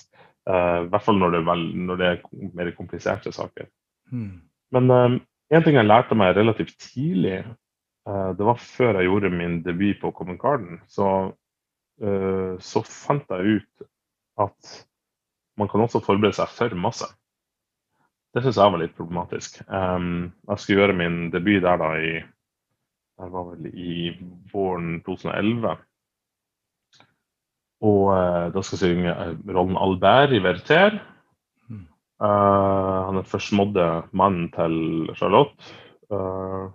Uh, 0.49 0.86
I 0.86 0.91
hvert 0.93 1.06
fall 1.06 1.19
når 1.19 1.36
det, 1.36 1.41
vel, 1.49 1.65
når 1.89 1.99
det, 1.99 2.13
er 2.13 2.54
mer 2.56 2.71
kompliserte 2.78 3.34
saker. 3.36 3.67
Mm. 4.15 4.39
Men 4.75 4.95
um, 4.95 5.19
en 5.49 5.65
ting 5.65 5.75
jeg 5.75 5.88
lærte 5.88 6.15
meg 6.17 6.35
relativt 6.38 6.75
tidlig, 6.81 7.43
Eh, 8.09 8.31
det 8.38 8.47
var 8.47 8.59
før 8.62 8.99
jeg 8.99 9.09
gjorde 9.09 9.31
min 9.33 9.62
debut 9.63 9.99
på 10.01 10.12
Common 10.15 10.38
Garden. 10.39 10.81
Så, 10.88 11.07
eh, 12.01 12.55
så 12.59 12.83
fant 12.85 13.29
jeg 13.29 13.59
ut 13.59 13.88
at 14.39 14.75
man 15.59 15.67
kan 15.67 15.83
også 15.83 16.01
forberede 16.03 16.38
seg 16.38 16.51
for 16.55 16.75
masse. 16.79 17.09
Det 18.33 18.43
syns 18.43 18.59
jeg 18.62 18.71
var 18.71 18.79
litt 18.79 18.95
problematisk. 18.95 19.57
jeg 19.67 20.57
skulle 20.57 20.79
gjøre 20.79 20.95
min 20.95 21.31
debut 21.31 21.63
der 21.63 21.77
da 21.81 21.95
i 21.97 22.12
det 23.19 23.31
var 23.33 23.49
vel 23.49 23.65
i 23.73 24.15
våren 24.53 25.01
2011. 25.03 25.75
Og 27.81 28.03
uh, 28.13 28.53
da 28.53 28.62
skal 28.62 28.77
jeg 28.77 28.95
synge 28.95 29.15
rollen 29.51 29.75
Albert 29.75 30.31
i 30.31 30.39
Verter. 30.39 31.01
Uh, 32.19 33.08
han 33.08 33.21
er 33.21 33.27
forsmådde 33.27 33.86
mannen 34.12 34.49
til 34.51 34.75
Charlotte. 35.15 35.55
Uh, 36.12 36.67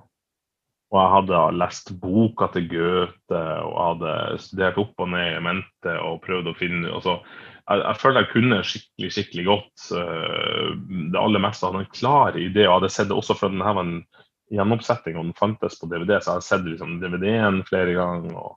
og 0.95 1.01
jeg 1.01 1.13
hadde 1.15 1.41
lest 1.59 1.91
boka 2.01 2.49
til 2.55 2.69
Goethe 2.71 3.41
og 3.67 3.75
hadde 3.81 4.15
studert 4.41 4.79
opp 4.79 5.03
og 5.03 5.11
ned 5.11 5.41
i 5.41 5.43
mente 5.43 5.97
og 6.07 6.21
prøvd 6.23 6.53
å 6.53 6.55
finne 6.55 6.93
altså, 6.95 7.17
jeg, 7.67 7.81
jeg 7.81 7.99
følte 7.99 8.23
jeg 8.23 8.31
kunne 8.31 8.61
skikkelig 8.69 9.11
skikkelig 9.17 9.47
godt 9.49 9.87
uh, 9.99 10.71
det 11.13 11.21
aller 11.21 11.43
meste. 11.43 11.67
Hadde 11.67 11.83
en 11.83 11.97
klar 11.97 12.39
idé, 12.41 12.69
og 12.69 12.79
hadde 12.79 12.93
sett 12.95 13.11
det 13.11 13.19
også 13.19 13.37
fra 13.37 13.51
denne 13.53 13.75
var 13.77 13.85
en 13.85 13.99
gjennomsetting 14.55 15.19
og 15.19 15.29
den 15.29 15.39
fantes 15.39 15.77
på 15.81 15.89
DVD, 15.91 16.19
så 16.21 16.31
jeg 16.31 16.39
hadde 16.39 16.49
sett 16.49 16.69
liksom, 16.69 16.99
DVD-en 17.03 17.63
flere 17.69 17.97
ganger 17.97 18.37
og, 18.39 18.57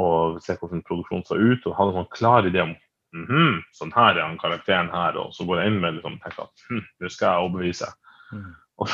og 0.00 0.42
sett 0.42 0.62
hvordan 0.62 0.82
produksjonen 0.86 1.26
så 1.28 1.38
ut. 1.38 1.66
Og 1.66 1.78
hadde 1.78 1.94
en 1.94 2.00
sånn 2.00 2.14
klar 2.14 2.50
idé 2.50 2.64
om 2.64 2.74
mm 3.14 3.26
-hmm, 3.28 3.62
sånn 3.72 3.94
her 3.94 4.18
er 4.18 4.26
han 4.26 4.38
karakteren 4.38 4.90
her, 4.90 5.16
og 5.16 5.32
så 5.34 5.46
går 5.46 5.60
jeg 5.60 5.72
inn 5.72 5.80
med 5.80 5.94
liksom, 5.94 6.18
tenker 6.20 6.42
at 6.48 6.66
hm, 6.68 6.84
nå 7.00 7.08
skal 7.08 7.28
jeg 7.28 7.46
overbevise. 7.46 7.88
Mm. 8.32 8.52
Og, 8.82 8.88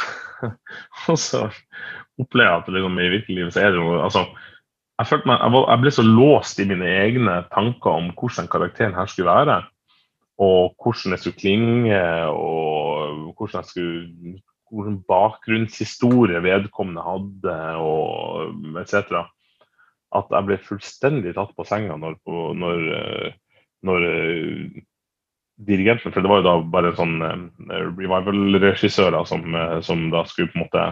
og, 1.08 1.18
så 1.18 1.48
opplever 2.20 2.50
jeg 2.50 2.62
at 2.62 2.72
liksom, 2.76 2.98
i 2.98 3.12
virkeligheten 3.16 3.52
så 3.52 3.60
er 3.64 3.70
det 3.72 3.80
noe 3.80 4.02
altså, 4.04 4.26
jeg, 5.00 5.22
meg, 5.24 5.38
jeg, 5.40 5.52
var, 5.54 5.66
jeg, 5.70 5.80
ble 5.80 5.90
så 5.96 6.04
låst 6.04 6.60
i 6.60 6.68
mine 6.68 6.88
egne 7.00 7.36
tanker 7.54 7.90
om 7.90 8.10
hvordan 8.12 8.48
karakteren 8.52 8.94
her 8.94 9.06
skulle 9.08 9.32
være. 9.32 9.62
Og 10.40 10.74
hvordan 10.80 11.12
jeg 11.12 11.18
skulle 11.18 11.40
klinge, 11.40 12.00
og 12.28 13.34
hvordan 13.36 13.60
jeg 13.60 13.70
skulle 13.70 14.40
hvilken 14.70 15.00
bakgrunnshistorie 15.08 16.42
vedkommende 16.44 17.02
hadde, 17.02 17.56
og 17.82 18.76
etc. 18.80 19.24
At 20.14 20.30
jeg 20.30 20.46
ble 20.46 20.58
fullstendig 20.66 21.34
tatt 21.36 21.52
på 21.56 21.66
senga 21.66 21.96
når, 21.98 22.18
når, 22.58 22.84
når 23.86 24.06
dirigenten, 25.66 26.12
for 26.12 26.22
det 26.22 26.30
var 26.30 26.40
jo 26.40 26.46
da 26.46 26.54
bare 26.72 26.92
sånn 26.96 27.18
uh, 27.20 27.36
revival-regissører 27.98 29.26
som, 29.28 29.44
uh, 29.54 29.78
som, 29.84 30.08
da 30.12 30.24
skulle 30.28 30.50
på 30.52 30.58
en 30.58 30.64
måte 30.64 30.86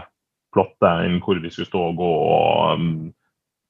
plotte 0.54 0.90
inn 1.06 1.18
hvor 1.24 1.40
vi 1.40 1.52
skulle 1.52 1.68
stå 1.68 1.84
og 1.90 2.00
gå, 2.00 2.10
og 2.34 2.80
um, 2.80 2.90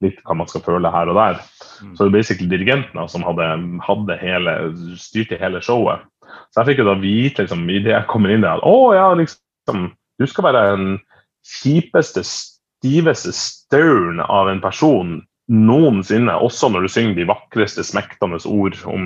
litt 0.05 0.19
hva 0.27 0.37
man 0.39 0.51
skal 0.51 0.65
føle 0.67 0.91
her 0.95 1.11
og 1.11 1.19
der. 1.19 1.41
Mm. 1.83 1.95
Så 1.95 2.05
det 2.05 2.09
er 2.09 2.17
basically 2.19 2.51
dirigenten 2.51 3.11
som 3.11 3.27
hadde, 3.27 3.49
hadde 3.87 4.19
hele, 4.23 4.57
styrte 4.99 5.39
hele 5.41 5.63
showet. 5.65 6.07
Så 6.53 6.61
jeg 6.61 6.73
fikk 6.73 6.83
jo 6.83 6.91
da 6.91 6.99
vite 7.01 7.47
liksom, 7.47 7.65
idet 7.71 7.95
jeg 7.95 8.11
kommer 8.11 8.35
inn 8.35 8.45
der, 8.45 8.59
at 8.59 8.67
å 8.67 8.93
ja, 8.97 9.09
liksom, 9.19 9.91
du 10.19 10.27
skal 10.29 10.49
være 10.51 10.65
den 10.77 10.93
kjipeste, 11.59 12.25
stiveste 12.27 13.33
stauren 13.35 14.23
av 14.23 14.51
en 14.51 14.63
person 14.63 15.19
noensinne, 15.49 16.35
også 16.45 16.69
når 16.69 16.85
du 16.85 16.91
synger 16.93 17.17
de 17.17 17.29
vakreste, 17.29 17.85
smektende 17.87 18.41
ord 18.49 18.77
om 18.91 19.05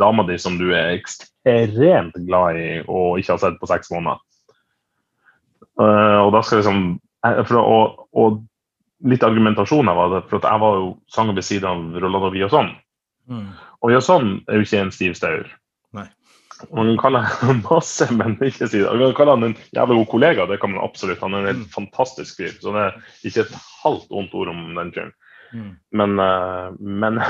dama 0.00 0.24
di 0.26 0.38
som 0.40 0.58
du 0.58 0.72
er 0.72 0.96
ekstremt 0.96 2.18
glad 2.26 2.58
i 2.58 2.68
og 2.86 3.20
ikke 3.20 3.36
har 3.36 3.42
sett 3.44 3.60
på 3.60 3.70
seks 3.70 3.92
måneder. 3.94 4.18
Uh, 5.78 6.26
og 6.26 6.32
da 6.34 6.42
skal 6.42 6.58
liksom 6.58 6.80
eh, 7.22 7.40
for, 7.46 7.60
og, 7.62 8.00
og, 8.18 8.40
litt 9.06 9.22
argumentasjon 9.22 9.86
var 9.94 10.10
det, 10.10 10.24
for 10.26 10.40
at 10.40 10.48
jeg 10.50 10.62
var 10.64 10.80
jo 10.80 10.88
sanger 11.14 11.36
ved 11.38 11.46
siden 11.46 11.70
av 11.70 12.02
Rolando 12.02 12.32
Viasson. 12.34 12.72
Mm. 13.30 13.46
Og 13.78 13.92
Viasson 13.92 14.32
er 14.48 14.58
jo 14.58 14.66
ikke 14.66 14.80
en 14.82 14.90
stiv 14.94 15.14
staur. 15.14 15.46
Man 16.74 16.88
kan 16.90 16.98
kalle 16.98 17.20
ham 17.22 17.60
masse, 17.62 18.08
men 18.10 18.34
ikke 18.42 18.66
si 18.66 18.80
det. 18.82 18.90
Man 18.90 19.12
kan 19.12 19.16
kalle 19.20 19.36
han 19.36 19.46
en 19.46 19.56
jævlig 19.76 20.00
god 20.00 20.08
kollega, 20.10 20.46
det 20.50 20.58
kan 20.58 20.72
man 20.72 20.82
absolutt. 20.82 21.20
Han 21.22 21.36
er 21.36 21.44
en 21.44 21.50
helt 21.52 21.64
mm. 21.68 21.72
fantastisk 21.74 22.40
fyr. 22.40 22.56
Så 22.58 22.74
det 22.74 22.84
er 22.88 22.98
ikke 23.30 23.44
et 23.46 23.56
halvt 23.84 24.10
ondt 24.10 24.34
ord 24.34 24.50
om 24.50 24.64
den 24.74 24.90
fyren. 24.96 25.14
Mm. 25.52 25.74
Men, 25.96 26.18
uh, 26.20 26.74
men 26.78 27.20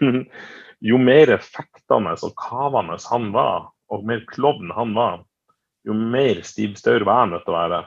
jo 0.90 1.00
mer 1.00 1.36
fektende 1.42 2.16
og 2.16 2.36
kavende 2.40 2.98
han 3.10 3.30
var, 3.34 3.70
og 3.92 4.06
mer 4.08 4.24
klovn 4.30 4.72
han 4.74 4.94
var, 4.96 5.24
jo 5.86 5.94
mer 5.94 6.42
Stiv 6.42 6.74
Staur 6.80 7.04
var 7.06 7.24
jeg 7.24 7.34
nødt 7.34 7.46
til 7.46 7.54
å 7.54 7.60
være. 7.60 7.82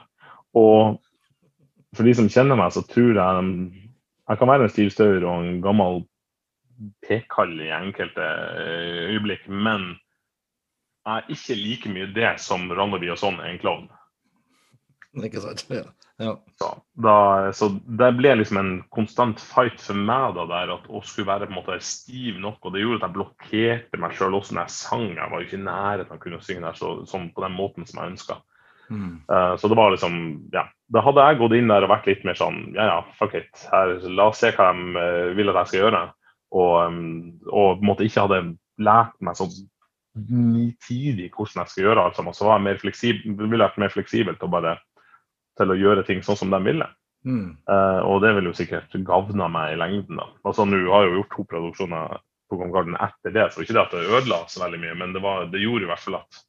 Og 0.60 1.00
for 1.96 2.06
de 2.06 2.14
som 2.16 2.30
kjenner 2.32 2.58
meg, 2.58 2.72
så 2.72 2.82
tror 2.86 3.12
jeg 3.18 3.50
jeg 4.30 4.38
kan 4.38 4.50
være 4.50 4.68
en 4.68 4.72
Stiv 4.72 4.92
Staur 4.94 5.24
og 5.26 5.44
en 5.44 5.60
gammel 5.64 6.04
pekall 7.04 7.52
i 7.60 7.72
enkelte 7.74 8.24
eh, 8.24 9.10
øyeblikk, 9.12 9.48
men 9.48 9.96
jeg 11.04 11.16
er 11.16 11.32
ikke 11.34 11.56
like 11.58 11.92
mye 11.92 12.10
det 12.14 12.30
som 12.40 12.68
Randeby 12.72 13.10
og 13.12 13.18
sånn 13.20 13.40
er 13.40 13.50
en 13.50 13.60
klovn. 13.60 13.88
Ikke 15.26 15.42
sant? 15.42 15.64
Ja. 15.72 15.84
ja. 16.22 16.34
Så, 16.60 16.68
da, 17.02 17.14
så 17.56 17.70
det 17.98 18.10
ble 18.18 18.36
liksom 18.38 18.60
en 18.60 18.72
konstant 18.94 19.40
fight 19.42 19.80
for 19.82 19.98
meg 19.98 20.36
da 20.36 20.46
der 20.50 20.74
at 20.76 20.86
å 20.86 21.02
skulle 21.02 21.30
være 21.32 21.48
på 21.48 21.54
en 21.54 21.58
måte 21.58 21.80
stiv 21.84 22.38
nok. 22.42 22.60
Og 22.62 22.74
det 22.74 22.84
gjorde 22.84 23.00
at 23.00 23.08
jeg 23.08 23.16
blokkerte 23.16 24.02
meg 24.02 24.14
sjøl 24.18 24.38
også 24.38 24.56
når 24.56 24.68
jeg 24.68 24.76
sang. 24.76 25.08
Jeg 25.16 25.32
var 25.32 25.42
jo 25.42 25.48
ikke 25.48 25.58
i 25.58 25.66
nærheten 25.66 26.14
av 26.14 26.20
å 26.20 26.22
kunne 26.22 26.44
synge 26.46 26.66
der 26.68 26.78
så, 26.78 26.92
sånn 27.10 27.30
på 27.34 27.44
den 27.46 27.58
måten 27.58 27.88
som 27.88 28.02
jeg 28.02 28.14
ønska. 28.14 28.38
Mm. 28.90 29.10
Uh, 29.30 29.54
så 29.58 29.70
det 29.70 29.78
var 29.78 29.92
liksom, 29.94 30.14
ja. 30.54 30.66
Da 30.90 31.02
hadde 31.06 31.26
jeg 31.26 31.38
gått 31.38 31.52
inn 31.54 31.70
der 31.70 31.86
og 31.86 31.92
vært 31.92 32.08
litt 32.10 32.24
mer 32.26 32.34
sånn 32.34 32.72
ja 32.74 32.88
ja, 32.88 33.02
fuck 33.18 33.36
it. 33.38 33.52
Her, 33.70 33.92
la 34.10 34.30
oss 34.32 34.40
se 34.42 34.50
hva 34.56 34.72
de 34.74 34.94
uh, 34.98 35.34
vil 35.38 35.52
at 35.52 35.60
jeg 35.62 35.72
skal 35.72 35.84
gjøre. 35.84 36.06
Og, 36.58 36.72
um, 36.86 37.04
og 37.50 37.78
på 37.78 37.84
en 37.84 37.90
måte 37.92 38.06
ikke 38.06 38.26
hadde 38.26 38.40
lært 38.80 39.14
meg 39.22 39.38
sånn 39.38 39.52
nitidig 40.18 41.28
hvordan 41.30 41.62
jeg 41.62 41.72
skal 41.72 41.84
gjøre 41.84 42.04
alt 42.04 42.18
sammen. 42.18 42.34
Så 42.34 42.46
var 42.46 42.58
jeg 42.58 42.66
mer 42.66 42.80
fleksibel, 42.82 43.36
ville 43.38 43.62
vært 43.62 43.78
mer 43.80 43.92
fleksibel 43.94 44.38
til 44.38 44.48
å 44.48 44.54
bare 44.56 44.74
til 45.60 45.72
å 45.72 45.78
gjøre 45.78 46.06
ting 46.08 46.24
sånn 46.24 46.40
som 46.40 46.52
de 46.52 46.60
ville. 46.64 46.88
Mm. 47.28 47.52
Uh, 47.68 48.00
og 48.08 48.22
det 48.24 48.32
vil 48.38 48.48
jo 48.48 48.56
sikkert 48.56 48.96
gavna 49.06 49.48
meg 49.52 49.74
i 49.74 49.80
lengden. 49.80 50.20
da. 50.20 50.28
Altså 50.48 50.64
Nå 50.66 50.80
har 50.88 51.04
jeg 51.04 51.12
jo 51.12 51.18
gjort 51.20 51.34
to 51.36 51.46
produksjoner 51.52 52.20
på 52.50 52.58
Kong 52.58 52.72
Garden 52.74 52.96
etter 52.98 53.34
det, 53.34 53.50
så 53.52 53.62
ikke 53.62 53.76
det 53.76 53.84
at 53.84 53.94
det 53.94 54.08
ødela 54.08 54.42
så 54.50 54.64
veldig 54.64 54.80
mye, 54.82 54.96
men 54.98 55.12
det, 55.14 55.22
var, 55.22 55.46
det 55.52 55.62
gjorde 55.62 55.86
i 55.86 55.90
hvert 55.90 56.02
fall 56.02 56.18
at 56.18 56.40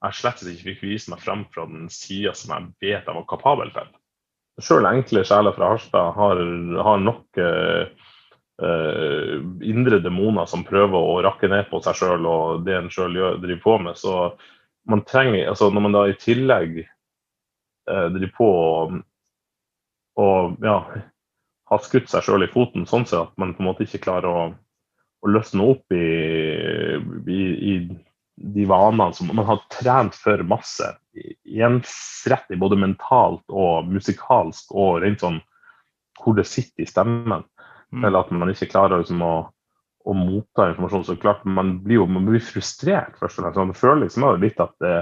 jeg 0.00 0.16
slett 0.16 0.42
ikke 0.48 0.66
fikk 0.70 0.84
vise 0.84 1.12
meg 1.12 1.22
frem 1.24 1.46
fra 1.52 1.66
den 1.68 1.88
sida 1.92 2.32
som 2.36 2.54
jeg 2.54 2.68
vet 2.84 3.08
jeg 3.08 3.16
var 3.16 3.26
kapabel 3.28 3.72
til. 3.74 3.88
Sjøl 4.60 4.88
enkle 4.88 5.24
sjeler 5.24 5.56
fra 5.56 5.72
Harstad 5.72 6.14
har, 6.16 6.40
har 6.84 7.00
nok 7.00 7.40
uh, 7.40 7.88
uh, 8.60 9.34
indre 9.64 10.00
demoner 10.04 10.48
som 10.48 10.66
prøver 10.68 10.96
å 10.96 11.20
rakke 11.24 11.48
ned 11.52 11.68
på 11.70 11.80
seg 11.84 12.00
sjøl 12.00 12.28
og 12.28 12.64
det 12.66 12.76
en 12.76 12.90
sjøl 12.92 13.16
driver 13.40 13.62
på 13.64 13.76
med. 13.86 14.00
Så 14.00 14.34
man 14.88 15.04
trenger, 15.08 15.48
altså 15.52 15.70
når 15.72 15.86
man 15.86 15.96
da 15.96 16.06
i 16.08 16.18
tillegg 16.20 16.82
driver 17.86 18.32
på 18.36 18.48
og, 18.50 18.98
og 20.20 20.66
ja, 20.66 20.76
har 21.70 21.84
skutt 21.84 22.10
seg 22.10 22.26
sjøl 22.26 22.44
i 22.44 22.50
foten 22.50 22.86
sånn 22.88 23.06
sett 23.08 23.28
at 23.28 23.40
man 23.40 23.54
på 23.56 23.62
en 23.62 23.70
måte 23.70 23.86
ikke 23.86 24.02
klarer 24.08 24.28
å, 24.28 24.44
å 25.22 25.32
løsne 25.32 25.66
opp 25.72 25.94
i, 25.96 26.06
i, 27.30 27.40
i 27.72 27.74
de 28.40 28.66
vanene 28.68 29.12
som 29.16 29.30
man 29.32 29.46
har 29.48 29.62
trent 29.72 30.16
for 30.16 30.42
masse, 30.48 30.86
ensrettig 31.44 32.58
både 32.60 32.78
mentalt 32.80 33.44
og 33.48 33.88
musikalsk 33.90 34.72
og 34.72 35.00
rent 35.04 35.24
sånn 35.24 35.40
hvor 36.20 36.36
det 36.36 36.44
sitter 36.48 36.84
i 36.84 36.88
stemmen, 36.88 37.44
Mm. 37.92 38.04
eller 38.04 38.22
at 38.22 38.30
man 38.30 38.50
ikke 38.52 38.70
klarer 38.70 39.02
liksom 39.02 39.22
å, 39.26 39.34
å 40.06 40.14
motta 40.14 40.68
informasjon. 40.70 41.06
Så 41.08 41.16
klart 41.20 41.42
man 41.44 41.78
blir 41.84 42.00
jo 42.00 42.06
man 42.10 42.28
blir 42.28 42.42
frustrert 42.44 43.16
først 43.18 43.40
og 43.40 43.48
fremst. 43.48 43.58
Man 43.58 43.78
føler 43.78 44.04
liksom 44.04 44.26
litt 44.42 44.60
at 44.62 44.76
det, 44.82 44.94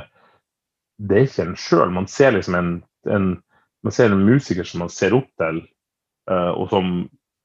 det 0.99 1.19
er 1.19 1.29
ikke 1.29 1.47
en 1.47 1.59
sjøl. 1.59 1.93
Man 1.95 2.09
ser 2.11 2.35
liksom 2.35 2.57
en, 2.59 2.71
en, 3.11 3.29
man 3.87 3.95
ser 3.95 4.13
en 4.13 4.25
musiker 4.27 4.67
som 4.67 4.83
man 4.85 4.93
ser 4.93 5.17
opp 5.17 5.29
til, 5.41 5.63
uh, 6.31 6.53
og 6.55 6.69
som, 6.73 6.95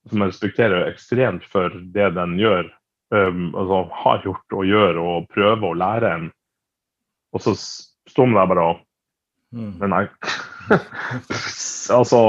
som 0.09 0.23
man 0.23 0.31
respekterer 0.33 0.87
ekstremt 0.89 1.45
for 1.49 1.75
det 1.95 2.13
den 2.17 2.37
gjør 2.41 2.65
um, 3.13 3.51
altså, 3.51 3.83
har 4.03 4.23
gjort 4.25 4.57
og 4.57 4.69
gjør 4.69 5.03
og 5.03 5.29
prøver 5.33 5.69
å 5.69 5.77
lære 5.83 6.15
en. 6.17 6.31
Og 7.33 7.45
så 7.45 7.53
står 7.57 8.29
man 8.29 8.41
der 8.41 8.51
bare 8.53 8.71
og 8.73 8.81
Mm. 9.53 9.73
Men 9.77 9.91
nei. 9.93 10.05
altså, 11.93 12.19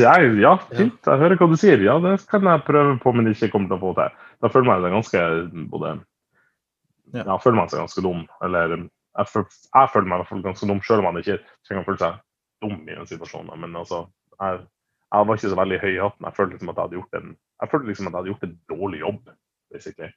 jeg, 0.00 0.30
ja, 0.42 0.56
fint. 0.72 0.98
Jeg 1.06 1.20
hører 1.20 1.38
hva 1.38 1.48
du 1.50 1.58
sier. 1.60 1.82
Ja, 1.84 1.98
det 2.02 2.16
kan 2.30 2.46
jeg 2.48 2.64
prøve 2.66 2.96
på, 3.02 3.12
men 3.14 3.30
ikke 3.30 3.52
kommer 3.52 3.70
til 3.70 3.78
å 3.78 3.82
få 3.84 3.92
til. 3.98 4.16
Da 4.42 4.50
føler 4.50 4.68
man 4.68 4.82
seg 4.82 4.96
ganske 4.96 5.68
både 5.70 5.92
Ja. 7.12 7.26
Ja, 7.26 7.36
føler 7.36 7.58
man 7.60 7.70
seg 7.70 7.82
ganske 7.82 8.02
dum. 8.04 8.24
Eller 8.44 8.86
jeg, 9.18 9.28
føl, 9.28 9.44
jeg 9.74 9.90
føler 9.92 10.08
meg 10.08 10.16
i 10.16 10.22
hvert 10.22 10.30
fall 10.32 10.44
ganske 10.46 10.68
dum, 10.70 10.82
selv 10.86 11.02
om 11.02 11.08
man 11.10 11.20
ikke 11.20 11.38
trenger 11.66 11.82
å 11.84 11.88
føle 11.90 12.00
seg 12.02 12.20
dum 12.64 12.78
i 12.88 12.96
den 12.96 13.08
situasjonen. 13.10 13.54
Men 13.60 13.76
altså, 13.82 14.02
jeg, 14.38 14.60
jeg 15.12 15.28
var 15.28 15.38
ikke 15.40 15.52
så 15.52 15.58
veldig 15.60 15.80
høy 15.82 15.90
i 15.92 16.02
hatten. 16.02 16.26
Jeg 16.28 16.36
følte 16.38 16.56
liksom 16.56 16.72
at 16.72 16.76
jeg 16.78 16.86
hadde 16.86 16.98
gjort 17.00 17.18
en, 17.20 17.32
jeg 17.62 17.72
følte 17.72 17.90
liksom 17.92 18.06
at 18.08 18.12
jeg 18.12 18.20
hadde 18.22 18.32
gjort 18.32 18.46
en 18.48 18.54
dårlig 18.72 19.00
jobb, 19.02 19.32
basically. 19.74 20.12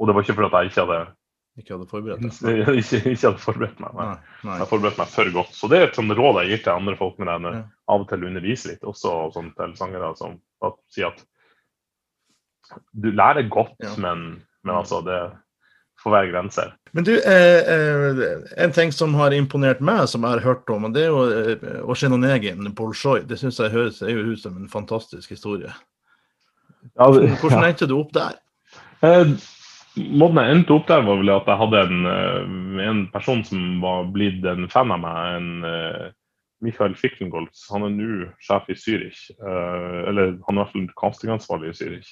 Og 0.00 0.08
det 0.08 0.14
var 0.16 0.24
ikke 0.24 0.36
fordi 0.38 0.50
jeg 0.56 0.70
ikke 0.72 0.84
hadde, 0.86 1.00
Ikke 1.60 1.74
hadde 1.74 1.88
forberedt 1.90 2.22
deg? 2.24 2.70
ikke, 2.80 2.98
ikke 3.10 3.26
hadde 3.26 3.42
forberedt 3.42 3.80
meg. 3.82 3.96
Nei. 3.98 4.06
Nei. 4.46 4.54
Jeg 4.54 4.62
har 4.64 4.70
forberedt 4.70 5.00
meg 5.02 5.10
for 5.12 5.32
godt. 5.34 5.52
Så 5.58 5.68
det 5.68 5.80
er 5.80 5.88
et 5.88 5.98
sånt 5.98 6.14
råd 6.16 6.38
jeg 6.40 6.52
gir 6.54 6.62
til 6.64 6.72
andre 6.78 6.96
folk 6.96 7.18
når 7.20 7.32
jeg 7.34 7.58
Ja. 7.58 7.62
av 7.90 8.04
og 8.04 8.08
til 8.08 8.24
underviser 8.30 8.72
litt, 8.72 8.86
også 8.86 9.16
sånn 9.34 9.50
til 9.58 9.74
sangere 9.76 10.14
som 10.16 10.38
sier 10.94 11.10
at 11.10 11.20
du 12.94 13.10
lærer 13.10 13.48
godt, 13.50 13.74
Ja. 13.82 13.92
men, 13.98 14.44
men 14.62 14.76
altså 14.78 15.02
det 15.04 15.18
får 16.02 16.14
være 16.14 16.30
grenser. 16.32 16.72
Men 16.96 17.06
du, 17.06 17.12
eh, 17.18 17.70
eh, 17.74 18.24
en 18.64 18.72
ting 18.72 18.92
som 18.92 19.14
har 19.14 19.34
imponert 19.36 19.82
meg, 19.84 20.06
som 20.08 20.24
jeg 20.24 20.38
har 20.38 20.44
hørt 20.44 20.70
om, 20.72 20.88
og 20.88 20.94
det 20.96 21.04
er 21.04 21.12
jo 21.12 21.22
eh, 21.28 21.80
Osjenonegin 21.90 22.66
Bolsjoj. 22.74 23.24
Det 23.28 23.38
syns 23.38 23.60
jeg 23.60 23.74
høres 23.74 24.02
er 24.02 24.14
jo 24.14 24.32
ut 24.32 24.42
som 24.42 24.56
en 24.56 24.68
fantastisk 24.72 25.30
historie. 25.30 25.72
Ja, 26.96 27.10
Hvordan, 27.10 27.36
hvordan 27.42 27.66
endte 27.68 27.86
du 27.86 27.98
opp 27.98 28.14
der? 28.16 28.38
Eh, 29.04 29.34
måten 29.96 30.40
jeg 30.40 30.56
endte 30.56 30.74
opp 30.76 30.88
der, 30.88 31.04
var 31.04 31.20
vel 31.20 31.34
at 31.34 31.50
jeg 31.50 31.60
hadde 31.60 31.84
en, 31.84 32.00
eh, 32.14 32.88
en 32.88 33.04
person 33.12 33.44
som 33.44 33.82
var 33.84 34.08
blitt 34.14 34.44
en 34.48 34.68
fan 34.72 34.94
av 34.96 35.04
meg. 35.04 35.36
en 35.36 35.68
eh, 35.68 36.08
Michael 36.60 36.94
Fickengoltz. 36.96 37.68
Han 37.72 37.86
er 37.86 37.92
nå 37.94 38.26
sjef 38.44 38.68
i 38.68 38.76
Zürich. 38.76 39.30
eh, 39.40 40.00
eller 40.08 40.36
han 40.46 40.58
er 40.58 40.60
i 40.60 40.64
hvert 40.64 40.74
fall 40.74 40.90
castingansvarlig 41.00 41.70
i 41.72 41.78
Zürich. 41.78 42.10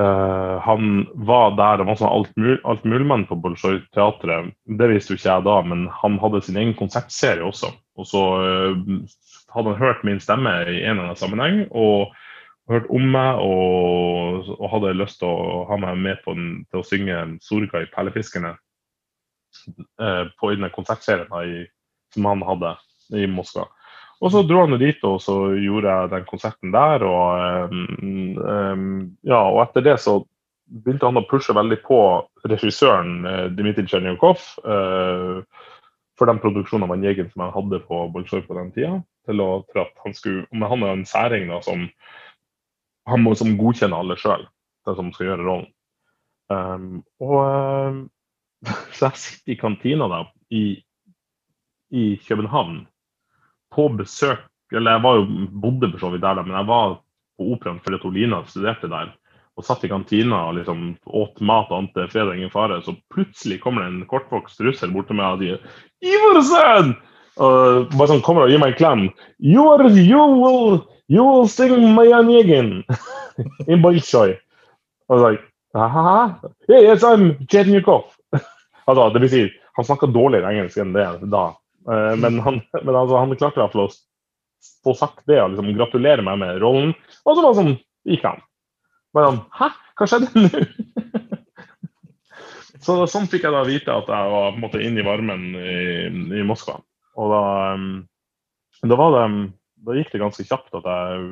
Eh, 0.00 0.58
han 0.64 1.06
var 1.28 1.52
der 1.58 1.82
og 1.82 1.90
var 1.90 1.98
sånn 2.00 2.14
altmul 2.14 2.54
altmuligmann 2.64 3.26
på 3.28 3.36
Bolsjoj-teatret. 3.44 4.54
Det 4.80 4.88
visste 4.88 5.12
jo 5.12 5.20
ikke 5.20 5.28
jeg 5.28 5.46
da, 5.48 5.56
men 5.68 5.84
han 6.00 6.16
hadde 6.22 6.40
sin 6.46 6.56
egen 6.60 6.72
konsertserie 6.78 7.44
også. 7.44 7.74
Og 8.00 8.08
så 8.08 8.22
uh, 8.40 8.78
hadde 9.52 9.74
han 9.74 9.82
hørt 9.82 10.04
min 10.08 10.20
stemme 10.22 10.52
i 10.64 10.78
en 10.80 10.94
eller 10.96 11.10
annen 11.10 11.20
sammenheng. 11.20 11.66
og 11.70 12.14
hørt 12.70 12.86
om 12.94 13.04
meg 13.10 13.40
og, 13.42 14.48
og 14.54 14.68
hadde 14.70 14.94
lyst 14.96 15.18
til 15.20 15.28
å 15.28 15.64
ha 15.68 15.76
meg 15.82 15.98
med 15.98 16.20
på 16.24 16.32
den, 16.36 16.62
til 16.70 16.80
å 16.80 16.86
synge 16.86 17.16
Sorga 17.42 17.82
i 17.82 17.88
'Perlefiskerne' 17.90 18.54
uh, 20.00 20.24
på 20.38 20.52
i 20.52 20.56
den 20.56 20.70
konsertserien 20.72 21.66
som 22.14 22.28
han 22.30 22.44
hadde 22.46 22.76
i 23.18 23.26
Moskva. 23.26 23.66
Og 24.22 24.30
så 24.30 24.44
dro 24.46 24.62
han 24.62 24.76
jo 24.76 24.78
dit, 24.78 25.00
og 25.02 25.18
så 25.22 25.34
gjorde 25.58 25.90
jeg 25.90 26.10
den 26.12 26.26
konserten 26.28 26.74
der. 26.74 27.02
Og, 27.02 27.72
um, 27.74 29.00
ja, 29.26 29.40
og 29.40 29.64
etter 29.64 29.82
det 29.82 29.96
så 30.02 30.20
begynte 30.72 31.08
han 31.08 31.18
å 31.18 31.26
pushe 31.28 31.54
veldig 31.56 31.80
på 31.84 31.98
regissøren 32.48 33.26
eh, 33.28 33.48
Dmitrij 33.52 33.90
Tsjernjakov 33.90 34.44
eh, 34.64 35.42
for 36.16 36.30
den 36.30 36.40
produksjonen 36.40 36.86
av 36.86 37.02
Jegen 37.04 37.28
som 37.32 37.42
jeg 37.44 37.54
hadde 37.56 37.80
på 37.88 37.98
Bolsjoj 38.14 38.44
på 38.46 38.56
den 38.56 38.70
tida. 38.72 38.94
Til 39.28 39.42
å, 39.42 39.50
til 39.70 39.82
at 39.82 39.92
han 40.06 40.16
skulle, 40.16 40.46
Men 40.54 40.70
han 40.70 40.86
er 40.86 40.94
en 40.94 41.04
særing 41.06 41.50
da, 41.50 41.58
som 41.66 41.84
han 43.10 43.22
må 43.26 43.34
som 43.38 43.56
godkjenner 43.58 43.98
alle 43.98 44.16
sjøl, 44.18 44.46
den 44.86 44.98
som 44.98 45.12
skal 45.14 45.32
gjøre 45.32 45.46
rollen. 45.46 45.68
Um, 46.52 47.02
og 47.22 48.08
Så 48.94 49.08
jeg 49.08 49.18
sitter 49.18 49.54
i 49.54 49.58
kantina 49.58 50.06
da, 50.10 50.22
i, 50.54 50.64
i 51.90 52.04
København 52.22 52.84
på 53.72 53.88
besøk 53.98 54.48
Eller 54.72 54.96
jeg 54.96 55.04
var 55.04 55.18
jo, 55.18 55.24
bodde 55.60 55.90
for 55.92 56.00
så 56.00 56.10
vidt 56.14 56.22
der, 56.24 56.38
men 56.40 56.56
jeg 56.56 56.68
var 56.68 56.94
på 57.36 57.48
operaen 57.52 57.80
fordi 57.84 58.24
at 58.32 58.48
studerte 58.48 58.88
der. 58.88 59.10
Og 59.56 59.64
satt 59.66 59.84
i 59.84 59.88
kantina 59.88 60.46
og 60.48 60.54
liksom 60.56 60.94
åt 61.04 61.40
mat 61.44 61.68
og 61.68 61.82
ante 61.82 62.06
fredag 62.08 62.38
ingen 62.38 62.50
fare. 62.50 62.80
Så 62.80 62.94
plutselig 63.12 63.60
kommer 63.60 63.82
det 63.82 63.88
en 63.90 64.06
kortvokst 64.08 64.60
russer 64.64 64.88
bort 64.88 65.10
til 65.10 65.18
meg 65.20 65.34
og 65.34 65.42
sier 65.44 65.60
Iversen! 66.00 66.94
Og 67.40 67.92
bare 67.92 68.10
sånn 68.10 68.24
kommer 68.24 68.46
og 68.46 68.52
gir 68.52 68.60
meg 68.60 68.72
en 68.72 68.78
klem. 68.80 69.04
You, 69.40 69.68
are, 69.72 69.88
you, 69.92 70.24
will, 70.40 70.82
you 71.08 71.24
will 71.24 71.48
sing 71.48 71.72
Mayan 71.94 72.30
Yegin 72.32 72.82
in 73.70 73.84
Bolshoi. 73.84 74.32
I 74.32 75.12
så 75.12 75.20
like, 75.28 75.44
yes, 76.68 77.04
I'm 77.04 77.46
Chetnikov. 77.48 78.04
altså, 78.86 79.08
det 79.12 79.20
vil 79.24 79.32
si, 79.32 79.42
han 79.76 79.88
snakka 79.88 80.08
dårligere 80.12 80.52
engelsk 80.52 80.80
enn 80.80 80.94
det 80.96 81.06
da. 81.32 81.50
Eh, 81.88 82.16
men 82.16 82.40
han, 82.40 82.60
men 82.84 82.94
altså, 82.94 83.18
han 83.18 83.36
klarte 83.36 83.60
i 83.60 83.64
hvert 83.64 83.76
fall 83.76 83.88
å 83.88 83.92
få 84.86 84.94
sagt 84.98 85.26
det 85.30 85.40
og 85.42 85.54
liksom 85.54 85.74
gratulere 85.76 86.24
meg 86.26 86.40
med 86.42 86.62
rollen. 86.62 86.94
Og 87.24 87.34
så 87.34 87.42
var 87.42 87.50
det 87.50 87.60
sånn, 87.60 87.76
gikk 88.08 88.26
han. 88.28 88.42
Bare 89.16 89.32
sånn, 89.32 89.42
Hæ, 89.58 89.70
hva 89.98 90.08
skjedde 90.08 90.44
nå? 90.44 90.64
så 92.86 92.98
sånn 93.10 93.28
fikk 93.30 93.46
jeg 93.46 93.54
da 93.54 93.62
vite 93.66 93.94
at 93.94 94.10
jeg 94.10 94.34
var 94.34 94.50
på 94.50 94.58
en 94.58 94.64
måte 94.64 94.82
inn 94.82 94.98
i 94.98 95.06
varmen 95.06 95.48
i, 95.58 95.78
i 96.40 96.46
Moskva. 96.46 96.80
Og 97.20 97.30
da, 97.30 97.42
da, 98.88 99.08
det, 99.14 99.24
da 99.86 99.96
gikk 99.98 100.14
det 100.14 100.22
ganske 100.22 100.46
kjapt 100.48 100.78
at 100.78 100.88
jeg 100.88 101.26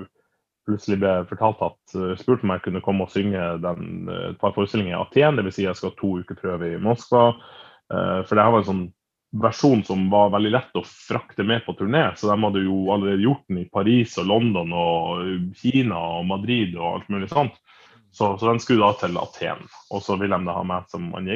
plutselig 0.68 1.00
ble 1.00 1.14
fortalt 1.26 1.62
at 1.64 1.94
uh, 1.96 2.12
spurte 2.20 2.44
om 2.44 2.52
jeg 2.52 2.62
kunne 2.66 2.82
komme 2.84 3.06
og 3.06 3.10
synge 3.10 3.40
den, 3.64 4.10
uh, 4.10 4.28
et 4.28 4.38
par 4.38 4.52
forestillinger 4.54 4.92
i 4.92 5.00
Aten. 5.00 5.40
Dvs. 5.40 5.56
Si 5.56 5.64
jeg 5.64 5.78
skal 5.78 5.94
ha 5.94 5.98
to 5.98 6.12
uker 6.20 6.38
prøve 6.38 6.74
i 6.74 6.80
Moskva. 6.82 7.30
For 7.90 8.38
det 8.38 8.42
her 8.44 8.52
var 8.54 8.60
en 8.60 8.68
sånn 8.68 8.82
versjon 9.30 9.84
som 9.86 10.08
var 10.10 10.32
veldig 10.34 10.52
lett 10.52 10.78
å 10.78 10.84
frakte 10.86 11.44
med 11.46 11.64
på 11.66 11.74
turné. 11.78 12.10
Så 12.16 12.30
de 12.30 12.36
hadde 12.42 12.64
jo 12.64 12.78
allerede 12.92 13.22
gjort 13.24 13.44
den 13.48 13.62
i 13.62 13.68
Paris 13.70 14.16
og 14.18 14.30
London 14.30 14.72
og 14.74 15.54
Kina 15.60 16.00
og 16.20 16.26
Madrid 16.30 16.74
og 16.78 16.88
alt 16.94 17.12
mulig 17.12 17.30
sånt. 17.30 17.60
Så, 18.10 18.34
så 18.38 18.48
den 18.48 18.58
skulle 18.62 18.86
da 18.88 18.98
til 18.98 19.20
Aten. 19.20 19.68
Og 19.94 20.02
så 20.02 20.18
ville 20.18 20.38
de 20.38 20.50
da 20.50 20.56
ha 20.58 20.64
meg 20.66 20.88
som 20.90 21.12
Van 21.14 21.30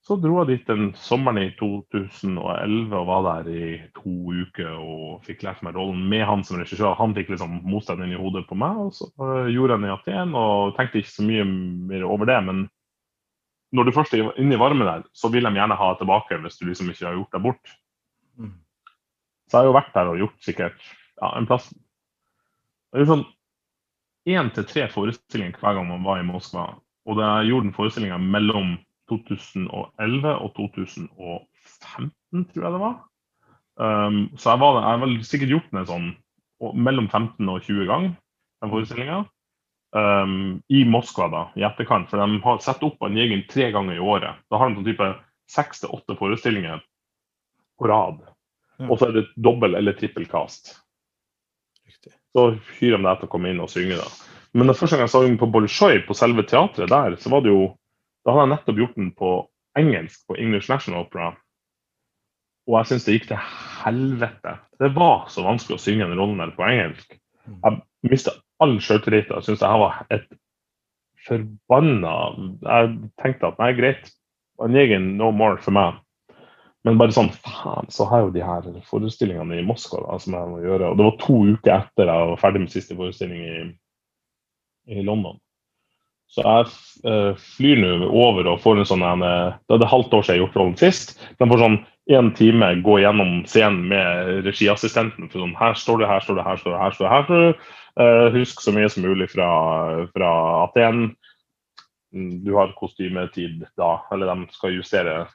så 0.00 0.16
dro 0.16 0.38
jeg 0.40 0.48
dit 0.48 0.70
den 0.70 0.88
sommeren 0.96 1.42
i 1.42 1.50
2011 1.58 2.94
og 2.96 3.04
var 3.06 3.26
der 3.26 3.50
i 3.52 3.66
to 3.94 4.32
uker 4.32 4.72
og 4.80 5.26
fikk 5.26 5.44
lært 5.44 5.60
meg 5.62 5.76
rollen 5.76 6.00
med 6.08 6.24
han 6.26 6.44
som 6.46 6.56
regissør. 6.58 6.96
Han 6.98 7.12
fikk 7.14 7.34
liksom 7.34 7.60
motstand 7.68 8.02
inn 8.06 8.14
i 8.16 8.18
hodet 8.18 8.46
på 8.48 8.56
meg, 8.58 8.80
og 8.80 8.94
så 8.96 9.10
øh, 9.20 9.50
gjorde 9.52 9.76
jeg 9.76 9.82
den 9.82 9.90
i 9.90 9.92
Aten 9.92 10.32
og 10.40 10.72
tenkte 10.78 11.02
ikke 11.02 11.12
så 11.12 11.26
mye 11.28 11.44
mer 11.92 12.06
over 12.08 12.30
det. 12.32 12.38
Men 12.48 12.64
når 13.76 13.86
du 13.86 13.94
først 13.94 14.14
er 14.16 14.30
inne 14.40 14.56
i 14.56 14.60
varmen 14.60 14.86
der, 14.86 15.04
så 15.14 15.30
vil 15.30 15.46
de 15.46 15.52
gjerne 15.54 15.78
ha 15.78 15.90
deg 15.92 16.00
tilbake 16.02 16.38
hvis 16.42 16.58
du 16.58 16.66
liksom 16.66 16.90
ikke 16.90 17.06
har 17.06 17.18
gjort 17.18 17.36
deg 17.36 17.44
bort. 17.44 17.74
Mm. 18.40 18.54
Så 19.46 19.56
jeg 19.56 19.60
har 19.60 19.68
jo 19.68 19.76
vært 19.78 19.92
der 19.94 20.10
og 20.10 20.22
gjort 20.24 20.46
sikkert 20.46 20.78
ja, 21.20 21.30
en 21.34 21.48
plass 21.50 21.68
Det 22.90 23.02
er 23.02 23.10
sånn 23.10 23.26
én 24.30 24.50
til 24.54 24.66
tre 24.68 24.86
forestillinger 24.92 25.58
hver 25.60 25.76
gang 25.78 25.88
man 25.88 26.04
var 26.06 26.20
i 26.20 26.26
Moskva. 26.26 26.68
Og 27.08 27.20
jeg 27.22 27.50
gjorde 27.50 27.68
den 27.68 27.76
forestillinga 27.76 28.18
mellom 28.20 28.74
2011 29.10 30.34
og 30.34 30.50
2015, 30.56 32.44
tror 32.52 32.66
jeg 32.66 32.74
det 32.74 32.82
var. 32.82 32.96
Um, 33.80 34.18
så 34.36 34.52
jeg 34.52 34.60
var, 34.60 34.80
jeg 34.84 35.00
var 35.02 35.14
sikkert 35.26 35.54
gjort 35.54 35.70
den 35.72 35.88
sånn 35.88 36.08
mellom 36.76 37.08
15 37.08 37.48
og 37.48 37.62
20 37.64 37.88
ganger, 37.88 38.12
den 38.60 38.72
forestillinga. 38.74 39.22
Um, 39.90 40.60
I 40.70 40.84
Moskva, 40.86 41.26
da, 41.32 41.40
i 41.58 41.64
etterkant. 41.66 42.10
For 42.10 42.20
de 42.20 42.38
har 42.44 42.62
satt 42.62 42.82
opp 42.86 43.02
en 43.02 43.18
egen 43.18 43.42
tre 43.50 43.70
ganger 43.74 43.98
i 43.98 44.02
året. 44.02 44.38
Da 44.50 44.60
har 44.60 44.70
de 44.70 44.78
sånn 44.78 44.86
type 44.86 45.08
seks 45.50 45.82
til 45.82 45.94
åtte 45.96 46.14
forestillinger 46.18 46.82
på 47.80 47.90
rad. 47.90 48.20
Og 48.86 48.96
så 48.96 49.10
er 49.10 49.18
det 49.18 49.26
dobbel 49.36 49.74
eller 49.76 49.96
trippel 49.98 50.28
cast. 50.30 50.76
Riktig. 51.86 52.14
Så 52.32 52.46
hyrer 52.78 53.00
de 53.00 53.08
deg 53.08 53.20
til 53.20 53.28
å 53.28 53.32
komme 53.32 53.50
inn 53.50 53.62
og 53.62 53.72
synge. 53.72 53.98
da. 53.98 54.06
Men 54.54 54.70
den 54.70 54.78
første 54.78 54.98
gang 54.98 55.10
jeg 55.10 55.28
den 55.28 55.38
på 55.40 55.50
Bolsjoj, 55.50 56.04
på 56.06 56.16
selve 56.16 56.46
teatret 56.48 56.90
der, 56.90 57.16
så 57.20 57.32
var 57.32 57.44
det 57.44 57.54
jo 57.54 57.70
Da 58.20 58.34
hadde 58.34 58.42
jeg 58.42 58.50
nettopp 58.52 58.78
gjort 58.82 58.96
den 58.98 59.12
på 59.16 59.28
engelsk 59.80 60.26
på 60.28 60.36
English 60.36 60.68
National 60.68 61.06
Opera. 61.06 61.30
Og 62.68 62.74
jeg 62.76 62.90
syns 62.90 63.06
det 63.06 63.14
gikk 63.14 63.30
til 63.30 63.38
helvete. 63.80 64.52
Det 64.76 64.90
var 64.92 65.30
så 65.32 65.44
vanskelig 65.46 65.78
å 65.78 65.80
synge 65.80 66.04
den 66.10 66.20
rollen 66.20 66.42
der 66.42 66.52
på 66.52 66.66
engelsk. 66.66 67.16
Jeg 67.48 68.10
mista 68.12 68.34
all 68.60 68.76
sjøltillit. 68.82 69.30
og 69.32 69.44
syntes 69.44 69.64
det 69.64 69.72
var 69.82 70.04
et 70.10 70.28
forbanna 71.26 72.14
Jeg 72.64 72.94
tenkte 73.20 73.50
at 73.50 73.58
nei, 73.60 73.72
greit, 73.76 74.12
Onegin 74.60 75.16
no 75.16 75.30
more 75.32 75.60
for 75.60 75.72
meg. 75.72 76.00
Men 76.84 76.96
bare 77.00 77.12
sånn 77.12 77.28
faen, 77.44 77.88
så 77.92 78.06
har 78.08 78.22
jeg 78.22 78.26
jo 78.26 78.34
de 78.38 78.44
her 78.44 78.66
forestillingene 78.88 79.58
i 79.60 79.64
Moskva 79.64 80.00
da, 80.06 80.16
som 80.20 80.36
jeg 80.36 80.48
må 80.48 80.62
gjøre. 80.62 80.88
Og 80.88 80.96
det 80.96 81.06
var 81.06 81.18
to 81.20 81.36
uker 81.52 81.74
etter 81.76 82.08
jeg 82.08 82.28
var 82.32 82.40
ferdig 82.40 82.62
med 82.62 82.72
siste 82.72 82.96
forestilling 82.96 83.42
i, 83.44 83.56
i 84.96 85.04
London. 85.04 85.36
Så 86.30 86.44
jeg 86.46 86.68
uh, 87.10 87.32
flyr 87.56 87.80
nå 87.82 88.08
over 88.08 88.48
og 88.52 88.60
får 88.62 88.80
en 88.80 88.88
sånn 88.88 89.04
en, 89.04 89.24
Det 89.66 89.74
er 89.74 89.82
det 89.82 89.90
halvt 89.90 90.14
år 90.14 90.24
siden 90.24 90.36
jeg 90.36 90.40
har 90.40 90.46
gjort 90.46 90.60
rollen 90.60 90.78
sist. 90.80 91.16
Den 91.42 91.52
får 91.52 91.64
sånn 91.64 91.78
én 92.10 92.32
time 92.34 92.72
gå 92.84 92.98
gjennom 93.02 93.44
scenen 93.46 93.84
med 93.88 94.44
regiassistenten. 94.46 95.30
for 95.30 95.44
sånn, 95.44 95.56
Her 95.58 95.74
står 95.78 96.02
det, 96.02 96.08
her 96.10 96.20
står 96.24 96.36
det, 96.40 96.44
her 96.44 96.56
står 96.56 96.72
det. 96.72 96.80
her 96.80 96.92
står 96.96 97.04
det, 97.06 97.12
her 97.14 97.24
står 97.28 97.46
det. 97.46 97.54
Uh, 98.00 98.30
husk 98.32 98.62
så 98.62 98.72
mye 98.72 98.88
som 98.88 99.04
mulig 99.04 99.30
fra, 99.32 99.50
fra 100.14 100.30
Aten. 100.64 101.16
Du 102.12 102.54
har 102.56 102.74
kostymetid 102.78 103.64
da, 103.78 104.00
eller 104.12 104.30
de 104.30 104.54
skal 104.54 104.74
justere 104.74 105.26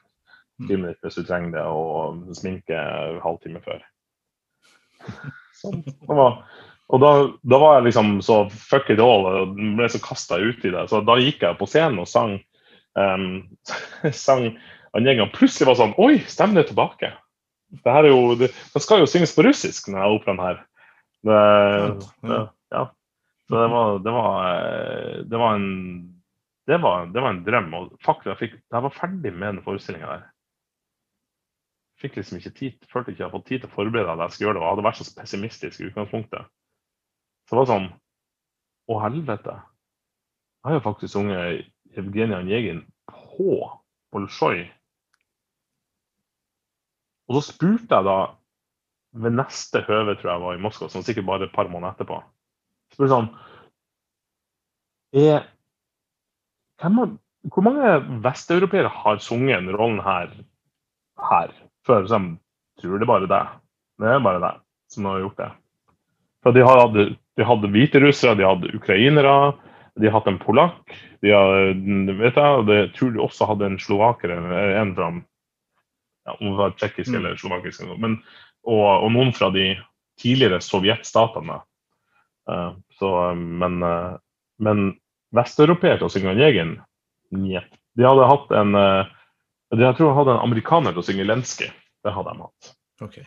timen 0.68 0.90
ditt 0.90 1.04
hvis 1.04 1.20
du 1.20 1.26
trenger 1.28 1.56
det, 1.56 1.66
og 1.68 2.36
sminke 2.36 2.80
halvtime 3.24 3.62
før. 3.64 3.84
Sånn. 5.62 5.84
Og 6.86 7.02
da, 7.02 7.12
da, 7.42 7.60
var 7.60 7.78
jeg 7.78 7.88
liksom 7.88 8.18
så 8.22 8.44
fuck 8.52 8.92
it 8.94 9.02
all 9.02 9.26
og 9.26 9.56
ble 9.58 9.88
så 9.90 10.02
kasta 10.04 10.38
ut 10.38 10.66
i 10.66 10.74
det. 10.74 10.86
Så 10.92 11.02
da 11.06 11.18
gikk 11.22 11.44
jeg 11.46 11.60
på 11.60 11.68
scenen 11.70 12.04
og 12.04 12.10
sang. 12.10 12.38
Um, 12.96 13.46
sang 14.26 14.54
en 14.96 15.08
gjengen 15.08 15.32
plutselig 15.36 15.68
var 15.70 15.80
sånn 15.80 15.96
Oi, 16.02 16.20
stemmen 16.32 16.62
er 16.62 16.68
tilbake! 16.70 17.12
Det 17.84 17.92
her 17.92 18.08
er 18.08 18.14
jo, 18.14 18.36
det, 18.40 18.52
det 18.72 18.82
skal 18.84 19.02
jo 19.02 19.10
synges 19.10 19.34
på 19.36 19.44
russisk, 19.44 19.90
denne 19.90 20.06
operaen 20.16 20.40
her. 20.40 20.60
Det, 21.26 21.40
det, 22.24 22.38
ja. 22.72 22.84
Så 23.50 23.58
det 23.60 23.72
var, 23.74 23.98
det 24.06 24.14
var, 24.14 24.54
det 25.32 25.42
var 25.42 25.58
en 25.58 25.72
det 26.66 26.78
var, 26.82 27.06
det 27.14 27.22
var, 27.22 27.30
en 27.30 27.44
drøm. 27.46 27.74
og 27.74 27.98
faktisk, 28.02 28.32
Jeg, 28.32 28.38
fikk, 28.38 28.54
jeg 28.74 28.84
var 28.84 28.94
ferdig 28.94 29.34
med 29.34 29.54
den 29.54 29.64
forestillinga 29.66 30.08
der. 30.10 30.24
Fikk 32.02 32.18
liksom 32.18 32.40
ikke 32.40 32.54
tid, 32.58 32.88
følte 32.92 33.14
ikke 33.14 33.22
jeg 33.22 33.28
hadde 33.28 33.38
fått 33.38 33.48
tid 33.52 33.62
til 33.62 33.70
å 33.70 33.76
forberede 33.76 34.16
at 34.16 34.24
jeg 34.24 34.36
skulle 34.36 34.48
gjøre 34.48 34.58
det. 34.58 34.64
Og 34.64 34.66
jeg 34.66 34.74
hadde 34.74 34.88
vært 34.88 35.00
så 35.00 35.06
pessimistisk 35.20 35.82
i 35.82 35.88
utgangspunktet. 35.92 36.50
Så 37.46 37.54
det 37.54 37.62
var 37.62 37.70
sånn 37.70 37.88
Å, 38.86 38.98
helvete. 39.02 39.54
Jeg 40.62 40.70
har 40.70 40.76
jo 40.80 40.86
faktisk 40.86 41.14
sunget 41.14 41.70
Evgenij 41.98 42.44
Njegin, 42.46 42.82
på 43.10 43.62
Bolsjoj. 44.14 44.66
Og 47.30 47.40
så 47.40 47.52
spurte 47.52 47.98
jeg 47.98 48.06
da 48.08 48.18
ved 49.26 49.38
neste 49.38 49.82
høve, 49.88 50.18
tror 50.20 50.34
jeg 50.34 50.44
var 50.44 50.58
i 50.58 50.64
Moskva, 50.64 50.90
sånn 50.92 51.06
sikkert 51.08 51.28
bare 51.28 51.48
et 51.48 51.56
par 51.56 51.70
måneder 51.72 51.96
etterpå 51.96 52.20
spurte 52.96 53.12
sånn 53.12 53.30
er, 55.16 55.46
har, 56.84 57.12
Hvor 57.52 57.64
mange 57.64 57.92
vesteuropeere 58.24 58.92
har 58.92 59.22
sunget 59.24 59.64
den 59.64 59.78
rollen 59.78 60.02
her, 60.04 60.32
her 61.30 61.54
før? 61.88 62.08
Så 62.10 62.18
jeg 62.18 62.82
tror 62.82 63.00
det 63.00 63.08
bare 63.08 63.30
deg. 63.32 63.54
Det 64.02 64.10
er 64.12 64.26
bare 64.26 64.42
deg 64.44 64.64
som 64.92 65.08
har 65.08 65.22
gjort 65.24 65.40
det. 65.40 65.52
For 66.44 66.56
de 66.56 66.66
hadde, 66.66 67.06
de 67.40 67.48
hadde 67.48 67.70
hviterussere, 67.72 68.36
de 68.38 68.46
hadde 68.46 68.74
ukrainere, 68.76 69.54
de 70.02 70.12
hadde 70.12 70.34
en 70.34 70.42
polakk. 70.42 70.98
De 71.24 71.32
hadde, 71.32 72.18
vet 72.20 72.36
jeg, 72.36 72.60
og 72.60 72.74
jeg 72.74 72.92
tror 72.98 73.14
de 73.16 73.24
også 73.24 73.48
hadde 73.54 73.70
en 73.70 73.80
slovaker, 73.82 74.36
en 74.36 74.92
fra 74.98 75.14
ja, 76.26 76.36
om 76.40 76.52
det 76.52 76.58
var 76.60 76.76
tsjekkisk 76.76 77.12
mm. 77.12 77.18
eller 77.20 77.40
slovakisk. 77.40 77.86
Men, 78.02 78.20
og, 78.66 78.84
og, 78.84 79.10
noen 79.14 79.34
fra 79.36 79.52
de 79.54 79.74
tidligere 80.22 80.62
sovjetstatene. 80.64 81.60
Uh, 82.50 82.78
så, 83.00 83.12
men, 83.36 83.80
uh, 83.84 84.18
men 84.62 84.88
vesteuropeere 85.36 86.06
å 86.06 86.12
synge 86.14 86.38
Jegen, 86.40 86.78
njet. 87.36 87.70
De 87.96 88.06
hadde 88.06 88.28
hatt 88.30 88.52
en 88.54 88.78
uh, 88.78 89.08
de, 89.74 89.82
Jeg 89.82 89.98
tror 89.98 90.12
de 90.12 90.18
hadde 90.20 90.36
en 90.36 90.46
amerikaner 90.50 90.96
til 90.96 91.04
å 91.04 91.08
synge 91.08 91.28
Lenskij. 91.28 91.72
Det 92.06 92.14
hadde 92.14 92.36
de 92.36 92.46
hatt. 92.46 92.76
Okay. 93.02 93.26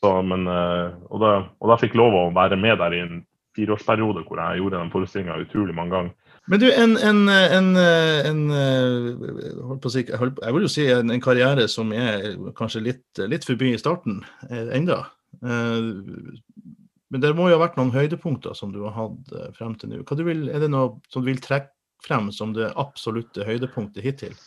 Så, 0.00 0.22
men, 0.22 0.46
eh, 0.46 0.94
og, 1.10 1.18
da, 1.20 1.32
og 1.60 1.72
da 1.72 1.78
fikk 1.80 1.96
lov 1.98 2.14
å 2.16 2.28
være 2.36 2.58
med 2.60 2.78
der 2.80 2.94
i 2.96 3.02
en 3.04 3.18
fireårsperiode 3.56 4.24
hvor 4.26 4.40
jeg 4.40 4.60
gjorde 4.60 4.80
den 4.80 4.92
forestillinga 4.92 5.40
utrolig 5.42 5.76
mange 5.76 5.94
ganger. 5.96 6.25
Men 6.46 6.62
du, 6.62 6.66
en, 6.70 6.96
en, 6.96 7.28
en, 7.28 7.68
en 7.76 8.42
eh, 8.54 9.88
si, 9.90 10.04
jeg 10.06 10.54
vil 10.54 10.66
jo 10.66 10.70
si 10.70 10.84
en, 10.94 11.10
karriere 11.22 11.66
som 11.70 11.90
er 11.90 12.36
kanskje 12.58 12.84
litt, 12.84 13.22
litt 13.26 13.46
forbi 13.48 13.72
starten 13.80 14.20
eh, 14.50 14.68
enda. 14.78 15.02
Men 15.42 17.22
det 17.22 17.32
må 17.36 17.48
jo 17.50 17.58
ha 17.58 17.64
vært 17.64 17.80
noen 17.80 17.90
høydepunkter 17.94 18.54
som 18.58 18.70
du 18.74 18.84
har 18.86 18.94
hatt 18.94 19.34
frem 19.58 19.74
til 19.78 19.90
nå. 19.90 20.04
er 20.06 20.62
det 20.62 20.70
noe 20.70 21.00
som 21.10 21.22
du 21.24 21.32
vil 21.32 21.42
trekke 21.42 21.74
frem 22.06 22.30
som 22.32 22.54
det 22.54 22.70
absolutte 22.78 23.46
høydepunktet 23.46 24.04
hittil? 24.04 24.38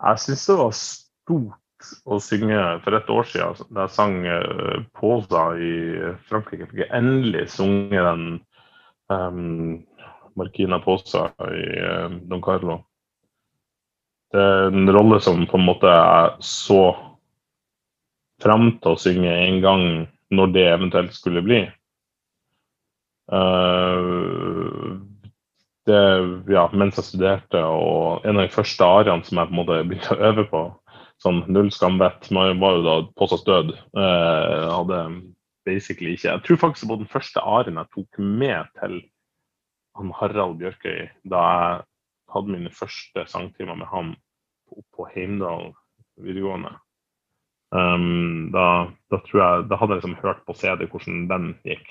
Jeg 0.00 0.22
syns 0.22 0.46
det 0.48 0.56
var 0.56 0.76
stort 0.76 1.56
å 2.08 2.18
synge 2.22 2.60
for 2.84 2.96
et 2.96 3.10
år 3.12 3.26
siden, 3.28 3.72
da 3.72 3.86
jeg 3.86 3.94
sang 3.96 4.16
uh, 4.24 5.56
i 5.60 5.74
Frankrike. 6.28 6.68
Fikk 6.70 6.86
endelig 6.88 7.48
sunget 7.56 8.04
den 8.04 8.24
um, 9.10 9.82
Markina 10.38 10.78
Posa 10.82 11.28
i 11.50 11.66
uh, 11.80 12.08
Don 12.30 12.42
Carlo. 12.42 12.80
Det 14.30 14.40
er 14.40 14.70
en 14.70 14.90
rolle 14.94 15.18
som 15.20 15.42
på 15.50 15.58
en 15.58 15.66
måte 15.66 15.90
jeg 15.90 16.46
så 16.46 16.82
fram 18.40 18.70
til 18.80 18.94
å 18.94 19.00
synge 19.00 19.32
en 19.34 19.60
gang 19.64 19.86
når 20.30 20.52
det 20.54 20.66
eventuelt 20.70 21.16
skulle 21.16 21.42
bli. 21.44 21.64
Uh, 23.30 25.00
det, 25.88 26.02
ja, 26.52 26.68
mens 26.76 26.98
jeg 27.00 27.08
studerte, 27.08 27.62
og 27.64 28.26
en 28.26 28.38
av 28.38 28.46
de 28.46 28.54
første 28.54 28.86
ariene 28.86 29.26
som 29.26 29.40
jeg 29.40 29.50
på 29.50 29.54
en 29.54 29.60
måte 29.60 29.82
begynte 29.88 30.14
å 30.14 30.30
øve 30.30 30.46
på, 30.50 30.62
sånn 31.20 31.42
null 31.52 31.70
skamvett. 31.74 32.30
Var 32.30 32.54
jo 32.54 32.86
da 32.86 32.96
påstått 33.18 33.48
død. 33.48 33.74
Uh, 33.98 34.70
hadde 34.70 35.02
basically 35.66 36.14
ikke 36.16 36.28
Jeg 36.28 36.42
tror 36.46 36.60
faktisk 36.64 36.88
var 36.88 37.00
den 37.00 37.10
første 37.10 37.40
arien 37.40 37.78
jeg 37.80 37.92
tok 37.94 38.18
med 38.18 38.70
til 38.80 39.00
han 39.98 40.12
Harald 40.16 40.58
Bjørkøy 40.60 41.08
da 41.28 41.40
jeg 41.46 41.80
hadde 42.34 42.54
mine 42.54 42.70
første 42.70 43.24
sangtimer 43.26 43.78
med 43.78 43.90
han 43.90 44.14
på, 44.68 44.82
på 44.96 45.08
Heimdal 45.14 45.72
videregående. 46.20 46.76
Um, 47.70 48.50
da, 48.54 48.90
da, 49.10 49.18
tror 49.26 49.40
jeg, 49.42 49.66
da 49.70 49.78
hadde 49.78 49.96
jeg 49.96 50.02
liksom 50.02 50.16
hørt 50.22 50.44
på 50.46 50.54
CD 50.58 50.86
hvordan 50.90 51.26
den 51.30 51.50
gikk. 51.66 51.90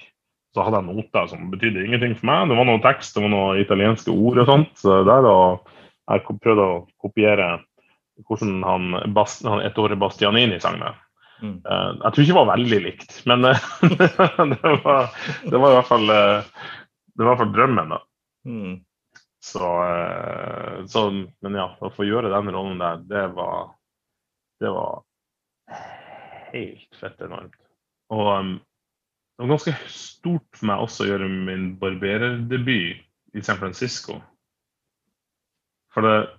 Så 0.55 0.65
hadde 0.65 0.81
jeg 0.81 0.89
noter 0.89 1.27
som 1.29 1.49
betydde 1.51 1.85
ingenting 1.85 2.15
for 2.17 2.29
meg. 2.31 2.49
Det 2.49 2.57
var 2.57 2.67
noe 2.67 2.81
tekst, 2.83 3.15
det 3.15 3.23
var 3.23 3.33
noen 3.33 3.61
italienske 3.61 4.13
ord 4.13 4.41
og 4.43 4.49
sånt. 4.49 4.71
Så 4.81 5.01
der, 5.07 5.27
og 5.29 5.69
jeg 6.09 6.25
prøvde 6.27 6.65
å 6.65 6.79
kopiere 7.01 7.51
hvordan 8.27 8.63
han, 8.65 8.97
Bast, 9.15 9.45
han 9.47 9.63
ettårige 9.63 9.99
Bastianini 10.01 10.59
sang 10.59 10.81
det. 10.81 10.91
Mm. 11.39 11.55
Uh, 11.63 11.91
jeg 11.95 12.11
tror 12.11 12.23
ikke 12.23 12.33
det 12.33 12.39
var 12.39 12.51
veldig 12.51 12.79
likt, 12.83 13.17
men 13.29 13.45
det, 13.47 13.55
var, 14.83 15.09
det, 15.45 15.55
var, 15.55 15.71
i 15.71 15.77
hvert 15.77 15.89
fall 15.89 16.11
uh, 16.11 16.61
det 17.15 17.23
var 17.23 17.27
i 17.27 17.29
hvert 17.33 17.41
fall 17.43 17.55
drømmen. 17.55 17.93
da. 17.95 17.99
Mm. 18.47 18.77
Så, 19.39 19.65
eh, 19.87 20.85
så 20.85 21.11
Men 21.39 21.55
ja, 21.55 21.69
å 21.79 21.89
få 21.91 22.07
gjøre 22.07 22.31
den 22.31 22.51
rollen 22.51 22.79
der, 22.81 23.03
det 23.07 23.25
var 23.35 23.73
Det 24.59 24.71
var 24.71 25.03
helt 26.51 26.95
fett 26.99 27.21
enormt. 27.21 27.55
Og 28.11 28.27
um, 28.27 28.55
det 29.37 29.43
var 29.45 29.51
ganske 29.53 29.73
stort 29.93 30.57
for 30.57 30.67
meg 30.67 30.83
også 30.83 31.05
å 31.05 31.09
gjøre 31.11 31.27
min 31.29 31.67
barbererdebut 31.79 33.37
i 33.37 33.43
San 33.45 33.59
Francisco. 33.61 34.17
For, 35.93 36.03
det, 36.03 36.38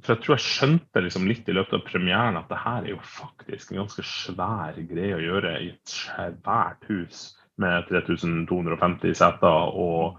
for 0.00 0.14
jeg 0.14 0.22
tror 0.24 0.36
jeg 0.36 0.46
skjønte 0.46 1.04
liksom 1.04 1.28
litt 1.28 1.48
i 1.48 1.54
løpet 1.56 1.76
av 1.78 1.84
premieren 1.86 2.38
at 2.40 2.48
det 2.50 2.62
her 2.62 2.80
er 2.84 2.94
jo 2.94 3.02
faktisk 3.04 3.70
en 3.72 3.82
ganske 3.82 4.04
svær 4.06 4.80
greie 4.88 5.18
å 5.18 5.22
gjøre 5.22 5.54
i 5.60 5.70
et 5.74 5.94
svært 5.94 6.88
hus 6.88 7.30
med 7.60 7.88
3250 7.90 9.16
seter 9.18 9.76
og, 9.76 10.18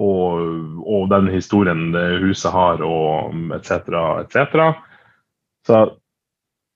og, 0.00 0.42
og 0.88 1.08
den 1.12 1.28
historien 1.32 1.90
det 1.92 2.06
huset 2.22 2.54
har, 2.54 2.80
og 2.84 3.56
etc., 3.58 3.92
etc. 4.24 4.70
Så 5.68 5.82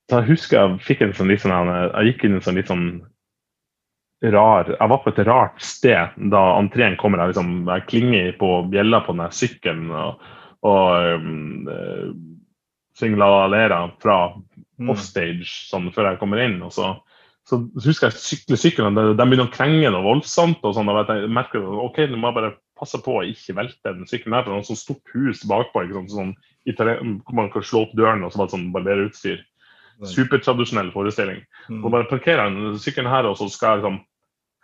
så 0.09 0.19
jeg 0.19 0.33
husker 0.33 0.59
jeg 0.59 0.83
fikk 0.83 1.01
en 1.05 1.15
sånn 1.15 1.31
litt 1.31 1.43
sånn 1.43 1.69
Jeg 1.71 2.11
gikk 2.11 2.25
inn 2.27 2.37
en 2.37 2.43
sånn 2.43 2.59
litt 2.59 2.71
sånn 2.71 2.87
rar 4.33 4.69
Jeg 4.71 4.91
var 4.91 5.01
på 5.03 5.11
et 5.11 5.21
rart 5.27 5.63
sted 5.63 6.17
da 6.31 6.41
entreen 6.59 6.95
kommer. 6.99 7.23
Jeg, 7.23 7.33
liksom, 7.33 7.53
jeg 7.67 7.87
klinger 7.89 8.29
på 8.39 8.51
bjella 8.71 9.01
på 9.03 9.15
den 9.17 9.33
sykkelen 9.35 9.89
og, 9.95 10.21
og 10.67 11.17
La 13.01 13.29
fra 14.01 14.17
offstage 14.89 15.49
sånn, 15.69 15.89
før 15.95 16.11
jeg 16.11 16.19
kommer 16.21 16.43
inn. 16.43 16.61
og 16.61 16.71
så 16.75 16.93
så 17.49 17.59
husker 17.83 18.07
jeg 18.07 18.23
sykle 18.23 18.57
sykkelen, 18.59 18.95
de, 18.95 19.15
begynner 19.19 19.49
å 19.49 19.51
krenge 19.51 19.89
noe 19.91 20.05
voldsomt. 20.05 20.61
og 20.63 20.75
sånn, 20.77 20.89
og 20.89 21.09
jeg 21.11 21.31
merker 21.33 21.59
ok, 21.59 22.05
du 22.07 22.15
må 22.19 22.31
bare 22.35 22.53
passe 22.79 22.99
på 23.03 23.17
å 23.19 23.25
ikke 23.27 23.57
velte 23.57 23.91
den 23.91 24.07
sykkelen 24.07 24.37
her. 24.37 24.45
for 24.45 24.53
Det 24.53 24.61
er 24.61 24.63
et 24.63 24.69
sånt 24.71 24.83
stort 24.83 25.15
hus 25.15 25.43
bakpå 25.49 25.83
ikke 25.83 25.97
sant, 25.99 26.13
sånn, 26.13 26.31
hvor 27.25 27.35
man 27.35 27.51
kan 27.51 27.65
slå 27.67 27.83
opp 27.87 27.97
døren 27.99 28.23
og 28.23 28.31
så 28.31 28.43
bare 28.43 28.55
sånn 28.55 28.71
barberutstyr. 28.75 29.43
Supertradisjonell 30.07 30.91
forestilling. 30.95 31.43
Mm. 31.67 31.83
Så 31.83 31.91
bare 31.91 32.09
parkerer 32.09 32.47
jeg 32.47 32.79
sykkelen 32.87 33.11
her, 33.11 33.27
og 33.27 33.37
så 33.39 33.49
skal 33.51 33.75
jeg 33.75 33.83
liksom 33.83 33.99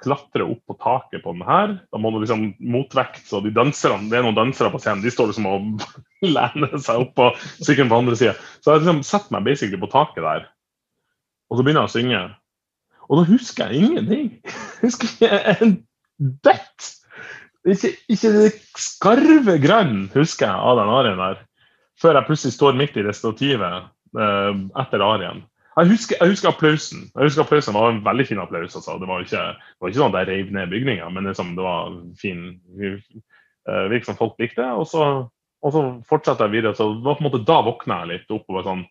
klatre 0.04 0.46
opp 0.48 0.62
på 0.68 0.76
taket 0.80 1.24
på 1.24 1.34
den 1.36 1.46
her. 1.48 1.76
Da 1.92 2.00
må 2.02 2.12
du 2.14 2.22
liksom 2.22 2.54
motvekt, 2.60 3.26
så 3.28 3.42
de 3.44 3.52
danserne, 3.56 4.08
det 4.12 4.20
er 4.20 4.26
noen 4.26 4.38
dansere 4.38 4.72
på 4.74 4.82
scenen, 4.82 5.04
de 5.04 5.12
står 5.14 5.32
liksom 5.32 5.50
og 5.50 5.84
lener 6.38 6.78
seg 6.80 7.04
opp 7.04 7.16
på 7.20 7.32
sykkelen 7.42 7.92
på 7.92 8.00
andre 8.04 8.20
sida. 8.20 8.36
Så 8.64 8.74
jeg 8.74 8.84
liksom 8.84 9.04
setter 9.08 9.36
meg 9.36 9.50
basically 9.50 9.82
på 9.82 9.92
taket 9.92 10.24
der, 10.26 10.48
og 11.50 11.60
så 11.60 11.66
begynner 11.66 11.86
jeg 11.86 11.92
å 11.92 11.96
synge. 11.98 12.24
Og 13.10 13.20
da 13.20 13.28
husker 13.32 13.74
jeg 13.74 13.84
ingenting. 13.84 14.28
Jeg 14.80 14.86
husker 14.86 15.10
ikke 15.10 15.40
en 15.66 15.72
dett. 16.46 16.90
Ikke, 17.68 17.90
ikke 18.08 18.30
det 18.32 18.50
skarve 18.80 19.56
grønn 19.60 20.06
husker 20.14 20.48
jeg 20.48 20.68
av 20.70 20.78
den 20.80 20.92
arien 20.94 21.20
der. 21.20 21.42
Før 22.00 22.16
jeg 22.16 22.28
plutselig 22.30 22.56
står 22.56 22.78
midt 22.80 22.96
i 22.96 23.04
det 23.04 23.16
stativet 23.18 23.90
eh, 24.16 24.62
etter 24.80 25.04
arien. 25.04 25.42
Jeg 25.80 25.92
husker, 25.94 26.18
jeg 26.20 26.34
husker 26.34 26.50
applausen. 26.50 27.04
Jeg 27.16 27.30
husker 27.30 27.46
applausen 27.46 27.76
var 27.78 27.92
en 27.94 28.04
veldig 28.04 28.26
fin 28.28 28.40
applaus. 28.42 28.76
Altså. 28.76 28.98
Det, 29.00 29.08
var 29.08 29.24
ikke, 29.24 29.44
det 29.56 29.80
var 29.80 29.92
ikke 29.92 30.02
sånn 30.02 30.16
at 30.16 30.20
jeg 30.20 30.30
reiv 30.30 30.54
ned 30.56 30.72
bygninga, 30.74 31.10
men 31.16 31.30
liksom, 31.30 31.54
det 31.56 31.66
var 31.66 31.94
fin 32.20 32.42
uh, 32.80 33.86
virket 33.92 34.10
som 34.10 34.18
folk 34.20 34.36
likte. 34.42 34.66
Og 34.76 34.88
så, 34.92 35.06
og 35.64 35.76
så 35.76 35.84
fortsatte 36.10 36.48
jeg 36.48 36.58
videre. 36.58 36.76
så 36.76 36.90
det 36.92 37.06
var 37.06 37.20
på 37.20 37.24
en 37.24 37.30
måte 37.30 37.46
Da 37.48 37.60
våkna 37.68 38.02
jeg 38.04 38.12
litt 38.14 38.36
opp 38.36 38.50
og 38.50 38.60
var 38.60 38.68
sånn 38.68 38.88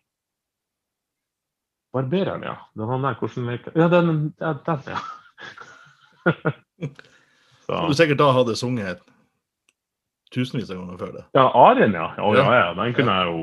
Barbereren, 1.93 2.43
ja. 2.45 2.55
Det 2.77 2.85
var 2.85 2.99
den 2.99 3.05
der, 3.07 3.15
hvordan 3.17 3.47
leker 3.49 3.77
Ja, 3.77 3.87
den, 3.89 4.33
ja, 4.39 4.53
den 4.65 4.81
ja. 4.93 4.99
så. 7.65 7.79
Du 7.89 7.95
sikkert 7.97 8.21
da 8.21 8.29
hadde 8.37 8.57
sunget 8.57 9.01
tusenvis 10.33 10.69
av 10.69 10.77
ganger 10.77 10.99
før 11.01 11.13
det. 11.17 11.23
Ja, 11.33 11.47
arien, 11.57 11.95
ja. 11.97 12.11
Å, 12.21 12.33
ja, 12.37 12.45
ja. 12.53 12.67
Den 12.77 12.93
kunne 12.97 13.15
jeg 13.17 13.33
jo 13.33 13.37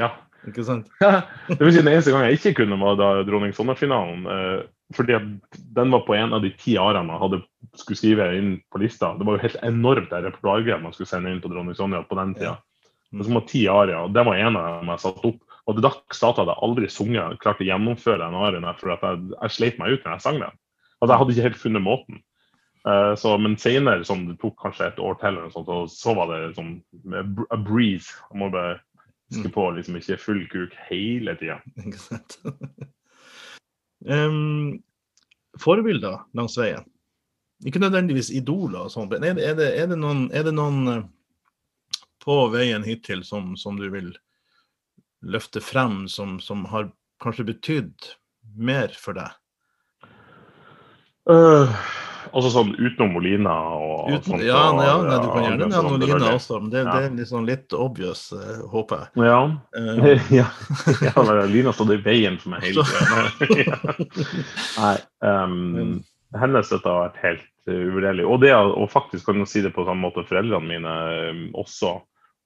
Ja. 0.00 0.10
Ikke 0.48 0.64
sant? 0.66 0.90
det 1.48 1.60
vil 1.60 1.72
si 1.72 1.80
Den 1.80 1.92
eneste 1.92 2.12
gangen 2.12 2.30
jeg 2.30 2.40
ikke 2.40 2.62
kunne, 2.62 2.80
var 2.80 2.98
da 3.00 3.10
Dronning 3.26 3.54
Sonja-finalen. 3.56 4.26
Eh, 4.28 4.58
fordi 4.94 5.16
at 5.16 5.58
den 5.76 5.94
var 5.94 6.04
på 6.06 6.16
en 6.16 6.36
av 6.36 6.44
de 6.44 6.52
ti 6.60 6.76
arene 6.80 7.14
jeg 7.14 7.22
hadde 7.22 7.40
skulle 7.80 7.98
skrive 7.98 8.28
inn 8.38 8.52
på 8.70 8.82
lista. 8.82 9.14
Det 9.18 9.26
var 9.26 9.38
jo 9.38 9.44
helt 9.46 9.62
enormt 9.66 10.12
det 10.12 10.20
repertoaret 10.26 10.82
man 10.82 10.94
skulle 10.94 11.10
sende 11.10 11.32
inn 11.32 11.42
på 11.42 11.50
Dronning 11.52 11.76
Sonja 11.78 12.04
på 12.06 12.18
den 12.20 12.36
tida. 12.36 12.58
Det 13.14 13.30
var 13.30 13.46
ti 13.46 13.64
arier, 13.70 14.04
og 14.04 14.14
det 14.14 14.24
var 14.26 14.38
en 14.42 14.58
av 14.58 14.68
dem 14.80 14.92
jeg 14.92 15.04
satte 15.04 15.28
opp. 15.30 15.40
Og 15.64 15.76
til 15.76 15.86
dags 15.86 16.20
dato 16.20 16.42
hadde 16.42 16.52
jeg 16.52 16.66
aldri 16.66 16.88
sunget, 16.92 17.40
klart 17.40 17.62
å 17.62 17.66
gjennomføre 17.68 18.26
en 18.26 18.36
arien 18.36 18.66
der, 18.66 18.76
for 18.76 18.92
at 18.92 19.04
jeg, 19.06 19.20
jeg 19.38 19.54
sleit 19.54 19.80
meg 19.80 19.94
ut 19.94 20.04
når 20.04 20.16
jeg 20.16 20.24
sang 20.26 20.40
den. 20.42 20.56
Altså, 20.98 21.10
jeg 21.12 21.20
hadde 21.20 21.34
ikke 21.34 21.46
helt 21.48 21.62
funnet 21.62 21.84
måten. 21.84 22.22
Uh, 22.84 23.14
så, 23.16 23.32
men 23.40 23.54
senere, 23.56 24.04
sånn, 24.04 24.26
det 24.28 24.36
tok 24.42 24.58
kanskje 24.60 24.90
et 24.90 25.00
år 25.00 25.16
til, 25.22 25.38
sånt, 25.54 25.70
og 25.72 25.86
så 25.88 26.12
var 26.18 26.28
det 26.32 26.40
sånn 26.58 26.74
a 27.48 27.56
breeze. 27.56 28.12
Jeg 28.28 28.42
må 28.42 28.50
bare 28.52 28.76
huske 29.34 29.52
på 29.54 29.68
liksom 29.76 29.98
ikke 29.98 30.18
full 30.20 30.42
kuk 30.52 30.74
hele 30.88 31.36
tida. 31.40 31.60
Ikke 31.84 32.00
sant? 32.00 32.38
um, 34.06 34.82
forbilder 35.60 36.24
langs 36.36 36.56
veien? 36.60 36.86
Ikke 37.64 37.80
nødvendigvis 37.80 38.32
idoler 38.34 38.86
og 38.86 38.92
sånn, 38.92 39.08
men 39.12 39.24
er 39.24 39.36
det, 39.38 39.46
er 39.48 39.58
det, 39.58 39.70
er 39.80 39.90
det 39.92 39.98
noen, 40.00 40.26
er 40.34 40.44
det 40.44 40.52
noen 40.56 40.90
eh, 40.90 41.04
på 42.24 42.36
veien 42.52 42.84
hittil 42.84 43.22
som, 43.24 43.54
som 43.56 43.78
du 43.80 43.86
vil 43.92 44.10
løfte 45.24 45.62
frem, 45.64 46.04
som, 46.10 46.36
som 46.42 46.66
har 46.72 46.90
kanskje 47.24 47.46
betydd 47.54 48.10
mer 48.58 48.92
for 48.98 49.16
deg? 49.16 49.32
Uh, 51.30 51.72
altså 52.34 52.50
sånn 52.50 52.72
utenom 52.74 53.12
Molina 53.14 53.54
og 53.78 54.10
Uten, 54.10 54.24
sånt, 54.26 54.44
ja, 54.44 54.60
nei, 54.74 54.86
ja, 54.88 54.94
nei, 55.04 55.18
du 55.22 55.28
kan 55.30 55.44
gjerne 55.46 55.58
nevne 55.68 55.82
Molina 55.86 56.18
Lina 56.18 56.32
også, 56.34 56.58
men 56.62 56.72
det, 56.72 56.82
Ja. 56.82 56.94
det 56.94 57.06
er 57.06 57.16
liksom 57.20 57.46
litt 57.48 57.76
obvious, 57.78 58.24
eh, 58.34 58.62
håper 58.72 59.04
jeg. 59.04 59.26
Ja. 59.28 59.40
Uh, 59.78 60.32
ja. 60.40 60.46
ja 61.04 61.46
Lina 61.54 61.74
stod 61.76 61.94
i 61.94 62.00
veien 62.02 62.38
for 62.42 62.54
meg 62.54 62.66
hele 62.66 62.86
tiden. 63.40 64.08
Nei. 64.82 64.96
Um, 65.24 66.00
hennes 66.34 66.66
støtte 66.70 66.90
har 66.90 67.06
vært 67.08 67.20
helt 67.22 67.50
uh, 67.70 67.82
uvurderlig. 67.88 68.26
Og 68.26 68.40
det 68.42 68.54
og 68.58 68.88
faktisk 68.92 69.30
kan 69.30 69.42
jeg 69.44 69.52
si 69.52 69.62
det 69.64 69.74
på 69.76 69.86
samme 69.86 70.08
måte 70.08 70.26
foreldrene 70.26 70.70
mine 70.74 70.96
um, 71.30 71.44
også. 71.62 71.96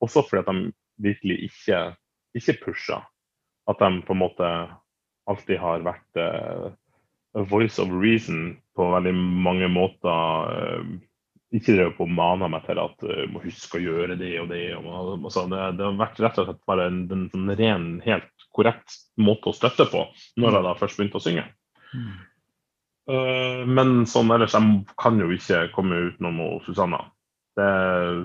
Også 0.05 0.27
fordi 0.29 0.45
at 0.45 0.53
de 0.53 0.75
virkelig 1.09 1.39
ikke, 1.49 1.81
ikke 2.39 2.59
pusher. 2.67 3.09
At 3.69 3.81
de 3.81 4.03
på 4.05 4.15
en 4.17 4.23
måte 4.23 4.53
alltid 5.29 5.59
har 5.61 5.83
vært 5.85 6.21
voice 7.47 7.79
of 7.83 7.93
reason 7.93 8.57
på 8.77 8.89
veldig 8.93 9.15
mange 9.15 9.69
måter. 9.73 10.55
Uh, 10.55 10.97
ikke 11.57 11.79
drev 11.79 11.95
på 11.97 12.05
å 12.05 12.13
mane 12.13 12.49
meg 12.53 12.67
til 12.67 12.81
at 12.83 13.05
uh, 13.09 13.25
må 13.33 13.43
huske 13.45 13.79
å 13.79 13.85
gjøre 13.85 14.19
det 14.21 14.35
og 14.43 14.51
det. 14.53 14.65
Og, 14.77 15.29
så 15.33 15.47
det, 15.51 15.61
det 15.79 15.87
har 15.87 16.01
vært 16.01 16.23
rett 16.25 16.41
og 16.43 16.51
slett 16.51 16.65
bare 16.69 16.89
en, 16.91 17.05
en, 17.15 17.29
en 17.37 17.55
ren, 17.61 17.87
helt 18.05 18.49
korrekt 18.55 18.99
måte 19.21 19.51
å 19.51 19.57
støtte 19.57 19.87
på 19.91 20.05
når 20.41 20.59
jeg 20.59 20.67
da 20.67 20.75
først 20.79 20.99
begynte 20.99 21.21
å 21.21 21.25
synge. 21.25 21.47
Mm. 21.95 22.17
Uh, 23.09 23.63
men 23.65 24.03
sånn 24.09 24.33
ellers, 24.35 24.57
jeg 24.57 24.97
kan 25.01 25.21
jo 25.21 25.31
ikke 25.33 25.69
komme 25.73 26.09
utenom 26.11 26.43
Susanna. 26.67 27.07
Det, 27.59 27.69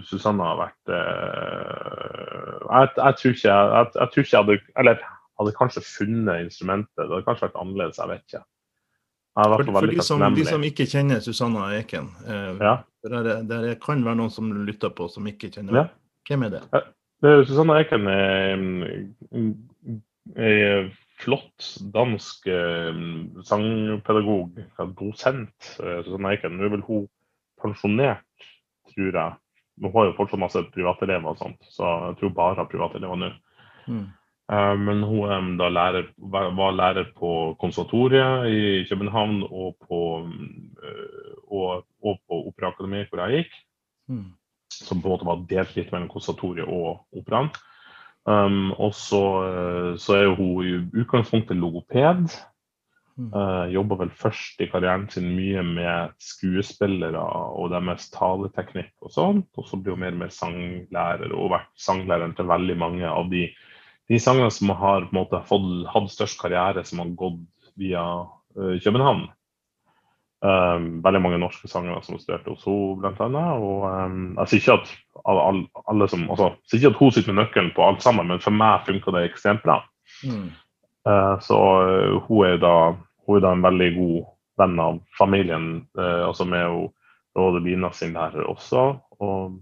Susanna 0.05 0.51
har 0.51 0.59
vært 0.59 0.91
uh, 0.93 2.57
jeg, 2.67 2.89
jeg, 2.99 3.15
tror 3.19 3.31
ikke 3.33 3.47
jeg, 3.47 3.87
jeg 3.95 4.11
tror 4.11 4.21
ikke 4.21 4.35
jeg 4.35 4.43
hadde 4.43 4.57
Eller 4.83 4.99
hadde 5.39 5.55
kanskje 5.57 5.85
funnet 5.85 6.43
instrumentet. 6.43 6.91
Det 6.97 7.07
hadde 7.07 7.25
kanskje 7.27 7.47
vært 7.47 7.61
annerledes, 7.61 8.01
jeg 8.01 8.11
vet 8.11 8.25
ikke. 8.27 8.43
Jeg 8.43 8.43
er 8.43 8.43
i 8.43 8.43
hvert 8.43 9.22
For, 9.33 9.63
for 9.65 9.87
de, 9.89 9.97
som, 10.05 10.21
de 10.35 10.43
som 10.45 10.61
ikke 10.61 10.85
kjenner 10.85 11.17
Susanna 11.25 11.71
Eken, 11.79 12.05
eh, 12.27 12.51
Ja. 12.61 12.73
der, 13.03 13.13
er- 13.17 13.41
der 13.49 13.63
er- 13.71 13.79
kan 13.81 14.03
være 14.05 14.15
noen 14.19 14.29
som 14.29 14.51
lytter 14.65 14.89
på 14.93 15.07
som 15.09 15.25
ikke 15.25 15.49
kjenner 15.49 15.73
Ja. 15.73 15.87
Hvem 16.29 16.43
er 16.45 16.49
det? 16.49 16.61
Eh, 17.23 17.41
Susanne 17.45 17.79
Eken 17.81 18.07
er 18.07 18.53
en 18.53 18.85
flott 21.23 21.67
dansk 21.93 22.47
eh, 22.47 22.93
sangpedagog, 23.47 24.57
ja, 24.77 24.85
dosent. 24.99 25.77
eh, 25.83 26.01
Susanne 26.03 26.33
Eken. 26.35 26.57
Nå 26.57 26.65
er 26.67 26.73
vel 26.77 26.85
hun 26.87 27.07
pensjonert, 27.63 28.23
tror 28.93 29.11
jeg. 29.13 29.33
Hun 29.81 29.91
har 29.95 30.05
jo 30.11 30.15
fortsatt 30.17 30.39
masse 30.39 30.61
privatelever 30.73 31.31
og 31.33 31.37
sånt, 31.39 31.61
så 31.73 31.87
jeg 32.11 32.19
tror 32.19 32.33
bare 32.37 32.65
privatelever 32.69 33.17
nå. 33.17 33.31
Mm. 33.87 34.05
Eh, 34.51 34.77
Men 34.77 35.03
hun 35.03 35.57
da 35.57 35.69
lærer, 35.69 36.09
var 36.17 36.71
lærer 36.71 37.11
på 37.15 37.55
konservatoriet 37.59 38.47
i 38.51 38.85
København 38.89 39.43
og 39.43 39.75
på, 39.87 40.29
eh, 40.83 41.35
og, 41.47 41.85
og 42.03 42.17
på 42.27 42.47
Operaakademiet, 42.47 43.09
hvor 43.09 43.25
jeg 43.27 43.43
gikk 43.43 43.53
Mm. 44.09 44.33
som 44.69 45.01
på 45.01 45.07
en 45.07 45.13
måte 45.13 45.25
var 45.25 45.45
delt 45.47 45.75
litt 45.77 45.91
mellom 45.93 46.09
konservatoriet 46.11 46.67
og 46.67 47.05
operaen. 47.15 47.51
Um, 48.25 48.71
og 48.79 48.93
så, 48.95 49.21
eh, 49.47 49.91
så 49.99 50.15
er 50.15 50.35
hun 50.35 50.63
i 50.63 50.73
utgangspunktet 51.01 51.57
logoped. 51.59 52.31
Mm. 53.15 53.27
Uh, 53.29 53.69
jobber 53.69 53.99
vel 53.99 54.09
først 54.09 54.61
i 54.63 54.65
karrieren 54.71 55.03
sin 55.09 55.35
mye 55.35 55.61
med 55.61 56.15
skuespillere 56.17 57.19
og 57.21 57.69
deres 57.69 58.07
taleteknikk 58.09 58.91
og 59.05 59.11
sånt. 59.13 59.49
Og 59.55 59.67
så 59.69 59.77
blir 59.77 59.93
hun 59.93 60.01
mer 60.01 60.15
og 60.15 60.23
mer 60.23 60.33
sanglærer, 60.33 61.31
og 61.31 61.51
vært 61.53 61.69
sanglæreren 61.77 62.33
til 62.35 62.49
veldig 62.49 62.77
mange 62.77 63.05
av 63.05 63.29
de, 63.29 63.45
de 64.11 64.19
sangene 64.19 64.51
som 64.51 64.73
har 64.75 65.07
på 65.07 65.13
en 65.13 65.19
måte 65.21 65.39
fått, 65.47 65.69
hatt 65.93 66.11
størst 66.11 66.39
karriere, 66.41 66.83
som 66.87 66.99
har 67.03 67.13
gått 67.19 67.71
via 67.79 68.03
uh, 68.23 68.75
København. 68.83 69.29
Um, 70.43 70.97
veldig 71.05 71.21
mange 71.23 71.37
norske 71.39 71.69
sangere 71.71 72.01
som 72.03 72.17
studerte 72.19 72.51
hos 72.51 72.65
henne, 72.67 73.13
annet. 73.15 73.61
Og 73.63 73.85
um, 73.87 74.17
jeg 74.41 74.51
sier 74.51 74.59
ikke 74.59 74.75
at 74.75 74.89
alle, 75.23 75.61
alle 75.87 76.07
som, 76.11 76.25
altså, 76.27 76.49
sier 76.67 76.81
ikke 76.81 76.91
at 76.91 76.99
hun 76.99 77.13
sitter 77.15 77.31
med 77.31 77.39
nøkkelen 77.45 77.71
på 77.77 77.85
alt 77.85 78.03
sammen, 78.03 78.27
men 78.27 78.43
for 78.43 78.55
meg 78.55 78.83
funka 78.83 79.13
det 79.15 79.23
ekstremt 79.29 79.63
bra. 79.63 79.79
Mm. 80.27 80.49
Uh, 81.07 81.39
så 81.43 81.59
uh, 81.87 82.17
hun, 82.27 82.43
er 82.49 82.59
da, 82.59 82.75
hun, 83.23 83.37
er 83.37 83.45
da, 83.45 83.53
en 83.55 83.63
veldig 83.63 83.89
god 83.95 84.17
venn 84.59 84.83
av 84.83 84.99
familien, 85.17 85.69
uh, 85.99 86.27
altså 86.27 86.45
med 86.47 86.91
Bina 87.63 87.93
sin 87.95 88.13
lærer 88.19 88.43
også. 88.43 88.83
Og 89.23 89.55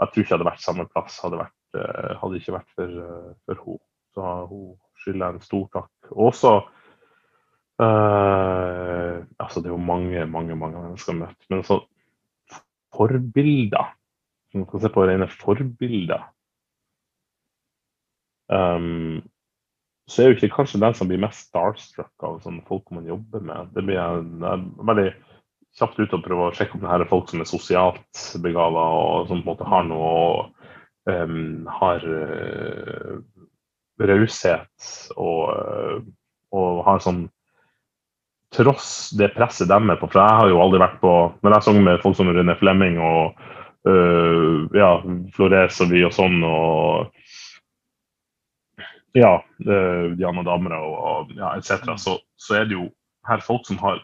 jeg 0.00 0.08
tror 0.08 0.22
ikke 0.22 0.30
det 0.30 0.38
hadde 0.38 0.48
vært 0.48 0.64
samme 0.64 0.88
plass 0.90 1.20
hadde, 1.22 1.42
vært, 1.44 1.54
hadde 1.72 2.38
ikke 2.38 2.54
vært 2.58 2.70
for, 2.76 3.00
for 3.46 3.64
henne. 3.64 3.82
Så 4.12 4.30
hun 4.50 4.64
skylder 5.00 5.32
en 5.32 5.44
stor 5.44 5.66
takk. 5.72 6.12
Også 6.12 6.56
Uh, 7.80 9.24
altså, 9.40 9.60
det 9.60 9.66
er 9.70 9.74
jo 9.74 9.80
mange, 9.80 10.26
mange 10.26 10.54
mange 10.56 10.78
mennesker 10.78 11.16
møtt. 11.16 11.38
Men 11.50 11.64
så 11.66 11.80
forbilder 12.94 13.96
Man 14.54 14.66
kan 14.68 14.82
se 14.82 14.90
på 14.92 15.06
rene 15.08 15.26
forbilder. 15.32 16.26
Um, 18.52 19.22
så 20.08 20.22
er 20.22 20.26
jo 20.28 20.36
ikke 20.36 20.50
kanskje 20.58 20.80
den 20.82 20.94
som 20.94 21.08
blir 21.08 21.22
mest 21.22 21.48
starstruck 21.48 22.26
av 22.26 22.42
sånne 22.44 22.60
folk 22.68 22.90
man 22.92 23.08
jobber 23.08 23.40
med. 23.40 23.70
Det 23.72 23.86
blir 23.86 23.96
jeg, 23.96 24.26
veldig 24.90 25.06
kjapt 25.78 26.02
ute 26.02 26.18
og 26.18 26.24
prøver 26.26 26.50
å 26.50 26.58
sjekke 26.58 26.76
om 26.76 26.84
det 26.84 26.90
her 26.90 27.00
er 27.06 27.08
folk 27.08 27.32
som 27.32 27.40
er 27.40 27.48
sosialt 27.48 28.24
begava 28.44 28.82
og 28.98 29.30
som 29.30 29.40
på 29.40 29.46
en 29.46 29.54
måte 29.54 29.70
har 29.72 29.88
noe 29.88 30.10
um, 31.10 31.68
har 31.80 32.04
uh, 32.06 33.20
raushet 34.02 34.90
og, 35.16 35.52
uh, 35.52 36.02
og 36.52 36.82
har 36.86 37.02
sånn 37.04 37.24
tross 38.52 39.10
det 39.16 39.32
presset 39.36 39.70
de 39.70 39.78
er 39.78 39.98
på. 40.00 40.08
For 40.10 40.20
jeg 40.20 40.38
har 40.40 40.52
jo 40.52 40.60
aldri 40.60 40.82
vært 40.82 41.00
på 41.00 41.12
Når 41.40 41.56
jeg 41.56 41.66
sang 41.66 41.78
med 41.84 42.02
folk 42.02 42.18
som 42.18 42.28
René 42.32 42.56
Flemming 42.60 42.98
og 43.00 43.38
uh, 43.88 44.68
ja, 44.76 44.94
Flores 45.34 45.80
og 45.82 45.92
vi 45.92 46.04
og 46.06 46.14
sånn, 46.14 46.42
og 46.46 47.10
ja, 49.16 49.34
uh, 49.40 50.06
Diana 50.16 50.44
Damra 50.46 50.80
og, 50.84 50.96
og 50.98 51.36
ja, 51.36 51.54
etc., 51.56 51.96
så, 51.96 52.18
så, 52.36 52.60
er 52.60 52.68
det 52.68 52.78
jo 52.78 52.88
her 53.28 53.42
folk 53.44 53.66
som 53.68 53.80
har 53.82 54.00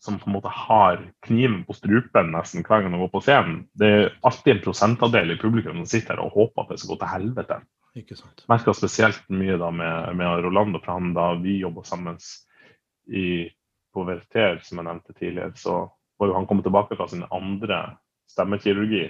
som 0.00 0.16
på 0.18 0.30
en 0.30 0.36
måte 0.38 0.48
har 0.48 1.02
kniven 1.26 1.60
på 1.68 1.76
strupen 1.76 2.32
nesten 2.32 2.64
hver 2.64 2.82
gang 2.82 2.94
de 2.94 3.02
går 3.02 3.12
på 3.12 3.20
scenen. 3.24 3.58
Det 3.76 3.90
er 3.92 4.08
alltid 4.24 4.54
en 4.54 4.62
prosentandel 4.64 5.34
i 5.34 5.38
publikum 5.40 5.76
som 5.82 5.90
sitter 5.90 6.16
her 6.16 6.24
og 6.24 6.36
håper 6.38 6.64
at 6.64 6.72
det 6.72 6.80
skal 6.80 6.94
gå 6.94 7.00
til 7.02 7.12
helvete. 7.12 7.60
Ikke 8.00 8.16
sant. 8.16 8.44
Merka 8.48 8.72
spesielt 8.76 9.22
mye 9.34 9.58
da 9.60 9.68
med, 9.74 10.14
med 10.16 10.44
Rolando, 10.46 10.80
for 10.80 10.94
han 10.96 11.12
da 11.16 11.32
vi 11.42 11.58
jobba 11.60 11.84
sammen 11.84 12.16
i 13.10 13.50
på 13.90 14.04
Verter, 14.06 14.60
som 14.62 14.78
jeg 14.78 14.86
nevnte 14.86 15.16
tidligere, 15.18 15.52
så 15.58 15.82
var 16.20 16.30
jo 16.30 16.36
han 16.36 16.46
kommet 16.46 16.64
tilbake 16.68 16.96
fra 16.96 17.08
sin 17.10 17.26
andre 17.34 17.82
stemmekirurgi. 18.30 19.08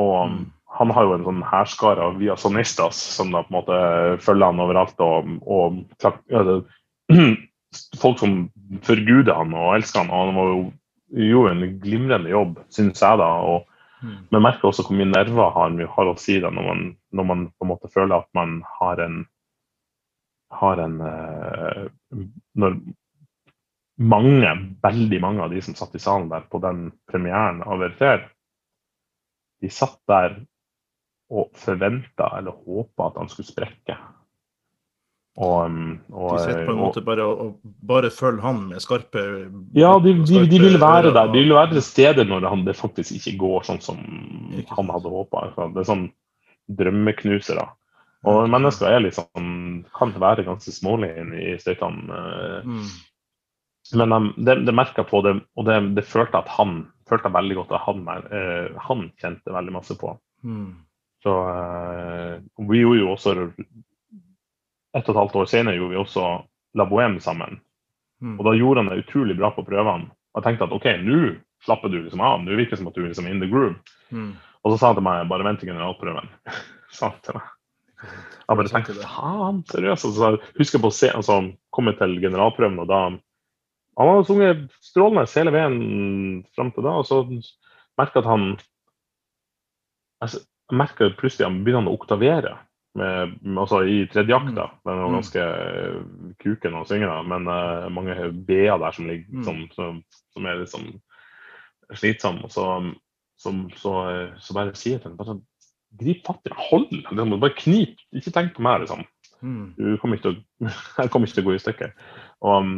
Og 0.00 0.28
mm. 0.30 0.42
han 0.78 0.92
har 0.94 1.08
jo 1.08 1.16
en 1.16 1.26
sånn 1.26 1.42
hærskare 1.50 2.06
av 2.08 2.20
viasonistas 2.20 3.00
som 3.16 3.32
da 3.34 3.42
på 3.44 3.52
en 3.52 3.58
måte 3.58 3.80
følger 4.24 4.52
han 4.52 4.62
overalt. 4.62 5.02
Og, 5.02 5.32
og 5.42 5.82
ja, 6.30 6.44
det, 6.48 6.60
folk 8.00 8.20
som 8.20 8.46
forguder 8.86 9.34
han 9.36 9.54
og 9.56 9.76
elsker 9.76 10.02
han. 10.02 10.12
Og 10.12 10.30
han 10.30 10.38
var 10.38 10.50
jo, 10.52 10.62
gjorde 11.32 11.52
en 11.56 11.76
glimrende 11.82 12.32
jobb, 12.32 12.56
syns 12.72 13.02
jeg, 13.02 13.20
da. 13.20 13.28
og 13.44 13.66
mm. 14.02 14.16
Men 14.32 14.46
merker 14.46 14.70
også 14.70 14.86
hvor 14.86 14.98
mye 14.98 15.10
nerver 15.10 15.54
han 15.56 15.78
har 15.96 16.10
å 16.10 16.16
si 16.20 16.38
det 16.42 16.52
når 16.52 16.68
man, 16.68 16.88
når 17.12 17.28
man 17.28 17.46
på 17.52 17.66
en 17.66 17.72
måte 17.74 17.92
føler 17.92 18.18
at 18.18 18.30
man 18.38 18.60
har 18.80 19.02
en 19.04 19.22
har 20.52 20.82
en 20.84 20.98
uh, 21.00 21.86
Når 22.60 22.76
mange, 24.02 24.50
veldig 24.82 25.20
mange 25.20 25.44
av 25.44 25.52
de 25.52 25.60
som 25.64 25.76
satt 25.76 25.94
i 25.96 26.00
salen 26.02 26.28
der 26.32 26.44
på 26.50 26.60
den 26.62 26.90
premieren 27.08 27.60
av 27.62 27.80
Verfer, 27.80 28.24
de 29.62 29.70
satt 29.70 30.00
der 30.10 30.40
og 31.32 31.52
forventa 31.56 32.32
eller 32.38 32.56
håpa 32.66 33.08
at 33.08 33.20
han 33.20 33.30
skulle 33.30 33.48
sprekke. 33.48 33.96
Og, 35.40 35.64
um, 35.64 35.92
og, 36.12 36.34
de 36.36 36.42
sitter 36.42 36.66
på 36.66 36.74
en 36.74 36.80
måte 36.82 37.00
bare 37.04 37.24
og, 37.24 37.54
bare 37.88 38.10
følger 38.12 38.42
han 38.44 38.58
med 38.68 38.82
skarpe 38.84 39.22
Ja, 39.72 39.94
de, 40.04 40.12
de, 40.28 40.42
de 40.50 40.58
vil 40.60 40.76
være 40.80 41.08
der. 41.14 41.30
De 41.32 41.40
vil 41.40 41.54
være 41.56 41.72
til 41.72 41.86
stede 41.86 42.26
når 42.28 42.44
han, 42.50 42.66
det 42.66 42.76
faktisk 42.76 43.16
ikke 43.16 43.38
går 43.40 43.64
sånn 43.70 43.80
som 43.80 44.02
han 44.76 44.92
hadde 44.92 45.14
håpa. 45.14 45.46
Det 45.72 45.80
er 45.80 45.88
sånn 45.88 46.10
drømmeknusere. 46.68 47.64
Og 48.28 48.44
mennesker 48.50 48.92
er 48.92 49.02
litt 49.02 49.16
sånn, 49.16 49.82
kan 49.96 50.12
være 50.20 50.44
ganske 50.46 50.70
smålige 50.74 51.24
i 51.34 51.56
støytene. 51.58 52.18
Eh, 52.18 52.68
mm. 52.68 52.90
Men 53.98 54.14
um, 54.14 54.28
det, 54.36 54.60
de 54.66 54.74
merka 54.76 55.02
på 55.06 55.24
det, 55.26 55.34
og 55.58 55.66
det, 55.66 55.80
de 55.96 56.04
følte 56.06 56.38
at 56.38 56.52
han 56.54 56.84
følte 57.10 57.32
veldig 57.34 57.56
godt 57.58 57.74
at 57.76 57.82
han, 57.88 58.04
uh, 58.06 58.78
han 58.86 59.08
kjente 59.20 59.52
veldig 59.52 59.74
masse 59.74 59.96
på. 59.98 60.14
Mm. 60.46 60.68
Så 61.24 61.34
uh, 61.34 62.36
vi 62.70 62.84
gjorde 62.84 63.00
jo 63.00 63.10
også 63.16 63.34
Et 64.92 65.06
og 65.06 65.14
et 65.14 65.20
halvt 65.20 65.38
år 65.40 65.48
senere 65.50 65.78
gjorde 65.78 65.94
vi 65.94 66.00
også 66.02 66.26
La 66.78 66.86
Bohème 66.88 67.20
sammen. 67.24 67.60
Mm. 68.22 68.36
Og 68.38 68.44
da 68.46 68.52
gjorde 68.56 68.82
han 68.82 68.92
det 68.92 69.02
utrolig 69.04 69.36
bra 69.38 69.50
på 69.54 69.64
prøvene. 69.66 70.12
Og 70.32 70.40
jeg 70.40 70.46
tenkte 70.46 70.68
at 70.68 70.76
OK, 70.76 70.88
nå 71.04 71.34
slapper 71.64 71.92
du 71.92 71.98
liksom 72.02 72.22
av. 72.24 72.42
Nå 72.42 72.56
virker 72.56 72.76
det 72.76 72.82
som 72.82 72.90
at 72.90 72.96
du 72.96 73.02
er 73.02 73.10
liksom 73.10 73.28
in 73.30 73.42
the 73.42 73.48
groove. 73.50 73.76
Mm. 74.10 74.34
Og 74.62 74.72
så 74.72 74.78
sa 74.78 74.92
han 74.92 75.00
til 75.00 75.06
meg 75.06 75.26
bare 75.30 75.46
vent 75.46 75.62
til 75.62 75.72
generalprøven. 75.72 76.30
sa 76.96 77.10
han 77.10 77.20
til 77.24 77.38
meg. 77.38 77.50
Jeg 78.02 78.58
bare 78.58 78.70
tenkte 78.72 78.96
faen, 79.00 79.60
seriøst. 79.70 80.08
Og 80.08 80.16
så 80.16 80.30
husker 80.58 80.78
jeg 80.78 80.84
på 80.84 80.90
å 80.90 80.96
se, 80.96 81.10
altså, 81.14 81.38
komme 81.74 81.94
til 81.98 82.18
generalprøven, 82.22 82.80
og 82.82 82.90
da 82.90 83.02
han 84.00 84.08
hadde 84.08 84.24
sunget 84.24 84.62
strålende 84.80 85.28
hele 85.34 85.52
veien 85.52 85.76
fram 86.56 86.70
til 86.72 86.86
da, 86.86 86.94
og 87.00 87.04
så 87.04 87.22
jeg 87.28 88.08
at 88.08 88.24
han 88.24 88.54
altså, 90.24 90.40
Jeg 90.70 90.78
merker 90.80 91.16
plutselig 91.18 91.44
at 91.44 91.50
han 91.50 91.64
begynner 91.66 91.92
å 91.92 91.98
oktavere 91.98 92.54
med, 92.98 93.36
altså 93.58 93.82
i 93.88 94.02
tredje 94.12 94.36
akt. 94.36 94.52
da, 94.56 94.66
Den 94.84 94.98
er 94.98 95.06
mm. 95.06 95.14
ganske 95.16 95.46
kuken 96.42 96.76
å 96.76 96.84
synge, 96.88 97.08
da, 97.08 97.20
men 97.24 97.48
uh, 97.48 97.88
mange 97.92 98.16
b-er 98.48 98.76
der 98.82 98.96
som 98.96 99.08
ligger 99.08 99.38
mm. 99.40 99.46
som, 99.46 99.62
som, 99.76 100.02
som, 100.34 100.48
er 100.48 100.60
litt 100.60 100.72
sånn 100.72 100.90
slitsomme. 101.92 102.50
Så, 102.52 102.66
så, 103.40 103.54
så, 103.80 103.94
så 104.40 104.58
bare 104.58 104.76
sier 104.76 104.96
jeg 104.96 105.02
til 105.02 105.10
henne 105.10 105.20
bare 105.20 105.34
sånn, 105.34 105.46
Grip 106.00 106.22
fatt 106.24 106.48
i 106.48 106.54
hold! 106.56 106.88
Liksom, 106.88 107.34
bare 107.36 107.52
knip! 107.58 107.98
Ikke 108.16 108.32
tenk 108.32 108.54
på 108.56 108.62
meg, 108.64 108.86
liksom. 108.86 109.02
Mm. 109.42 109.74
Du 109.76 109.96
kommer 110.00 110.16
ikke 110.16 110.30
til 110.30 110.38
å, 110.38 110.70
jeg 111.02 111.12
kommer 111.12 111.28
ikke 111.28 111.36
til 111.36 111.44
å 111.44 111.48
gå 111.50 111.56
i 111.56 111.60
stykker. 111.60 111.94
Og 112.46 112.54
um, 112.64 112.70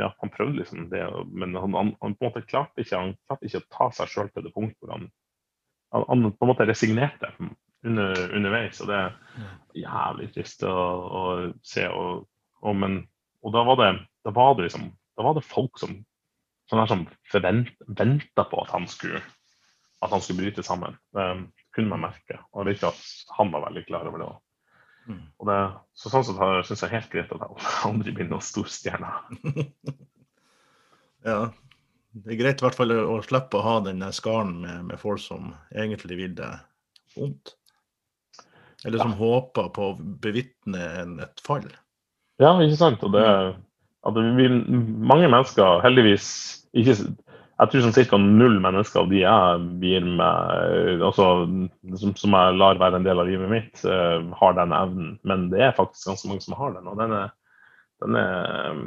ja, 0.00 0.10
han 0.10 0.32
prøvde 0.34 0.58
liksom 0.58 0.88
det, 0.90 1.04
men 1.30 1.54
han, 1.54 1.76
han, 1.76 1.92
han, 2.00 2.16
på 2.16 2.26
en 2.26 2.32
måte 2.32 2.42
klarte 2.48 2.82
ikke, 2.82 2.98
han 2.98 3.14
klarte 3.28 3.46
ikke 3.46 3.62
å 3.62 3.68
ta 3.76 3.90
seg 3.96 4.10
sjøl 4.12 4.32
til 4.34 4.46
det 4.46 4.54
punktet 4.56 4.80
hvor 4.82 4.96
han, 4.96 5.06
han, 5.94 6.06
han, 6.08 6.32
på 6.34 6.46
en 6.46 6.50
måte 6.50 6.66
resignerte 6.68 7.30
under, 7.86 8.22
underveis. 8.36 8.80
Og 8.82 8.90
det 8.90 9.00
er 9.00 9.48
jævlig 9.84 10.30
trist 10.34 10.64
å, 10.68 10.74
å 10.74 11.24
se. 11.66 11.86
Og, 11.88 12.26
og, 12.60 12.76
men, 12.76 13.02
og, 13.44 13.52
da 13.56 13.64
var 13.68 13.80
det, 13.80 13.90
da 14.26 14.34
var 14.36 14.56
det 14.56 14.68
liksom 14.68 14.90
da 15.18 15.26
var 15.26 15.36
det 15.36 15.44
folk 15.44 15.76
som, 15.76 15.98
som, 16.70 16.80
som 16.88 17.02
venta 17.36 18.44
på 18.48 18.62
at 18.62 18.70
han 18.72 18.86
skulle 18.88 19.20
at 20.00 20.14
han 20.14 20.22
skulle 20.24 20.46
bryte 20.46 20.62
sammen. 20.64 20.96
Det 21.12 21.26
kunne 21.76 21.92
man 21.92 22.06
merke. 22.06 22.38
Og 22.52 22.64
det 22.64 22.72
vet 22.72 22.80
ikke 22.80 22.92
at 22.94 23.34
han 23.36 23.50
var 23.52 23.66
veldig 23.66 23.82
klar 23.88 24.08
over 24.08 24.22
det. 24.22 24.28
Også. 24.30 24.46
Mm. 25.10 25.24
Og 25.40 25.48
det, 25.48 25.58
så 25.96 26.12
sånn 26.12 26.26
sett 26.26 26.68
syns 26.68 26.84
jeg 26.84 26.94
helt 26.94 27.10
greit 27.12 27.34
at 27.34 27.44
jeg 27.44 27.68
aldri 27.88 28.14
blir 28.16 28.30
noen 28.30 28.44
storstjerne. 28.44 29.10
ja. 31.28 31.40
Det 32.10 32.34
er 32.34 32.40
greit 32.40 32.62
i 32.62 32.66
hvert 32.66 32.78
fall 32.78 32.96
å 32.96 33.20
slippe 33.22 33.60
å 33.60 33.64
ha 33.66 33.76
den 33.86 34.02
skaren 34.16 34.56
med, 34.64 34.88
med, 34.88 34.98
folk 34.98 35.22
som 35.22 35.52
egentlig 35.70 36.16
vil 36.18 36.32
det 36.40 36.50
vondt. 37.14 37.54
Eller 38.86 39.02
som 39.02 39.12
ja. 39.12 39.18
håper 39.20 39.72
på 39.74 39.90
å 39.90 39.96
bevitne 40.22 40.84
et 41.24 41.42
fall. 41.44 41.66
Ja, 42.40 42.54
ikke 42.62 42.78
sant. 42.80 43.02
Og 43.04 43.12
det, 43.12 43.26
at 44.08 44.16
det 44.16 44.24
vil, 44.38 44.62
mange 45.04 45.28
mennesker 45.28 45.82
heldigvis 45.84 46.30
ikke 46.72 46.96
jeg 47.60 47.68
tror 47.68 47.82
sånn 47.84 48.06
ca. 48.08 48.16
null 48.16 48.54
mennesker 48.64 49.02
av 49.02 49.10
de 49.10 49.18
jeg 49.20 49.64
gir 49.84 50.06
meg, 50.16 51.02
altså, 51.04 51.26
som, 52.00 52.14
som, 52.16 52.36
jeg 52.38 52.56
lar 52.56 52.80
være 52.80 52.96
en 52.96 53.04
del 53.04 53.20
av 53.20 53.28
livet 53.28 53.50
mitt, 53.52 53.82
uh, 53.84 54.30
har 54.40 54.54
den 54.56 54.72
evnen. 54.72 55.10
Men 55.28 55.50
det 55.52 55.60
er 55.66 55.76
faktisk 55.76 56.08
ganske 56.08 56.30
mange 56.30 56.44
som 56.46 56.56
har 56.56 56.72
den. 56.78 56.88
Og 56.88 56.96
den 56.96 57.12
er, 57.18 57.34
den 58.00 58.16
er, 58.16 58.80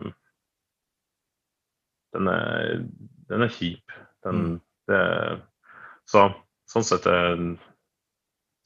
den 2.17 2.31
er, 2.33 2.81
den 3.29 3.45
er 3.45 3.53
kjip. 3.53 3.93
Den, 4.25 4.41
mm. 4.41 4.57
det, 4.89 5.03
så 6.09 6.25
sånn 6.73 6.89
sett 6.89 7.05
uh, 7.05 7.53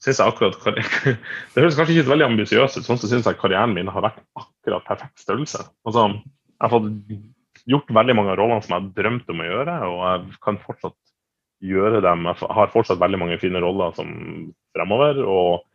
synes 0.04 0.20
jeg 0.20 0.30
akkurat 0.30 0.58
Det 1.54 1.62
høres 1.62 1.78
kanskje 1.78 1.98
ikke 1.98 2.12
veldig 2.12 2.28
ambisiøst 2.28 2.80
ut, 2.80 2.86
sånn 2.86 3.00
så 3.00 3.10
syns 3.10 3.26
jeg 3.26 3.40
karrieren 3.40 3.74
min 3.74 3.90
har 3.90 4.04
vært 4.04 4.22
akkurat 4.38 4.86
perfekt 4.86 5.24
størrelse. 5.24 5.64
Altså, 5.88 6.08
jeg 6.58 6.64
har 6.64 6.74
fått 6.74 6.90
gjort 7.68 7.90
veldig 7.92 8.16
mange 8.16 8.32
av 8.32 8.40
rollene 8.40 8.64
som 8.64 8.76
jeg 8.76 8.92
drømte 8.96 9.34
om 9.34 9.42
å 9.42 9.48
gjøre, 9.48 9.78
og 9.88 9.98
jeg 10.06 10.38
kan 10.44 10.60
fortsatt 10.62 10.98
gjøre 11.64 12.02
dem. 12.04 12.28
Jeg 12.28 12.52
har 12.58 12.70
fortsatt 12.72 13.00
veldig 13.00 13.20
mange 13.20 13.40
fine 13.42 13.60
roller 13.62 13.94
som 13.96 14.12
fremover. 14.76 15.20
Og, 15.26 15.66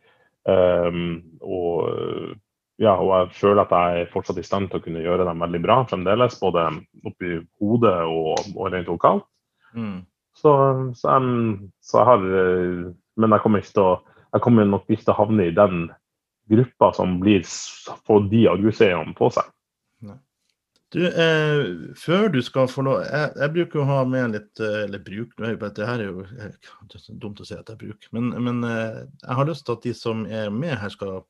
um, 0.48 1.20
og 1.44 2.40
ja, 2.82 2.96
og 2.96 3.12
jeg 3.12 3.36
føler 3.38 3.62
at 3.64 3.74
jeg 3.76 4.00
er 4.00 4.10
fortsatt 4.14 4.40
i 4.40 4.46
stand 4.46 4.70
til 4.70 4.80
å 4.80 4.84
kunne 4.84 5.04
gjøre 5.04 5.26
dem 5.28 5.44
veldig 5.44 5.60
bra 5.64 5.78
fremdeles. 5.90 6.40
Både 6.40 6.66
oppi 7.06 7.36
hodet 7.60 7.96
og, 8.08 8.50
og 8.56 8.72
rent 8.72 8.90
lokalt. 8.90 9.28
Mm. 9.76 10.02
Så, 10.34 10.50
så, 10.98 11.14
jeg, 11.14 11.70
så 11.82 12.00
jeg 12.00 12.06
har 12.08 12.24
eh, 12.26 12.78
Men 13.18 13.34
jeg 13.34 13.42
kommer, 13.44 13.62
ikke 13.62 13.74
til 13.76 13.84
å, 13.84 13.92
jeg 14.34 14.42
kommer 14.44 14.66
nok 14.68 14.88
ikke 14.90 15.06
til 15.06 15.14
å 15.14 15.20
havne 15.22 15.48
i 15.48 15.54
den 15.54 15.88
gruppa 16.50 16.90
som 16.96 17.18
blir 17.22 17.44
får 17.46 18.26
de 18.32 18.46
arguseierne 18.50 19.14
på 19.16 19.30
seg. 19.34 19.50
Du, 20.94 21.00
eh, 21.08 21.94
før 21.98 22.28
du 22.30 22.38
skal 22.44 22.68
få 22.70 22.84
lov 22.86 23.00
jeg, 23.02 23.30
jeg, 23.40 23.50
bruker 23.56 23.80
å 23.82 23.86
ha 23.88 23.96
med 24.06 24.36
litt 24.36 24.60
eh, 24.62 24.84
Eller 24.84 25.00
bruk, 25.02 25.32
det 25.40 25.88
her 25.88 25.98
er 25.98 26.04
jo 26.06 26.22
det 26.22 27.00
er 27.00 27.16
dumt 27.18 27.40
å 27.42 27.46
si 27.48 27.56
at 27.56 27.72
jeg 27.72 27.80
bruker. 27.80 28.10
Men, 28.14 28.28
men 28.44 28.60
eh, 28.68 29.00
jeg 29.24 29.38
har 29.40 29.48
lyst 29.48 29.66
til 29.66 29.74
at 29.74 29.88
de 29.88 29.94
som 29.98 30.22
er 30.30 30.52
med 30.54 30.76
her, 30.78 30.92
skal 30.94 31.24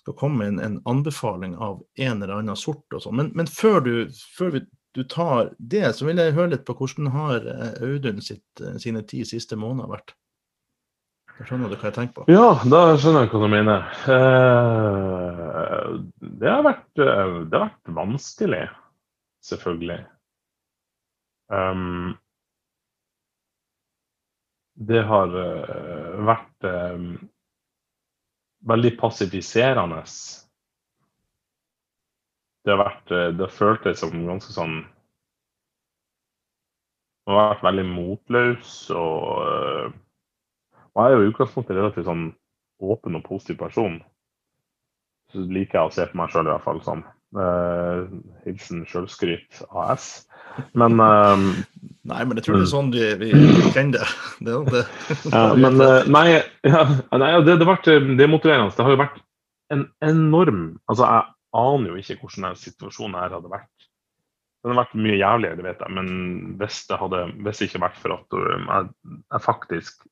skal 0.00 0.16
komme 0.16 0.40
med 0.40 0.48
en, 0.48 0.58
en, 0.64 0.80
anbefaling 0.90 1.54
av 1.60 1.82
en 2.00 2.22
eller 2.22 2.40
annen 2.40 2.56
sort 2.56 2.96
og 2.96 3.04
sånn. 3.04 3.18
Men, 3.20 3.30
men, 3.36 3.50
før, 3.52 3.82
du, 3.84 3.92
før 4.34 4.54
vi, 4.56 4.62
du, 4.96 5.04
tar 5.04 5.52
det, 5.58 5.84
så 5.94 6.08
vil 6.08 6.18
jeg 6.18 6.34
høre 6.38 6.54
litt 6.54 6.64
på 6.66 6.74
hvordan 6.78 7.12
har 7.14 7.46
eh, 7.52 7.82
Audun 7.84 8.22
sitt, 8.24 8.64
sine 8.82 9.04
ti 9.06 9.22
siste 9.28 9.60
måneder 9.60 9.92
vært? 9.92 10.16
Skjønner 11.40 11.70
du 11.72 11.76
hva 11.78 11.88
jeg 11.88 11.96
tenker 11.96 12.14
på? 12.18 12.24
Ja, 12.28 12.48
da 12.68 12.80
skjønner 13.00 13.24
jeg 13.24 13.30
hva 13.32 13.38
du 13.40 13.48
mener. 13.48 13.84
Eh, 14.12 15.86
det, 16.20 16.50
har 16.50 16.64
vært, 16.66 16.88
det 16.98 17.06
har 17.08 17.62
vært 17.64 17.92
vanskelig, 17.96 18.66
selvfølgelig. 19.48 20.02
Um, 21.50 22.12
det 24.90 25.00
har 25.08 25.32
vært 26.28 26.68
um, 26.68 27.08
veldig 28.68 28.92
passiviserende. 29.00 30.04
Det 32.60 32.74
har 32.74 32.82
vært 32.84 33.08
Det 33.08 33.46
har 33.46 33.56
føltes 33.56 34.02
som 34.04 34.12
ganske 34.28 34.52
sånn 34.52 34.76
Man 37.24 37.38
har 37.38 37.54
vært 37.54 37.66
veldig 37.70 37.86
motløs 37.88 38.74
og 38.92 39.96
uh, 40.96 41.04
jeg 41.04 41.12
er 41.12 41.16
jo 41.16 41.26
i 41.26 41.30
utgangspunktet 41.32 41.78
relativt 41.78 42.08
sånn 42.08 42.30
åpen 42.80 43.18
og 43.18 43.26
positiv 43.26 43.60
person. 43.60 44.00
Så 45.30 45.46
liker 45.46 45.78
jeg 45.78 45.88
å 45.88 45.94
se 45.94 46.06
på 46.10 46.18
meg 46.18 46.32
sjøl 46.32 46.48
i 46.48 46.52
hvert 46.54 46.66
fall 46.66 46.82
sånn. 46.84 47.04
Uh, 47.30 48.08
hilsen 48.42 48.82
Sjølskryt 48.90 49.60
AS. 49.70 50.24
Men 50.74 50.98
uh, 50.98 51.38
Nei, 52.10 52.22
men 52.26 52.40
jeg 52.40 52.46
tror 52.46 52.56
det 52.58 52.64
er 52.64 52.66
mm. 52.66 52.72
sånn 52.72 52.88
vi, 52.90 53.04
vi 53.20 53.30
kjenner 53.70 54.00
det. 54.02 54.08
det, 54.48 54.56
det. 54.74 54.84
ja, 55.30 55.44
men 55.54 55.78
uh, 55.78 56.00
nei, 56.10 56.40
ja, 56.66 56.82
nei 57.14 57.28
det, 57.46 57.60
det, 57.60 57.68
vært, 57.68 57.86
det 57.86 58.26
er 58.26 58.32
motiverende. 58.32 58.74
Det 58.74 58.86
har 58.86 58.96
jo 58.96 59.02
vært 59.04 59.20
en 59.70 59.86
enorm 60.02 60.64
Altså, 60.90 61.06
jeg 61.06 61.28
aner 61.60 61.92
jo 61.92 62.00
ikke 62.00 62.18
hvordan 62.18 62.48
denne 62.48 62.62
situasjonen 62.64 63.20
her 63.20 63.36
hadde 63.36 63.52
vært. 63.52 63.86
Den 64.60 64.74
har 64.74 64.82
vært 64.82 64.98
mye 64.98 65.16
jævligere, 65.16 65.56
det 65.56 65.66
vet 65.68 65.84
jeg, 65.84 65.94
men 65.96 66.08
hvis 66.60 66.80
det 66.90 66.98
hadde 67.00 67.20
hvis 67.46 67.62
det 67.62 67.68
ikke 67.70 67.84
vært 67.86 68.00
for 68.02 68.16
at 68.18 68.36
jeg, 68.36 68.90
jeg 69.22 69.44
faktisk 69.46 70.02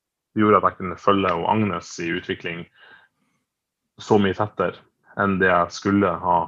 gjorde 0.40 0.60
at 0.60 0.70
jeg 0.70 0.78
kunne 0.80 1.00
følge 1.00 1.32
og 1.34 1.48
Agnes 1.52 1.94
i 2.04 2.12
utvikling 2.16 2.64
så 3.98 4.18
mye 4.22 4.36
tettere 4.38 4.78
enn 5.18 5.38
det 5.40 5.48
jeg 5.50 5.74
skulle 5.74 6.10
ha 6.22 6.38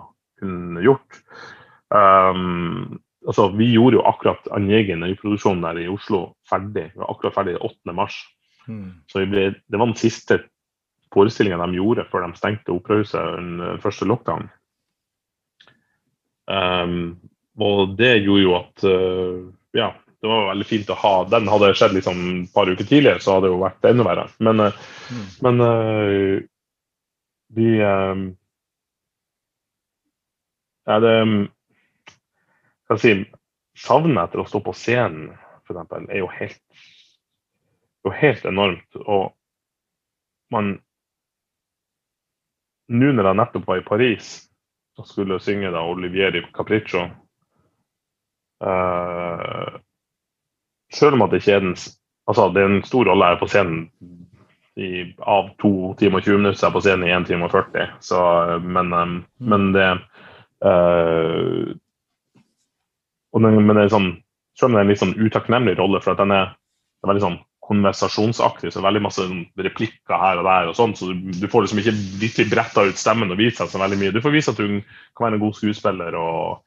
kunne 0.41 0.82
gjort. 0.84 1.20
Um, 1.91 3.01
altså, 3.26 3.49
Vi 3.59 3.72
gjorde 3.72 3.99
jo 3.99 4.07
akkurat 4.07 4.47
Anjegen 4.55 5.03
øyeproduksjonen 5.03 5.64
der 5.66 5.82
i 5.82 5.88
Oslo 5.91 6.36
ferdig. 6.49 6.91
Vi 6.95 7.03
var 7.03 7.11
akkurat 7.11 7.34
ferdig 7.34 7.59
8. 7.61 7.95
mars. 7.97 8.16
Mm. 8.68 9.03
Så 9.11 9.26
ble, 9.26 9.51
det 9.66 9.78
var 9.78 9.91
den 9.91 9.99
siste 9.99 10.45
forestillinga 11.11 11.59
de 11.66 11.80
gjorde 11.80 12.07
før 12.12 12.26
de 12.26 12.38
stengte 12.38 12.72
operahuset 12.72 13.38
under 13.41 13.80
første 13.82 14.07
lockdown. 14.07 14.47
Um, 16.51 17.18
og 17.61 17.97
det 17.99 18.22
gjorde 18.24 18.43
jo 18.43 18.55
at 18.59 18.86
uh, 18.86 19.51
ja, 19.76 19.93
det 20.20 20.28
var 20.28 20.50
veldig 20.50 20.66
fint 20.68 20.90
å 20.92 20.98
ha 21.00 21.14
den. 21.32 21.48
Hadde 21.48 21.70
det 21.70 21.78
skjedd 21.80 21.94
liksom 21.96 22.18
et 22.42 22.52
par 22.54 22.68
uker 22.68 22.84
tidligere, 22.84 23.22
så 23.24 23.36
hadde 23.36 23.48
det 23.48 23.54
jo 23.54 23.62
vært 23.62 23.88
enda 23.88 24.04
verre. 24.04 24.26
Men, 24.44 24.56
uh, 24.66 24.82
mm. 25.08 25.26
men 25.46 25.54
uh, 25.64 26.34
vi 27.56 27.68
ja, 30.90 30.98
det 31.00 31.14
kan 32.90 32.98
si, 32.98 33.14
savnet 33.78 34.28
etter 34.28 34.42
å 34.42 34.46
stå 34.48 34.60
på 34.64 34.74
scenen, 34.76 35.32
f.eks., 35.64 35.92
er 36.10 36.18
jo 36.20 36.28
helt, 36.34 36.62
jo 38.06 38.14
helt 38.14 38.46
enormt. 38.48 39.00
Og 39.06 39.32
man 40.54 40.78
Nå 42.90 43.12
når 43.14 43.28
jeg 43.28 43.38
nettopp 43.38 43.68
var 43.68 43.78
i 43.78 43.86
Paris 43.86 44.28
og 44.98 45.06
skulle 45.06 45.36
synge 45.38 45.68
da 45.70 45.84
Olivier 45.86 46.34
i 46.34 46.40
Capriccio 46.50 47.04
uh, 48.66 49.76
Selv 51.01 51.16
om 51.16 51.24
at 51.24 51.32
det 51.32 51.42
ikke 51.42 51.59
er 51.59 51.66
den 51.66 51.76
Altså, 52.28 52.44
det 52.55 52.61
er 52.62 52.68
en 52.68 52.84
stor 52.86 53.09
rolle 53.09 53.26
jeg 53.26 53.34
er 53.34 53.38
på 53.40 53.46
scenen 53.51 53.78
i, 54.78 54.88
av 55.26 55.48
to 55.59 55.70
timer 55.98 56.20
og 56.20 56.26
20 56.28 56.36
minutter, 56.38 56.59
så 56.61 56.66
er 56.66 56.68
jeg 56.68 56.76
på 56.76 56.82
scenen 56.84 57.07
i 57.09 57.12
1 57.16 57.26
time 57.26 57.46
og 57.48 57.55
40. 57.57 57.86
Så, 58.07 58.20
men, 58.62 58.92
um, 58.94 59.16
men 59.51 59.64
det 59.74 59.86
uh, 60.62 61.72
den, 63.34 63.61
men 63.66 63.76
det 63.76 63.84
er 63.84 63.92
sånn, 63.96 64.11
selv 64.59 64.70
om 64.70 64.76
det 64.76 64.80
er 64.80 64.86
en 64.86 64.92
litt 64.92 65.03
sånn 65.03 65.16
utakknemlig 65.18 65.76
rolle, 65.80 66.01
for 66.05 66.14
at 66.14 66.22
den 66.22 66.34
er, 66.36 66.53
er 67.03 67.11
veldig 67.11 67.24
sånn 67.24 67.38
konversasjonsaktig, 67.70 68.72
så 68.74 68.82
veldig 68.82 69.03
masse 69.05 69.22
sånn 69.22 69.44
replikker 69.62 70.18
her 70.18 70.40
og 70.40 70.48
der, 70.48 70.70
og 70.72 70.78
sånn, 70.78 70.96
så 70.98 71.12
du, 71.12 71.30
du 71.38 71.46
får 71.51 71.66
liksom 71.66 71.82
ikke 71.82 71.94
virkelig 72.22 72.51
bretta 72.51 72.84
ut 72.88 72.98
stemmen 72.98 73.30
og 73.30 73.38
vist 73.38 73.62
deg 73.62 73.70
så 73.70 73.78
veldig 73.82 74.01
mye. 74.01 74.14
Du 74.14 74.18
får 74.24 74.34
vise 74.34 74.55
at 74.55 74.59
du 74.59 74.80
kan 75.14 75.28
være 75.28 75.38
en 75.38 75.44
god 75.44 75.59
skuespiller 75.59 76.18
og, 76.18 76.64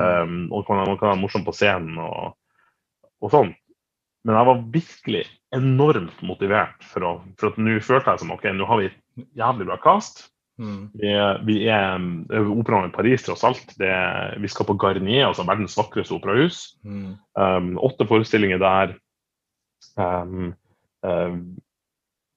um, 0.00 0.38
og 0.48 0.64
kan, 0.68 0.80
kan 0.94 1.10
være 1.10 1.20
morsom 1.20 1.44
på 1.44 1.54
scenen 1.56 2.00
og, 2.00 2.36
og, 3.20 3.28
sånn. 3.34 3.52
Men 4.26 4.34
jeg 4.34 4.48
var 4.48 4.62
virkelig 4.74 5.24
enormt 5.54 6.22
motivert 6.26 6.82
for, 6.84 7.06
å, 7.06 7.12
for 7.38 7.52
at 7.52 7.60
nå 7.62 7.76
følte 7.84 8.12
jeg 8.12 8.24
som 8.24 8.32
ok, 8.34 8.48
nå 8.52 8.66
har 8.66 8.80
vi 8.80 8.88
et 8.90 9.28
jævlig 9.38 9.68
bra 9.68 9.76
cast. 9.84 10.26
Mm. 10.58 10.88
Vi, 10.96 11.12
vi, 11.46 11.56
er 11.68 12.00
operaen 12.50 12.88
i 12.88 12.94
Paris, 12.94 13.22
tross 13.26 13.44
alt. 13.46 13.76
Det, 13.78 13.92
vi 14.42 14.50
skal 14.50 14.66
på 14.68 14.76
Garnier, 14.80 15.28
altså 15.28 15.46
verdens 15.46 15.76
vakreste 15.78 16.16
operahus. 16.16 16.62
Mm. 16.82 17.14
Um, 17.38 17.70
åtte 17.84 18.08
forestillinger 18.08 18.60
der. 18.62 18.96
Um, 20.00 20.54
um, 21.06 21.40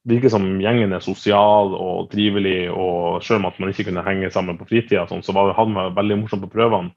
virker 0.08 0.32
som 0.32 0.46
gjengen 0.62 0.94
er 0.96 1.04
sosial 1.04 1.74
og 1.76 2.10
trivelig, 2.12 2.70
og 2.72 3.24
selv 3.24 3.42
om 3.42 3.50
at 3.50 3.58
man 3.60 3.72
ikke 3.72 3.88
kunne 3.90 4.04
henge 4.06 4.30
sammen 4.32 4.60
på 4.60 4.68
fritida, 4.68 5.06
sånn, 5.08 5.24
så 5.24 5.34
var, 5.36 5.52
hadde 5.56 5.74
man 5.74 5.96
veldig 5.96 6.22
morsomt 6.22 6.46
på 6.46 6.54
prøvene. 6.54 6.94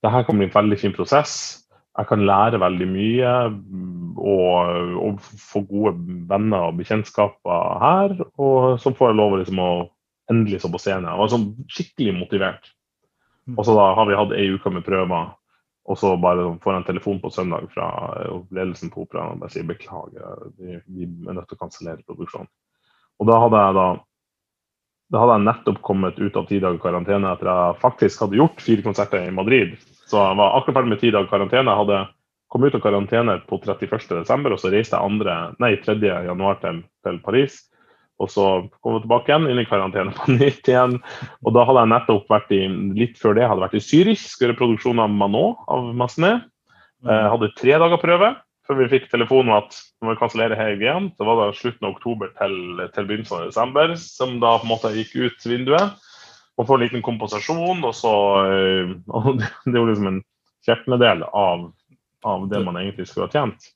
Dette 0.00 0.24
kan 0.24 0.38
bli 0.40 0.48
en 0.48 0.54
veldig 0.54 0.80
fin 0.80 0.96
prosess. 0.96 1.34
Jeg 2.00 2.08
kan 2.08 2.22
lære 2.24 2.60
veldig 2.62 2.86
mye 2.88 3.32
og, 4.16 4.70
og 5.04 5.18
få 5.20 5.60
gode 5.68 5.94
venner 6.30 6.70
og 6.70 6.78
bekjentskaper 6.78 7.80
her. 7.82 8.14
Og 8.40 8.78
så 8.80 8.92
får 8.96 9.10
jeg 9.10 9.18
lov 9.20 9.36
liksom, 9.40 9.60
å 9.60 9.72
endelig 10.32 10.62
stå 10.62 10.70
på 10.72 10.80
scenen. 10.80 11.10
Jeg 11.10 11.20
var 11.20 11.32
sånn 11.32 11.48
skikkelig 11.68 12.16
motivert. 12.16 12.72
Mm. 13.44 13.58
Og 13.58 13.66
så 13.66 13.76
da 13.76 13.90
har 13.98 14.08
vi 14.08 14.18
hatt 14.18 14.34
ei 14.36 14.48
uke 14.54 14.72
med 14.72 14.86
prøver, 14.86 15.32
og 15.90 15.98
så 15.98 16.12
bare 16.20 16.46
får 16.62 16.72
jeg 16.72 16.82
en 16.82 16.88
telefon 16.88 17.20
på 17.22 17.32
søndag 17.34 17.66
fra 17.72 17.88
ledelsen 18.54 18.92
på 18.92 19.04
operaen 19.06 19.34
og 19.34 19.42
bare 19.42 19.54
sier 19.54 19.66
beklager, 19.66 20.44
vi, 20.60 20.76
vi 20.86 21.08
er 21.08 21.34
nødt 21.34 21.48
til 21.50 21.58
å 21.58 21.64
kansellere 21.64 22.04
produksjonen. 22.06 22.50
Og 23.20 23.28
da 23.28 23.40
hadde 23.42 23.62
jeg 23.64 23.76
da 23.76 23.86
da 25.10 25.22
hadde 25.22 25.36
jeg 25.38 25.46
nettopp 25.48 25.80
kommet 25.82 26.18
ut 26.20 26.36
av 26.38 26.46
ti 26.46 26.60
dager 26.62 26.78
karantene 26.82 27.32
etter 27.32 27.50
jeg 27.50 27.78
faktisk 27.82 28.22
hadde 28.24 28.38
gjort 28.38 28.62
fire 28.62 28.84
konserter 28.84 29.26
i 29.26 29.34
Madrid. 29.34 29.74
Så 30.06 30.20
jeg 30.20 30.38
var 30.38 30.54
akkurat 30.58 30.78
ferdig 30.78 30.92
med 30.92 31.00
ti 31.02 31.10
dager 31.10 31.30
karantene. 31.30 31.66
Jeg 31.66 31.82
hadde 31.82 31.98
kommet 32.50 32.70
ut 32.70 32.78
av 32.78 32.84
karantene 32.84 33.36
på 33.48 33.58
31.12., 33.64 34.54
og 34.54 34.60
så 34.62 34.70
reiste 34.70 34.94
jeg 34.94 35.10
andre, 35.12 35.36
nei, 35.62 35.74
3.1 35.82 36.62
til, 36.62 36.80
til 37.06 37.18
Paris. 37.26 37.58
Og 38.20 38.28
så 38.30 38.46
kom 38.84 38.98
jeg 38.98 39.06
tilbake 39.06 39.32
igjen, 39.32 39.48
inn 39.50 39.62
i 39.62 39.66
karantene 39.66 40.14
på 40.14 40.30
nytt 40.36 40.70
igjen. 40.70 40.98
Og 41.42 41.56
da 41.56 41.64
hadde 41.66 41.82
jeg 41.82 41.92
nettopp 41.94 42.30
vært 42.30 42.54
i 42.54 42.62
litt 43.00 43.18
før 43.18 43.38
det, 43.38 43.48
hadde 43.50 43.64
vært 43.64 43.78
i 43.80 43.82
Zürich, 43.82 44.28
skulle 44.30 44.58
produksjon 44.58 45.02
av 45.02 45.10
Manon 45.10 45.56
av 45.72 45.90
Massenet. 45.96 46.46
Jeg 47.00 47.16
mm. 47.16 47.30
hadde 47.32 47.52
tre 47.56 47.78
dager 47.80 48.02
prøve 48.02 48.34
før 48.70 48.78
vi 48.78 48.90
fikk 48.92 49.10
telefonen 49.10 49.56
at 49.56 49.74
vi 49.98 50.06
må 50.06 50.14
kansellere 50.20 50.58
hele 50.58 50.78
igjen. 50.78 51.10
Så 51.18 51.26
var 51.26 51.42
det 51.42 51.58
slutten 51.58 51.88
av 51.88 51.96
oktober 51.96 52.30
til, 52.38 52.54
til 52.94 53.08
begynnelsen 53.08 53.40
av 53.40 53.50
desember, 53.50 53.96
som 53.98 54.38
da 54.38 54.54
på 54.60 54.68
en 54.68 54.72
måte 54.72 54.94
gikk 54.94 55.16
ut 55.18 55.50
vinduet. 55.50 56.06
Og 56.54 56.68
får 56.68 56.78
en 56.78 56.84
liten 56.84 57.02
kompensasjon, 57.04 57.82
og 57.88 57.94
så 57.96 58.14
eh, 58.46 58.94
og 59.18 59.42
Det 59.42 59.74
er 59.74 59.80
jo 59.80 59.88
liksom 59.90 60.10
en 60.14 60.24
kjertendel 60.66 61.26
av 61.26 61.70
av 62.22 62.48
det 62.48 62.64
man 62.64 62.76
egentlig 62.76 63.08
skulle 63.08 63.26
ha 63.26 63.32
tjent. 63.32 63.70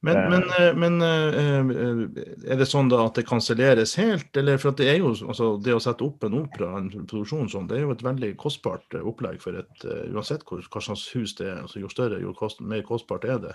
Men, 0.00 0.16
eh. 0.16 0.30
men, 0.74 1.02
eh, 1.02 1.64
men, 1.64 2.14
er 2.44 2.58
det 2.58 2.66
sånn 2.66 2.90
da 2.90 3.04
at 3.06 3.20
det 3.20 3.26
kanselleres 3.28 3.94
helt? 4.00 4.34
Eller 4.36 4.58
for 4.58 4.74
det 4.76 4.96
jo 4.98 5.12
altså, 5.14 5.52
det 5.62 5.76
å 5.76 5.82
sette 5.82 6.04
opp 6.04 6.26
en 6.26 6.40
opera, 6.40 6.72
en 6.80 6.90
produksjon 6.90 7.50
sånn, 7.52 7.68
det 7.70 7.78
er 7.78 7.86
jo 7.86 7.94
et 7.94 8.02
veldig 8.04 8.32
kostbart 8.40 8.98
opplegg 8.98 9.38
for 9.42 9.60
et 9.60 9.86
Uansett 10.10 10.42
hva 10.48 10.82
slags 10.82 11.06
hus 11.14 11.36
det 11.38 11.46
er, 11.48 11.62
altså, 11.62 11.78
jo 11.84 11.92
større, 11.92 12.20
jo 12.22 12.34
kost, 12.34 12.60
mer 12.60 12.82
kostbart 12.86 13.28
er 13.30 13.38
det. 13.46 13.54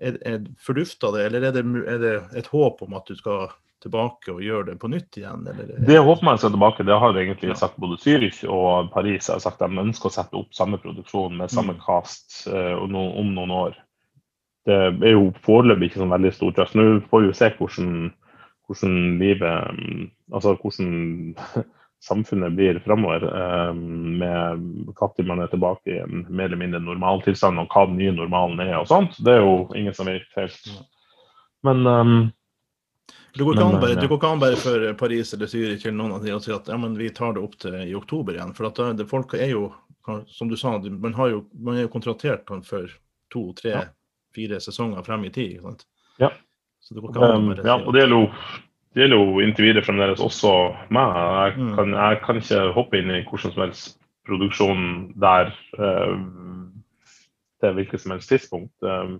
Er, 0.00 0.18
er 0.26 0.44
Fordufter 0.62 1.14
det, 1.16 1.24
eller 1.26 1.48
er 1.48 1.56
det, 1.56 1.64
er 1.88 1.98
det, 2.02 2.12
et 2.38 2.50
håp 2.52 2.82
om 2.86 2.94
at 2.98 3.08
du 3.08 3.16
skal 3.18 3.48
tilbake 3.82 4.32
og 4.32 4.42
gjøre 4.42 4.72
det 4.72 4.76
på 4.82 4.90
nytt 4.90 5.18
igjen? 5.20 5.46
Eller? 5.46 5.74
Det 5.86 5.98
håper 6.02 6.26
man 6.26 6.38
skal 6.38 6.54
tilbake. 6.54 6.86
Det 6.86 6.98
har 7.02 7.18
egentlig 7.18 7.56
sagt 7.58 7.78
både 7.78 7.98
Zürich 8.02 8.40
og 8.44 8.90
Paris. 8.94 9.30
har 9.30 9.42
sagt 9.42 9.62
De 9.62 9.82
ønsker 9.84 10.10
å 10.10 10.14
sette 10.14 10.38
opp 10.38 10.54
samme 10.54 10.80
produksjon 10.82 11.36
med 11.38 11.52
samme 11.54 11.76
Mm. 11.76 11.82
cast 11.84 12.46
eh, 12.46 12.74
om 12.74 12.94
om 12.94 13.34
noen 13.34 13.54
år. 13.54 13.78
Det 14.68 14.76
er 14.76 15.14
jo 15.14 15.32
foreløpig 15.46 15.88
ikke 15.88 16.02
sånn 16.02 16.12
veldig 16.12 16.32
stor 16.34 16.52
trøst. 16.52 16.74
Nå 16.76 17.00
får 17.08 17.22
vi 17.22 17.30
jo 17.30 17.36
se 17.36 17.50
hvordan, 17.56 17.92
hvordan 18.66 18.96
livet 19.22 20.10
Altså 20.28 20.52
hvordan 20.60 21.24
samfunnet 22.04 22.52
blir 22.54 22.78
framover. 22.84 23.24
eh, 23.26 23.72
Med 23.74 24.64
når 24.98 25.26
man 25.26 25.40
er 25.40 25.46
tilbake 25.52 25.90
i 25.90 25.98
en 25.98 26.26
mer 26.28 26.44
eller 26.44 26.60
mindre 26.60 26.80
normaltilstand, 26.80 27.58
og 27.58 27.68
hva 27.74 27.86
den 27.86 27.98
nye 27.98 28.12
normalen 28.14 28.60
er 28.60 28.76
og 28.78 28.88
sånt. 28.88 29.18
Det 29.24 29.34
er 29.34 29.42
jo 29.42 29.68
ingen 29.74 29.94
som 29.94 30.06
vet 30.06 30.26
helt. 30.36 30.68
Men 31.66 31.86
um, 31.86 32.30
du 33.34 33.44
går, 33.44 33.54
Men, 33.54 33.80
bare, 33.80 33.94
ja. 33.96 34.00
du 34.00 34.08
går 34.08 34.18
ikke 34.18 34.30
an 34.32 34.40
bare 34.40 34.56
for 34.56 34.94
Paris 34.94 35.34
eller 35.34 35.46
Zürich 35.46 35.84
eller 35.86 35.98
noen 35.98 36.12
av 36.16 36.24
de 36.24 36.32
og 36.34 36.42
si 36.42 36.52
at 36.54 36.68
ja, 36.70 36.76
men 36.78 36.96
vi 36.98 37.10
tar 37.10 37.34
det 37.34 37.42
opp 37.42 37.58
til 37.58 37.74
i 37.74 37.94
oktober 37.94 38.34
igjen. 38.38 38.54
For 38.56 38.70
at 38.70 38.80
det, 38.98 39.06
folk 39.10 39.34
er 39.34 39.50
jo, 39.52 39.68
som 40.26 40.48
du 40.48 40.56
sa, 40.56 40.78
man, 40.78 41.14
har 41.14 41.28
jo, 41.34 41.44
man 41.58 41.76
er 41.76 41.86
jo 41.86 41.92
kontraktert 41.92 42.46
for 42.66 42.88
to, 43.30 43.52
tre, 43.58 43.70
Ja. 43.70 43.82
fire 44.34 44.60
sesonger 44.60 45.02
frem 45.02 45.24
i 45.24 45.30
tid. 45.30 45.58
Ikke 45.58 45.62
sant? 45.72 45.84
Ja. 46.18 46.30
Så 46.80 46.94
det 46.94 47.02
går 47.02 47.10
ikke 47.10 47.24
an 47.26 47.30
å 47.30 47.38
Um, 47.38 47.48
bare 47.52 47.66
ja, 47.66 47.76
og 47.82 47.92
det 47.92 48.00
gjelder 48.04 48.22
jo, 48.22 48.30
det 48.98 49.04
gjelder 49.04 49.20
jo 49.20 49.42
inntil 49.44 49.68
videre 49.68 49.86
fremdeles 49.86 50.20
også 50.24 50.50
meg. 50.90 51.14
Jeg 51.14 51.52
Mm. 51.58 51.74
kan, 51.76 51.92
jeg 51.94 52.20
kan 52.24 52.36
ikke 52.40 52.72
hoppe 52.74 52.98
inn 52.98 53.10
i 53.14 53.22
hvordan 53.22 53.52
som 53.54 53.62
helst 53.62 53.98
produksjon 54.26 55.12
der 55.14 55.52
eh, 55.78 56.16
til 57.62 57.76
hvilket 57.76 58.00
som 58.02 58.10
helst 58.16 58.28
tidspunkt. 58.28 58.74
Eh, 58.82 59.14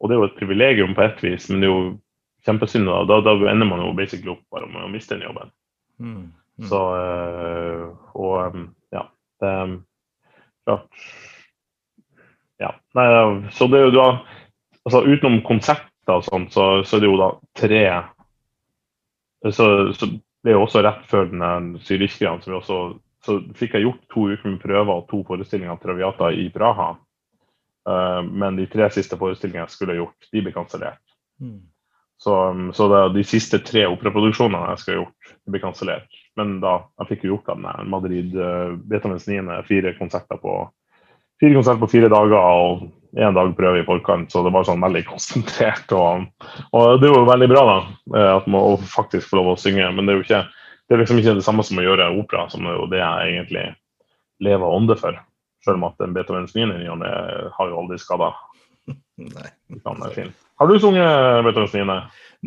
og 0.00 0.08
det 0.08 0.14
er 0.14 0.20
jo 0.20 0.28
et 0.30 0.38
privilegium 0.38 0.94
på 0.94 1.02
ett 1.02 1.22
vis, 1.22 1.48
men 1.50 1.60
det 1.60 1.68
er 1.68 1.74
jo 1.74 1.98
kjempesynd. 2.46 2.86
Da, 2.86 3.20
da, 3.26 3.34
ender 3.50 3.66
man 3.66 3.82
jo 3.82 3.92
basically 3.92 4.30
opp 4.30 4.44
bare 4.54 4.70
med 4.70 4.86
å 4.86 4.90
miste 4.92 5.16
den 5.16 5.26
jobben. 5.26 5.50
Mm, 5.98 6.30
mm. 6.62 6.66
Så 6.70 6.80
eh, 7.02 7.84
Og 8.14 8.54
um, 8.54 8.74
ja, 8.92 9.08
det 9.40 9.48
er 9.48 9.78
klart 10.64 11.06
Ja. 12.60 12.70
Nei, 12.94 13.50
så 13.50 13.66
det 13.66 13.80
er 13.80 13.88
jo 13.88 13.96
da 13.98 14.06
altså 14.86 15.02
Utenom 15.02 15.42
konsepter 15.42 16.18
og 16.20 16.24
sånt, 16.24 16.52
så, 16.54 16.84
så 16.86 16.96
er 16.96 17.00
det 17.02 17.10
jo 17.10 17.18
da 17.18 17.30
tre 17.58 17.82
Så, 19.50 19.92
så 19.98 20.06
det 20.42 20.52
er 20.52 20.58
jo 20.58 20.66
også 20.66 20.82
rett 20.84 21.02
før 21.10 21.30
den 21.30 21.72
Zürich-greia, 21.82 22.36
så, 22.42 22.50
vi 22.50 22.58
også- 22.58 22.98
så 23.26 23.38
fikk 23.58 23.74
jeg 23.74 23.86
gjort 23.86 24.04
to 24.10 24.28
uker 24.30 24.50
med 24.50 24.62
prøver 24.62 24.94
og 24.94 25.08
to 25.10 25.22
forestillinger 25.26 25.74
av 25.74 25.82
Traviata 25.82 26.30
i 26.34 26.48
Praha. 26.50 26.96
Uh, 27.88 28.22
men 28.22 28.56
de 28.56 28.66
tre 28.70 28.88
siste 28.94 29.18
forestillingene 29.18 29.66
jeg 29.66 29.74
skulle 29.74 29.98
gjort, 29.98 30.28
de 30.32 30.42
ble 30.42 30.52
kansellert. 30.54 31.02
Mm. 31.42 31.60
Så, 32.22 32.34
um, 32.50 32.68
så 32.74 32.86
de 33.10 33.24
siste 33.26 33.58
tre 33.66 33.82
operaproduksjonene 33.90 34.68
jeg 34.70 34.78
skulle 34.78 35.00
gjort, 35.00 35.32
de 35.42 35.54
ble 35.54 35.62
kansellert. 35.62 36.18
Men 36.38 36.60
da 36.62 36.76
jeg 37.00 37.08
fikk 37.10 37.24
jo 37.24 37.32
gjort 37.34 37.50
den 37.50 37.66
der 37.66 37.88
Madrid 37.90 38.36
uh, 38.38 38.76
Beethovens 38.78 39.26
9. 39.26 39.62
fire 39.66 39.94
konserter 39.98 40.38
på 40.42 40.56
fire 41.42 41.56
konserter 41.58 41.82
på 41.82 41.90
fire 41.90 42.10
dager 42.12 42.38
og 42.38 42.84
én 43.16 43.34
dag 43.34 43.56
prøve 43.56 43.82
i 43.82 43.86
forkant. 43.86 44.32
Så 44.32 44.42
det 44.44 44.52
var 44.54 44.66
sånn 44.66 44.82
veldig 44.82 45.04
konsentrert. 45.08 45.92
Og, 45.96 46.26
og 46.72 47.00
det 47.00 47.08
er 47.08 47.14
jo 47.14 47.28
veldig 47.28 47.48
bra 47.52 47.64
da, 47.68 47.78
eh, 48.16 48.30
at 48.38 48.48
man 48.50 48.80
faktisk 48.88 49.30
får 49.30 49.40
lov 49.40 49.52
å 49.52 49.60
synge. 49.60 49.90
Men 49.92 50.06
det 50.06 50.14
er 50.14 50.20
jo 50.20 50.26
ikke, 50.26 50.42
det 50.88 50.96
er 50.96 51.02
liksom 51.02 51.20
ikke 51.22 51.36
det 51.38 51.46
samme 51.46 51.66
som 51.66 51.80
å 51.80 51.86
gjøre 51.86 52.12
opera, 52.16 52.48
som 52.52 52.66
er 52.66 52.78
jo 52.78 52.88
det 52.92 53.02
jeg 53.02 53.34
egentlig 53.34 53.66
lever 54.42 54.66
og 54.66 54.80
ånder 54.80 55.00
for. 55.00 55.18
Selv 55.62 55.78
om 55.78 55.90
at 55.90 56.00
den 56.02 56.14
Beethovens 56.16 56.56
9. 56.56 56.64
i 56.64 56.70
ny 56.72 56.88
og 56.90 57.02
ne 57.04 57.10
har 57.54 57.70
jo 57.70 57.80
aldri 57.84 58.00
skada. 58.02 58.32
Har 60.58 60.70
du 60.70 60.78
sunget 60.82 61.44
Beethovens 61.46 61.76
9.? 61.76 61.98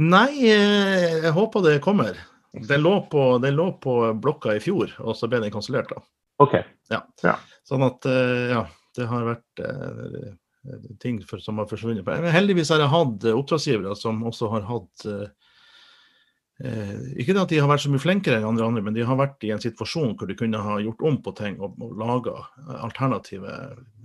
Nei, 0.02 0.32
eh, 0.52 1.22
jeg 1.24 1.36
håper 1.36 1.64
det 1.64 1.78
kommer. 1.86 2.18
Den 2.56 2.84
lå, 2.84 2.98
på, 3.12 3.36
den 3.44 3.56
lå 3.58 3.70
på 3.84 3.94
blokka 4.24 4.56
i 4.56 4.62
fjor, 4.64 4.92
og 5.04 5.16
så 5.20 5.28
ble 5.28 5.42
den 5.44 5.52
kansellert. 5.52 5.92
da. 5.92 6.04
OK. 6.44 6.58
Sånn 7.68 7.84
at, 7.84 8.08
eh, 8.08 8.56
ja, 8.56 8.66
det 8.96 9.08
har 9.12 9.28
vært 9.28 9.64
ting 11.00 11.22
for, 11.28 11.42
som 11.44 11.58
har 11.62 11.68
forsvunnet. 11.70 12.06
Men 12.08 12.32
heldigvis 12.34 12.72
har 12.74 12.84
jeg 12.84 12.92
hatt 12.94 13.26
eh, 13.26 13.38
oppdragsgivere 13.38 13.96
som 14.00 14.24
også 14.28 14.50
har 14.54 14.68
hatt 14.70 15.06
eh, 15.12 15.26
eh, 16.66 16.94
Ikke 17.22 17.38
at 17.42 17.52
de 17.52 17.62
har 17.62 17.70
vært 17.72 17.86
så 17.86 17.94
mye 17.94 18.04
flinkere 18.04 18.40
enn 18.40 18.50
andre, 18.50 18.68
andre, 18.70 18.84
men 18.86 18.98
de 18.98 19.06
har 19.08 19.20
vært 19.20 19.44
i 19.48 19.54
en 19.56 19.64
situasjon 19.64 20.16
hvor 20.20 20.30
de 20.30 20.38
kunne 20.40 20.62
ha 20.62 20.78
gjort 20.84 21.04
om 21.08 21.20
på 21.26 21.36
ting 21.38 21.58
og, 21.60 21.76
og 21.82 21.98
laga 22.02 22.38
alternative 22.82 23.58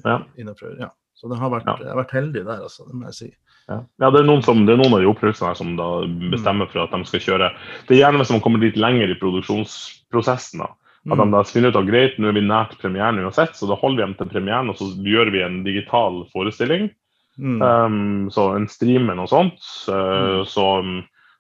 Ja. 0.05 0.21
innenfor. 0.39 0.77
Ja. 0.81 0.91
Så 1.21 1.29
det 1.29 1.37
har 1.39 1.51
vært, 1.53 1.67
Ja. 1.69 1.77
jeg 1.85 1.93
har 1.93 2.01
vært 2.01 2.17
heldig 2.17 2.45
der, 2.47 2.63
altså, 2.65 2.87
det 2.89 2.97
må 2.97 3.05
jeg 3.11 3.15
si. 3.19 3.31
Ja, 3.69 3.83
ja 4.01 4.11
det, 4.11 4.23
er 4.23 4.27
noen 4.27 4.43
som, 4.43 4.65
det 4.67 4.73
er 4.73 4.81
noen 4.81 4.95
av 4.97 5.03
de 5.05 5.31
her 5.45 5.55
som 5.55 5.75
da 5.77 5.89
bestemmer 6.33 6.71
for 6.73 6.83
at 6.87 6.95
de 6.97 7.05
skal 7.05 7.21
kjøre. 7.21 7.51
Det 7.87 7.97
er 7.97 8.01
gjerne 8.07 8.23
hvis 8.23 8.33
man 8.33 8.41
kommer 8.41 8.63
litt 8.65 8.79
lenger 8.81 9.13
i 9.13 9.19
produksjonsprosessen. 9.21 10.65
da. 10.65 10.71
At 11.09 11.17
de 11.17 11.25
Mm. 11.25 11.31
da 11.33 11.43
finner 11.49 11.69
ut 11.73 11.77
at 11.77 11.87
greit, 11.89 12.19
nå 12.19 12.29
er 12.29 12.37
vi 12.37 12.41
nært 12.45 12.75
premieren 12.79 13.19
uansett, 13.25 13.57
så 13.57 13.67
da 13.67 13.75
holder 13.75 13.97
vi 13.97 14.07
dem 14.07 14.15
til 14.19 14.29
premieren 14.29 14.69
og 14.69 14.77
så 14.77 14.91
gjør 15.01 15.33
vi 15.33 15.41
en 15.43 15.63
digital 15.65 16.27
forestilling. 16.33 16.91
Mm. 17.39 17.63
Um, 17.63 18.29
så 18.31 18.55
en 18.57 18.69
stream 18.69 19.09
eller 19.09 19.23
noe 19.23 19.31
sånt. 19.31 19.63
uh, 19.89 20.45
Mm. 20.45 20.45
så, 20.45 20.67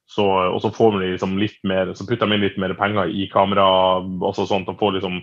så, 0.08 0.24
og 0.54 0.62
så 0.62 0.70
får 0.72 0.98
vi 0.98 1.12
liksom 1.12 1.38
litt 1.38 1.60
mer, 1.62 1.92
så 1.92 2.06
putter 2.08 2.26
de 2.26 2.34
inn 2.34 2.40
litt 2.40 2.56
mer 2.58 2.72
penger 2.74 3.12
i 3.12 3.28
kamera 3.28 4.00
også 4.00 4.46
sånt, 4.48 4.68
og 4.68 4.78
får 4.78 4.96
liksom 5.00 5.20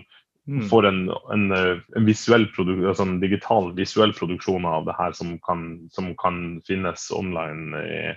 Mm. 0.48 0.62
får 0.70 0.86
en, 0.86 1.10
en, 1.32 1.52
en 1.52 2.04
visuell 2.06 2.46
altså 2.56 3.02
en 3.02 3.20
digital 3.20 3.74
visuell 3.76 4.14
produksjon 4.16 4.64
av 4.64 4.86
det 4.86 4.94
her 4.96 5.12
som 5.12 5.38
kan, 5.44 5.88
som 5.92 6.14
kan 6.16 6.62
finnes 6.64 7.10
online 7.12 7.76
i, 7.76 8.14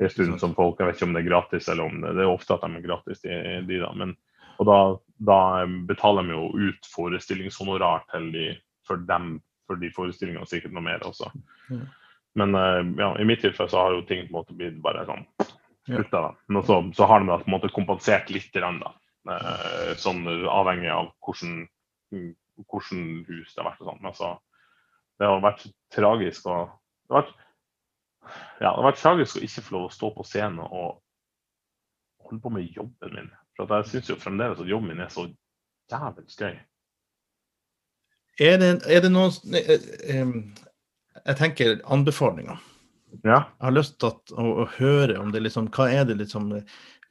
i 0.00 0.04
en 0.06 0.08
stund 0.10 0.40
som 0.40 0.54
folk 0.54 0.80
Jeg 0.80 0.86
vet 0.86 0.96
ikke 0.96 1.08
om 1.10 1.12
det 1.12 1.26
er 1.26 1.28
gratis 1.28 1.68
eller 1.68 1.84
om 1.84 2.00
det, 2.00 2.14
det 2.16 2.22
er 2.24 2.32
ofte 2.32 2.54
at 2.54 2.64
de 2.64 2.70
er 2.78 2.86
gratis, 2.86 3.20
de, 3.20 3.60
de 3.68 3.80
da. 3.82 3.92
Men, 3.92 4.16
og 4.56 4.66
da, 4.70 4.78
da 5.22 5.66
betaler 5.88 6.26
de 6.26 6.34
jo 6.34 6.70
ut 6.70 6.88
forestillingshonorar 6.90 8.06
til 8.12 8.30
de 8.34 8.46
for 8.86 9.00
dem, 9.08 9.38
for 9.68 9.80
de 9.80 9.90
forestillingene, 9.94 10.46
sikkert 10.48 10.74
noe 10.74 10.84
mer 10.84 11.04
også. 11.06 11.30
Mm. 11.70 11.84
Men 12.40 12.58
eh, 12.58 12.80
ja, 12.98 13.12
i 13.20 13.26
mitt 13.28 13.40
tilfelle 13.44 13.70
så 13.70 13.84
har 13.84 13.94
jo 13.94 14.04
ting 14.08 14.26
på 14.26 14.32
en 14.32 14.38
måte 14.40 14.56
blitt 14.58 14.80
bare 14.84 15.06
sånn 15.08 15.24
slutta. 15.86 16.20
da. 16.20 16.32
Men 16.48 16.66
så, 16.66 16.80
så 16.96 17.08
har 17.08 17.22
de 17.22 17.30
da 17.30 17.38
på 17.40 17.48
en 17.48 17.56
måte 17.56 17.72
kompensert 17.74 18.32
litt, 18.34 18.50
den, 18.56 18.80
da. 18.82 18.94
Eh, 19.30 19.94
sånn 20.00 20.26
avhengig 20.50 20.90
av 20.92 21.12
hvordan, 21.24 21.62
hvordan 22.66 23.06
hus 23.28 23.54
det 23.54 23.62
har 23.62 23.70
vært. 23.70 23.84
og 23.84 23.92
sånn. 23.92 24.02
Men 24.04 24.18
så, 24.18 24.32
det 25.20 25.30
har 25.30 25.44
vært 25.44 25.68
tragisk 25.94 26.50
å 26.50 26.58
det 27.04 27.12
har 27.12 27.20
vært, 27.20 27.32
ja, 28.24 28.68
det 28.70 28.70
har 28.70 28.86
vært 28.86 29.00
tragisk 29.02 29.36
å 29.36 29.40
ikke 29.44 29.62
få 29.66 29.74
lov 29.74 29.82
å 29.86 29.92
stå 29.92 30.08
på 30.14 30.24
scenen 30.24 30.62
og 30.64 31.02
holde 32.24 32.40
på 32.40 32.52
med 32.54 32.70
jobben 32.72 33.12
min. 33.12 33.32
For 33.56 33.70
jeg 33.70 33.90
syns 33.90 34.10
jo 34.10 34.18
fremdeles 34.20 34.60
at 34.60 34.70
jobben 34.70 34.90
min 34.90 35.02
er 35.04 35.12
så 35.12 35.28
jævlig 35.92 36.26
gøy. 36.38 36.56
Er 38.42 38.56
det, 38.58 38.70
er 38.90 39.04
det 39.04 39.12
noen 39.14 39.54
eh, 39.54 40.32
Jeg 41.22 41.36
tenker 41.38 41.76
anbefalinger. 41.86 42.58
Ja. 43.22 43.44
Jeg 43.46 43.62
har 43.68 43.76
lyst 43.76 44.00
til 44.02 44.10
å, 44.10 44.48
å 44.64 44.66
høre 44.74 45.20
om 45.22 45.30
det 45.30 45.44
liksom 45.44 45.70
Hva 45.74 45.86
er 45.92 46.08
det 46.08 46.18
liksom 46.18 46.50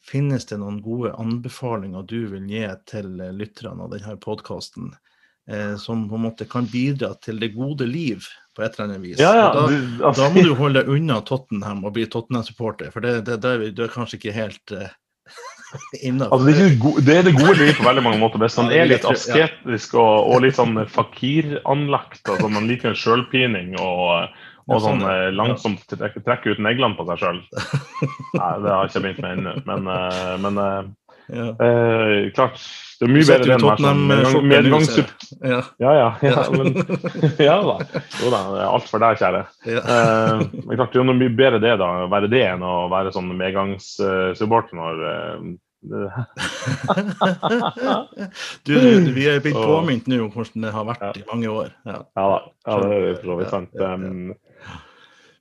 Finnes 0.04 0.44
det 0.50 0.58
noen 0.60 0.82
gode 0.84 1.14
anbefalinger 1.16 2.04
du 2.10 2.26
vil 2.34 2.50
gi 2.52 2.66
til 2.92 3.22
eh, 3.24 3.32
lytterne 3.32 3.86
av 3.86 3.94
denne 3.94 4.18
podkasten, 4.20 4.90
eh, 5.48 5.78
som 5.80 6.02
på 6.10 6.18
en 6.20 6.26
måte 6.26 6.48
kan 6.52 6.68
bidra 6.68 7.14
til 7.24 7.40
det 7.40 7.54
gode 7.54 7.88
liv 7.88 8.28
på 8.52 8.66
et 8.66 8.76
eller 8.76 8.90
annet 8.90 9.00
vis? 9.06 9.22
Ja, 9.24 9.32
ja. 9.38 9.46
Da, 9.56 9.64
du, 9.72 10.04
altså, 10.04 10.26
da 10.26 10.28
må 10.36 10.44
du 10.44 10.52
holde 10.60 10.82
deg 10.82 10.92
unna 10.92 11.22
Tottenham 11.24 11.86
og 11.88 11.96
bli 11.96 12.04
Tottenham-supporter, 12.12 12.92
for 12.92 13.06
det, 13.06 13.22
det, 13.30 13.40
det, 13.46 13.72
du 13.78 13.86
er 13.88 13.96
kanskje 13.96 14.20
ikke 14.20 14.36
helt 14.36 14.76
innafor. 14.76 14.92
Altså, 16.04 16.46
det, 16.46 16.54
er 16.54 16.70
det, 16.70 16.80
gode, 16.82 17.04
det 17.06 17.18
er 17.18 17.28
det 17.28 17.36
gode 17.38 17.54
livet 17.58 17.78
på 17.80 17.86
veldig 17.88 18.04
mange 18.06 18.22
måter. 18.22 18.42
Hvis 18.42 18.58
man 18.60 18.72
det 18.72 18.80
er 18.82 18.90
litt 18.90 19.06
asketisk 19.10 19.96
og, 19.98 20.30
og 20.30 20.44
litt 20.46 20.58
sånn 20.58 20.78
fakiranlagt, 20.90 22.24
altså 22.30 22.50
man 22.52 22.68
liker 22.70 22.92
en 22.92 23.00
sjølpining 23.00 23.74
og, 23.82 24.34
og 24.70 24.84
sånn, 24.84 25.02
sånn 25.02 25.08
eh, 25.10 25.30
langsomt 25.36 25.86
trekker, 25.90 26.24
trekke 26.26 26.54
ut 26.54 26.62
neglene 26.64 26.98
på 26.98 27.08
seg 27.10 27.24
sjøl. 27.24 27.42
Nei, 28.40 28.52
det 28.64 28.74
har 28.74 28.86
jeg 28.86 28.92
ikke 28.92 29.04
begynt 29.08 29.24
med 29.26 29.38
ennå. 29.38 29.56
Men, 29.70 29.90
eh, 29.96 30.36
men 30.46 30.62
eh, 30.62 30.82
ja. 31.32 31.48
eh, 31.66 32.32
klart, 32.36 32.60
det 33.00 33.08
er 33.08 33.12
mye 33.14 33.28
bedre 33.28 33.54
enn 33.56 33.64
Tottenham-skjorte 33.64 34.42
medgang- 34.44 34.48
medgangssupp. 34.52 35.10
Ja, 35.44 35.60
Ja, 35.84 35.92
ja. 35.98 36.10
ja, 36.24 36.44
men, 36.52 36.68
ja 37.48 37.58
da. 37.64 37.78
Jo 38.22 38.32
da, 38.34 38.42
alt 38.68 38.88
for 38.92 39.00
deg, 39.04 39.18
kjære. 39.22 39.44
ja. 39.72 39.82
Eh, 39.84 40.44
men 40.64 40.78
klart, 40.80 40.94
det 40.94 41.00
er 41.04 41.12
mye 41.14 41.36
bedre 41.40 41.60
det 41.64 41.76
da, 41.82 41.90
å 42.06 42.10
være 42.12 42.30
det 42.32 42.44
enn 42.54 42.64
å 42.68 42.76
være 42.92 43.12
sånn 43.16 43.32
medgangssupporter 43.40 44.80
når 44.80 45.04
eh, 45.12 45.54
du, 48.64 48.74
du, 48.80 49.12
vi 49.12 49.26
er 49.28 49.42
blitt 49.44 49.58
påminnet 49.60 50.08
nå 50.08 50.22
om 50.24 50.32
hvordan 50.32 50.64
det 50.64 50.72
har 50.72 50.86
vært 50.88 51.18
i 51.20 51.24
mange 51.28 51.50
år. 51.52 51.74
Ja. 51.84 51.98
Ja 52.16 52.24
da, 52.32 52.38
ja, 52.68 52.78
det 52.80 53.00
er 53.02 53.18
for 53.20 53.26
så 53.34 53.36
vidt 53.42 53.52
sant. 53.52 53.70
Ja. 53.76 53.94
Um, 54.00 54.32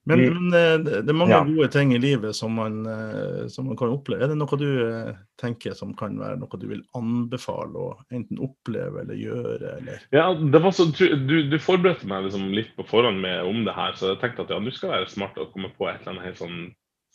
Men, 0.05 0.18
Mm. 0.18 0.34
men 0.34 0.55
eh, 0.59 1.03
det 1.03 1.09
er 1.09 1.14
mange 1.14 1.30
Ja. 1.30 1.44
gode 1.46 1.68
ting 1.70 1.92
i 1.94 1.98
livet 1.98 2.34
som 2.34 2.57
man, 2.59 2.80
eh, 2.86 3.46
som 3.46 3.66
man 3.66 3.76
kan 3.78 3.92
oppleve. 3.94 4.24
Er 4.24 4.32
det 4.32 4.38
noe 4.40 4.59
du 4.59 4.66
eh, 4.82 5.14
tenker 5.38 5.76
som 5.78 5.94
kan 5.94 6.18
være 6.18 6.40
noe 6.40 6.59
du 6.59 6.66
vil 6.66 6.82
anbefale 6.98 7.70
å 7.78 7.92
enten 8.11 8.40
oppleve 8.42 9.05
eller 9.05 9.14
gjøre? 9.14 9.76
Eller? 9.78 10.03
Ja, 10.11 10.34
det 10.34 10.62
var 10.62 10.74
så, 10.74 10.88
du, 10.90 11.36
du 11.46 11.59
forberedte 11.62 12.09
meg 12.11 12.24
liksom 12.26 12.50
litt 12.50 12.74
på 12.74 12.86
forhånd 12.88 13.20
med, 13.22 13.44
om 13.46 13.62
det 13.64 13.76
her, 13.78 13.94
så 13.94 14.11
jeg 14.11 14.20
tenkte 14.24 14.42
at 14.42 14.50
ja, 14.50 14.59
du 14.59 14.70
skal 14.74 14.90
være 14.90 15.09
smart 15.14 15.38
og 15.38 15.53
komme 15.55 15.70
på 15.78 15.86
et 15.86 16.00
eller 16.03 16.16
annet 16.16 16.26
helt 16.32 16.42
sånn 16.42 16.61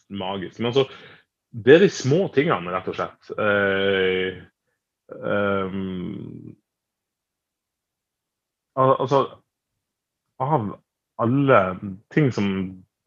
magisk. 0.08 0.62
Men 0.62 0.72
altså, 0.72 0.88
det 1.52 1.76
er 1.76 1.80
de 1.84 1.92
små 1.92 2.32
tingene, 2.32 2.72
rett 2.72 2.88
og 2.88 2.96
slett. 2.96 3.32
Uh, 3.36 4.32
um, 5.12 6.56
altså 8.78 9.26
Av 10.40 10.78
alle 11.18 11.62
ting 12.14 12.32
som 12.32 12.50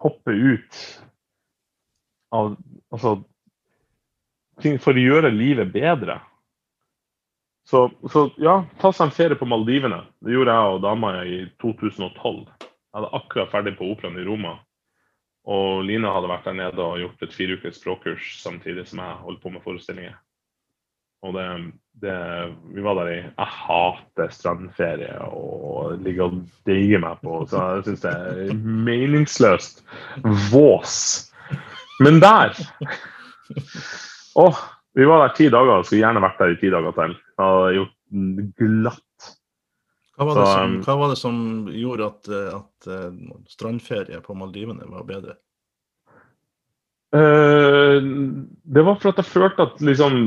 popper 0.02 0.32
ut 0.32 0.80
av 2.30 2.56
Altså 2.90 3.20
ting 4.61 4.80
for 4.82 4.98
å 4.98 5.02
gjøre 5.02 5.30
livet 5.30 5.70
bedre. 5.72 6.16
Så, 7.70 7.84
så, 8.11 8.24
ja, 8.42 8.64
ta 8.82 8.90
seg 8.90 9.06
en 9.06 9.14
ferie 9.14 9.38
på 9.38 9.46
Maldivene. 9.46 10.00
Det 10.18 10.34
gjorde 10.34 10.56
jeg 10.56 10.72
og 10.74 10.82
dama 10.82 11.12
i 11.22 11.38
2012. 11.62 12.40
Jeg 12.58 12.98
hadde 12.98 13.12
akkurat 13.20 13.52
ferdig 13.52 13.76
på 13.78 13.92
operaen 13.92 14.18
i 14.18 14.26
Roma. 14.26 14.56
Og 15.50 15.84
Line 15.86 16.11
hadde 16.11 16.32
vært 16.32 16.48
der 16.50 16.58
nede 16.58 16.82
og 16.82 16.98
gjort 17.00 17.22
et 17.24 17.36
fireukers 17.36 17.78
språkkurs 17.78 18.32
samtidig 18.42 18.88
som 18.90 19.04
jeg 19.04 19.20
holdt 19.22 19.42
på 19.44 19.54
med 19.54 19.62
forestillinger. 19.64 20.18
Og 21.26 21.34
det, 21.36 21.46
det, 22.02 22.16
Vi 22.74 22.84
var 22.84 22.96
der 23.00 23.10
i 23.12 23.18
Jeg 23.18 23.50
hater 23.56 24.32
strandferie 24.32 25.16
og 25.26 26.00
ligger 26.04 26.30
og 26.30 26.40
deige 26.68 27.00
meg 27.02 27.20
på, 27.24 27.42
så 27.50 27.66
jeg 27.76 27.88
syns 27.88 28.04
det 28.06 28.14
er 28.14 28.54
meningsløst 28.88 29.84
vås. 30.50 30.96
Men 32.00 32.22
der 32.22 32.56
Å, 34.40 34.46
vi 34.96 35.06
var 35.06 35.26
der 35.26 35.36
ti 35.36 35.50
dager 35.52 35.80
og 35.80 35.86
skulle 35.86 36.04
gjerne 36.04 36.22
vært 36.24 36.40
der 36.40 36.54
i 36.54 36.58
ti 36.60 36.70
dager 36.72 36.94
til. 36.96 37.14
Jeg 37.18 37.44
hadde 37.44 37.76
gjort 37.76 37.96
glatt. 38.60 39.30
Hva 40.20 40.26
var, 40.28 40.36
det 40.36 40.44
Så, 40.44 40.52
som, 40.52 40.72
um, 40.72 40.80
hva 40.84 40.94
var 41.00 41.10
det 41.10 41.18
som 41.18 41.36
gjorde 41.72 42.08
at, 42.10 42.28
eh, 42.28 42.56
at 42.58 42.88
eh, 42.92 43.36
strandferie 43.48 44.20
på 44.20 44.36
Maldivene 44.36 44.88
var 44.90 45.06
bedre? 45.08 45.36
Uh, 47.10 47.98
det 48.70 48.84
var 48.86 49.00
for 49.00 49.10
at 49.10 49.22
jeg 49.22 49.30
følte 49.32 49.66
at 49.66 49.80
liksom 49.82 50.20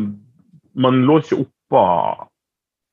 Man 0.73 1.03
lå 1.07 1.19
ikke 1.21 1.43
oppå 1.43 1.81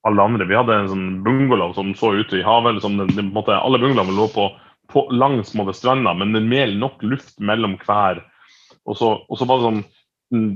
alle 0.08 0.22
andre. 0.22 0.48
Vi 0.48 0.56
hadde 0.56 0.76
en 0.76 0.90
sånn 0.90 1.06
bungalow 1.24 1.74
som 1.76 1.92
så 1.98 2.14
ute 2.16 2.40
i 2.40 2.44
havet. 2.44 2.78
Liksom, 2.78 2.98
den, 3.00 3.14
den, 3.16 3.30
måte, 3.34 3.56
alle 3.56 3.80
bungalowene 3.80 4.16
lå 4.16 4.28
på, 4.32 4.48
på 4.92 5.06
langs 5.12 5.54
måte, 5.58 5.76
stranda, 5.76 6.14
men 6.16 6.34
det 6.36 6.44
mer 6.48 6.72
nok 6.80 7.02
luft 7.04 7.36
mellom 7.40 7.76
hver. 7.84 8.22
Og 8.88 8.96
så, 8.96 9.14
og 9.28 9.38
så 9.38 9.46
var 9.48 9.60
det 9.60 9.66
sånn 9.68 9.80
mm, 10.32 10.52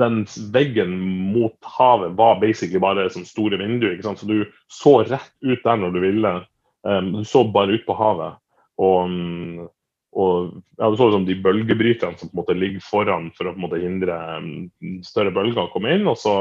Den 0.00 0.20
veggen 0.54 0.94
mot 1.34 1.72
havet 1.76 2.14
var 2.18 2.40
basically 2.40 2.80
bare 2.82 3.08
sånn 3.12 3.28
store 3.28 3.60
vinduer. 3.60 3.94
ikke 3.94 4.08
sant? 4.08 4.22
Så 4.22 4.28
du 4.30 4.46
så 4.72 5.00
rett 5.04 5.34
ut 5.44 5.64
der 5.64 5.82
når 5.82 5.96
du 5.96 6.00
ville. 6.04 6.36
Um, 6.86 7.12
du 7.18 7.24
så 7.28 7.44
bare 7.52 7.76
ut 7.76 7.84
på 7.88 7.96
havet. 7.98 8.40
Og, 8.78 9.10
mm, 9.10 9.68
og 10.18 10.50
ja, 10.78 10.88
du 10.90 10.96
så 10.98 11.08
liksom 11.08 11.26
de 11.28 11.36
bølgebryterne 11.44 12.18
som 12.18 12.30
på 12.30 12.34
en 12.34 12.40
måte 12.40 12.56
ligger 12.58 12.82
foran 12.82 13.30
for 13.36 13.46
å 13.46 13.54
på 13.54 13.60
en 13.60 13.64
måte 13.68 13.82
hindre 13.82 14.16
mm, 14.42 14.98
større 15.06 15.30
bølger 15.34 15.66
å 15.66 15.70
komme 15.70 15.94
inn, 15.94 16.08
og 16.10 16.18
så, 16.18 16.40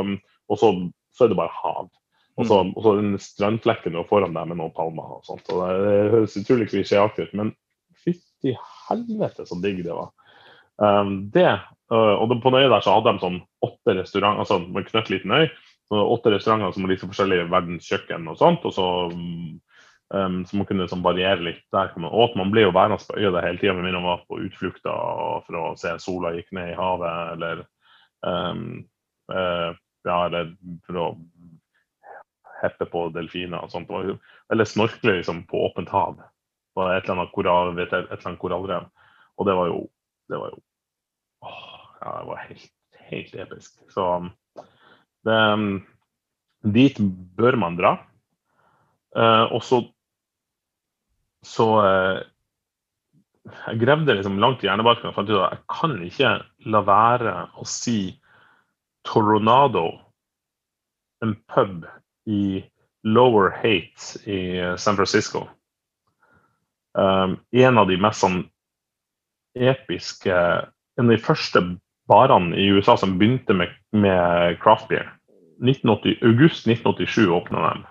og 0.49 0.59
så, 0.61 0.71
så 1.13 1.25
er 1.25 1.33
det 1.33 1.39
bare 1.39 1.53
hav. 1.61 1.91
Og 2.37 2.45
så, 2.45 2.59
og 2.69 2.83
så 2.85 2.93
den 2.99 3.15
strandflekken 3.21 3.97
foran 4.09 4.35
deg 4.37 4.49
med 4.49 4.59
noen 4.59 4.73
palmer 4.75 5.17
og 5.17 5.23
sånt. 5.25 5.45
Og 5.53 5.61
det, 5.61 5.77
det 5.85 6.11
høres 6.13 6.37
utrolig 6.37 6.67
klisjéaktig 6.69 7.29
ut, 7.29 7.37
men 7.37 7.53
fytti 8.05 8.53
helvete 8.87 9.45
så 9.49 9.57
digg 9.61 9.81
det 9.85 9.93
var. 9.93 10.11
Um, 10.77 11.15
det, 11.33 11.47
øh, 11.89 12.13
og 12.21 12.35
på 12.37 12.51
den 12.53 12.59
øya 12.59 12.69
der 12.75 12.85
så 12.85 12.93
hadde 12.93 13.15
de 13.15 13.23
sånn 13.23 13.39
åtte 13.65 13.97
restauranter, 13.97 14.43
altså 14.43 14.59
med 14.61 14.89
knøttliten 14.89 15.33
øy. 15.33 15.47
Så 15.87 16.03
åtte 16.13 16.33
restauranter 16.33 16.75
som 16.75 16.85
har 16.85 16.93
liksom 16.93 17.13
forskjellige 17.13 17.49
verdens 17.49 17.89
kjøkken 17.89 18.29
og 18.29 18.37
sånt. 18.37 18.65
og 18.67 18.75
så 18.75 18.87
Um, 20.09 20.45
så 20.45 20.55
man 20.55 20.65
kunne 20.65 20.85
liksom 20.85 21.03
variere 21.03 21.43
litt 21.43 21.63
der. 21.75 21.91
Man, 21.99 22.11
og 22.11 22.29
at 22.29 22.37
man 22.39 22.51
ble 22.53 22.63
jo 22.63 22.75
værende 22.75 22.99
på 23.03 23.17
øya 23.19 23.41
hele 23.43 23.59
tida 23.59 23.73
med 23.75 23.83
mindre 23.83 23.99
man 23.99 24.13
var 24.13 24.23
på 24.29 24.39
utflukter 24.45 25.41
for 25.47 25.59
å 25.59 25.65
se 25.79 25.91
sola 25.99 26.31
gikk 26.37 26.53
ned 26.55 26.71
i 26.71 26.77
havet, 26.77 27.33
eller 27.33 27.65
um, 28.23 28.85
uh, 29.33 29.73
ja, 30.07 30.19
eller 30.29 30.53
for 30.87 31.01
å 31.01 31.07
heppe 32.61 32.87
på 32.89 33.07
delfiner 33.15 33.59
og 33.59 33.73
sånt. 33.73 33.91
Eller 34.51 34.69
snorkle 34.69 35.19
liksom 35.19 35.43
på 35.49 35.65
åpent 35.67 35.91
hav. 35.91 36.21
På 36.77 36.87
et 36.93 37.03
eller 37.03 37.17
annet, 37.17 37.33
koral, 37.35 37.73
et 37.75 37.93
eller 37.93 38.15
annet 38.15 38.41
korallrev. 38.41 38.87
Og 39.37 39.49
det 39.49 39.55
var 39.59 39.71
jo 39.73 39.85
Det 40.27 40.35
var 40.35 40.49
jo 40.51 40.57
åh, 41.47 41.83
ja, 42.01 42.09
det 42.19 42.27
var 42.27 42.39
helt, 42.49 42.71
helt 43.07 43.35
episk. 43.35 43.77
Så 43.93 44.03
det, 45.23 45.35
um, 45.53 45.85
dit 46.63 46.97
bør 47.39 47.55
man 47.55 47.77
dra. 47.77 47.93
Uh, 49.15 49.47
og 49.55 49.63
så 49.63 49.79
så 51.47 51.67
eh, 51.85 52.17
Jeg 53.67 53.79
gravde 53.79 54.17
liksom 54.17 54.39
langt 54.43 54.63
i 54.63 54.67
hjernebarken 54.67 55.09
og 55.09 55.15
fant 55.15 55.29
ut 55.31 55.39
at 55.39 55.55
jeg 55.55 55.63
kan 55.71 55.93
ikke 56.03 56.31
la 56.67 56.81
være 56.83 57.35
å 57.55 57.67
si 57.67 58.17
Toronado, 59.07 59.85
en 61.23 61.31
pub 61.47 61.85
i 62.27 62.59
Lower 63.07 63.53
Hate 63.55 64.19
i 64.27 64.39
San 64.75 64.97
Francisco. 64.99 65.45
Um, 66.97 67.37
en 67.55 67.79
av 67.79 67.87
de 67.87 67.95
mest 68.01 68.23
sånn 68.23 68.41
episke 69.53 70.33
En 70.97 71.05
av 71.05 71.13
de 71.13 71.21
første 71.21 71.61
barene 72.09 72.57
i 72.57 72.71
USA 72.73 72.95
som 72.97 73.19
begynte 73.19 73.53
med, 73.53 73.73
med 73.93 74.57
craft 74.63 74.87
beer. 74.89 75.11
1980, 75.61 76.17
august 76.25 76.65
1987 76.65 77.29
åpna 77.37 77.61
de. 77.67 77.83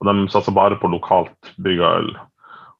Og 0.00 0.08
de 0.08 0.26
satsa 0.32 0.54
bare 0.54 0.78
på 0.80 0.90
lokalt 0.90 1.52
bygga 1.62 1.92
øl. 2.00 2.10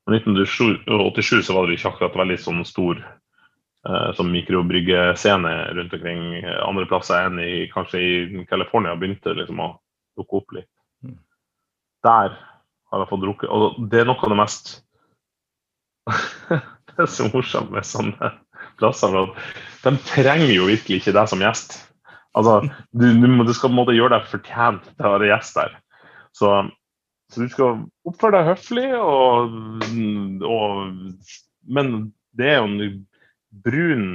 Og 0.07 0.15
I 0.15 0.21
1987 0.21 1.47
så 1.47 1.57
var 1.57 1.67
det 1.69 1.79
ikke 1.79 1.93
akkurat 1.93 2.19
veldig 2.23 2.39
sånn 2.41 2.63
stor 2.69 3.01
eh, 3.01 4.11
sånn 4.17 4.33
mikrobryggescene 4.33 5.55
rundt 5.77 5.97
omkring 5.97 6.23
andre 6.45 6.87
plasser 6.91 7.29
enn 7.29 7.41
i 7.43 7.67
kanskje 7.73 8.01
i 8.01 8.45
California 8.51 8.97
begynte 8.99 9.37
liksom 9.37 9.61
å 9.63 9.73
dukke 10.19 10.41
opp 10.41 10.57
litt. 10.57 10.71
Mm. 11.05 11.19
Der 12.07 12.39
har 12.91 13.05
jeg 13.05 13.11
fått 13.11 13.23
drukket 13.23 13.53
Og 13.53 13.77
det 13.93 14.01
er 14.01 14.09
noe 14.09 14.19
av 14.19 14.33
det 14.33 14.39
mest 14.41 14.73
Det 16.51 17.05
er 17.05 17.11
så 17.13 17.29
morsomt 17.31 17.71
med 17.73 17.87
sånne 17.87 18.33
plasser. 18.81 19.13
for 19.13 19.37
De 19.85 19.93
trenger 20.09 20.51
jo 20.53 20.67
virkelig 20.69 21.01
ikke 21.01 21.15
deg 21.17 21.31
som 21.31 21.45
gjest. 21.45 21.77
Altså, 22.37 22.61
du, 22.93 23.07
du, 23.21 23.27
du 23.45 23.53
skal 23.55 23.71
på 23.71 23.75
en 23.75 23.79
måte 23.79 23.95
gjøre 23.97 24.19
deg 24.19 24.29
fortjent 24.31 24.91
til 24.91 25.07
å 25.07 25.15
være 25.15 25.31
gjest 25.31 25.57
der. 25.59 25.77
Så 26.37 26.51
så 27.31 27.45
du 27.45 27.51
skal 27.53 27.85
oppføre 28.09 28.41
deg 28.41 28.49
høflig, 28.51 28.87
og, 28.99 29.55
og, 30.47 31.27
men 31.71 31.93
det 32.39 32.49
er 32.51 32.59
jo 32.59 32.69
en 32.69 32.97
brun 33.65 34.09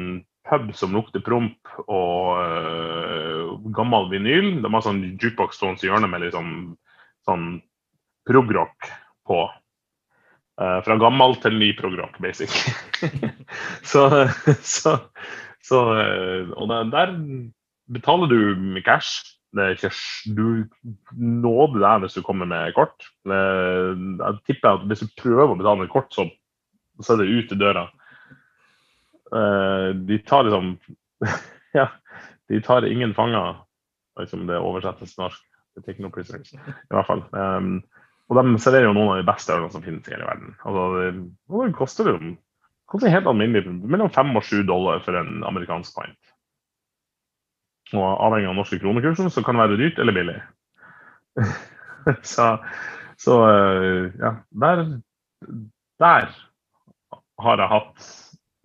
pub 0.45 0.69
som 0.77 0.93
lukter 0.93 1.23
promp 1.25 1.75
og 1.87 2.37
uh, 2.37 3.55
gammel 3.75 4.09
vinyl. 4.11 4.49
De 4.61 4.71
har 4.71 4.85
sånn 4.85 5.03
jukebox 5.15 5.57
stående 5.57 5.85
i 5.85 5.89
hjørnet 5.89 6.11
med 6.11 6.25
litt 6.25 6.35
sånn 6.35 7.47
progrock 8.29 8.91
på. 9.27 9.45
Uh, 10.55 10.79
fra 10.85 10.95
gammel 11.01 11.35
til 11.43 11.57
ny 11.59 11.73
progrock, 11.75 12.19
basic. 12.23 12.53
så, 13.91 14.05
så, 14.63 14.97
så 15.65 15.81
øh, 15.99 16.53
Og 16.55 16.69
der 16.93 17.11
betaler 17.91 18.31
du 18.31 18.37
med 18.55 18.85
cash. 18.85 19.34
Det 19.55 19.65
ikke, 19.77 19.91
du 20.35 20.47
nåder 21.15 21.79
der 21.79 22.01
hvis 22.03 22.17
du 22.17 22.23
kommer 22.25 22.47
med 22.49 22.73
kort. 22.75 23.07
Jeg 23.23 24.39
tipper 24.47 24.75
at 24.75 24.87
hvis 24.89 25.05
du 25.05 25.13
prøver 25.21 25.53
å 25.53 25.59
betale 25.59 25.85
med 25.85 25.91
kort, 25.93 26.11
så, 26.11 26.27
er 27.07 27.21
det 27.21 27.29
ut 27.31 27.53
i 27.55 27.59
døra. 27.59 27.85
Eh, 29.35 29.89
de 30.07 30.19
tar 30.27 30.47
liksom 30.47 30.75
Ja, 31.79 31.87
de 32.51 32.59
tar 32.63 32.87
ingen 32.87 33.15
fanger. 33.15 33.61
Liksom 34.19 34.45
det 34.47 34.59
oversettes 34.59 35.15
norsk. 35.19 35.43
They 35.75 35.83
take 35.83 36.03
no 36.03 36.11
prisoners. 36.11 36.53
I 36.55 36.93
hvert 36.95 37.07
fall. 37.07 37.23
Um, 37.35 37.79
og 38.31 38.39
de 38.39 38.59
serverer 38.61 38.87
jo 38.87 38.95
noen 38.95 39.13
av 39.13 39.19
de 39.19 39.27
beste 39.27 39.53
ølene 39.53 39.73
som 39.73 39.83
finnes 39.83 40.07
i 40.07 40.15
hele 40.15 40.27
verden. 40.27 40.55
Altså, 40.65 40.85
det, 41.51 41.73
koster 41.77 42.09
jo 42.09 42.19
det 42.19 42.35
koster 42.89 43.11
helt 43.11 43.27
alminnelig 43.27 43.65
mellom 43.83 44.11
fem 44.13 44.31
og 44.37 44.45
sju 44.45 44.61
dollar 44.67 45.01
for 45.03 45.17
en 45.19 45.43
amerikansk 45.47 45.97
pint. 45.97 46.34
Og 47.99 48.25
avhengig 48.27 48.51
av 48.51 48.59
norske 48.59 48.81
kronekursen 48.81 49.31
så 49.33 49.43
kan 49.45 49.57
det 49.57 49.65
være 49.65 49.79
dyrt 49.79 50.01
eller 50.03 50.15
billig. 50.15 50.37
så 52.35 52.53
så 53.17 53.35
eh, 53.49 54.11
ja, 54.19 54.35
der, 54.49 54.83
der 55.99 56.27
har 57.39 57.61
jeg 57.61 57.71
hatt 57.71 58.09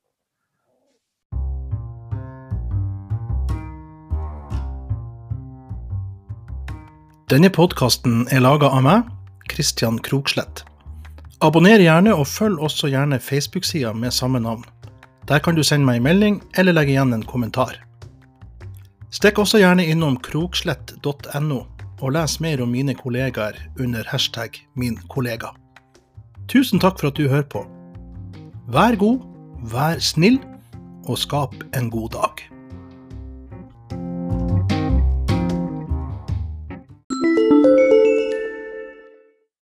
Denne 7.31 7.47
podkasten 7.47 8.25
er 8.27 8.41
laga 8.43 8.67
av 8.75 8.81
meg, 8.83 9.05
Kristian 9.47 10.01
Krokslett. 10.03 10.65
Abonner 11.39 11.79
gjerne, 11.79 12.11
og 12.11 12.27
følg 12.27 12.59
også 12.59 12.89
gjerne 12.91 13.21
Facebook-sida 13.23 13.93
med 13.95 14.11
samme 14.11 14.41
navn. 14.43 14.65
Der 15.31 15.39
kan 15.39 15.55
du 15.55 15.63
sende 15.63 15.87
meg 15.87 16.01
en 16.01 16.07
melding 16.09 16.41
eller 16.59 16.75
legge 16.75 16.91
igjen 16.91 17.15
en 17.15 17.23
kommentar. 17.23 17.79
Stikk 19.15 19.39
også 19.39 19.63
gjerne 19.63 19.87
innom 19.87 20.19
krokslett.no 20.19 21.61
og 22.01 22.13
les 22.17 22.37
mer 22.43 22.65
om 22.65 22.75
mine 22.75 22.97
kollegaer 22.99 23.55
under 23.79 24.03
hashtag 24.11 24.59
min 24.75 24.99
kollega. 25.07 25.53
Tusen 26.51 26.83
takk 26.83 26.99
for 26.99 27.13
at 27.13 27.21
du 27.21 27.29
hører 27.31 27.47
på. 27.47 27.63
Vær 28.75 28.99
god, 28.99 29.23
vær 29.71 30.03
snill, 30.03 30.41
og 31.07 31.15
skap 31.23 31.55
en 31.79 31.87
god 31.95 32.17
dag. 32.19 32.50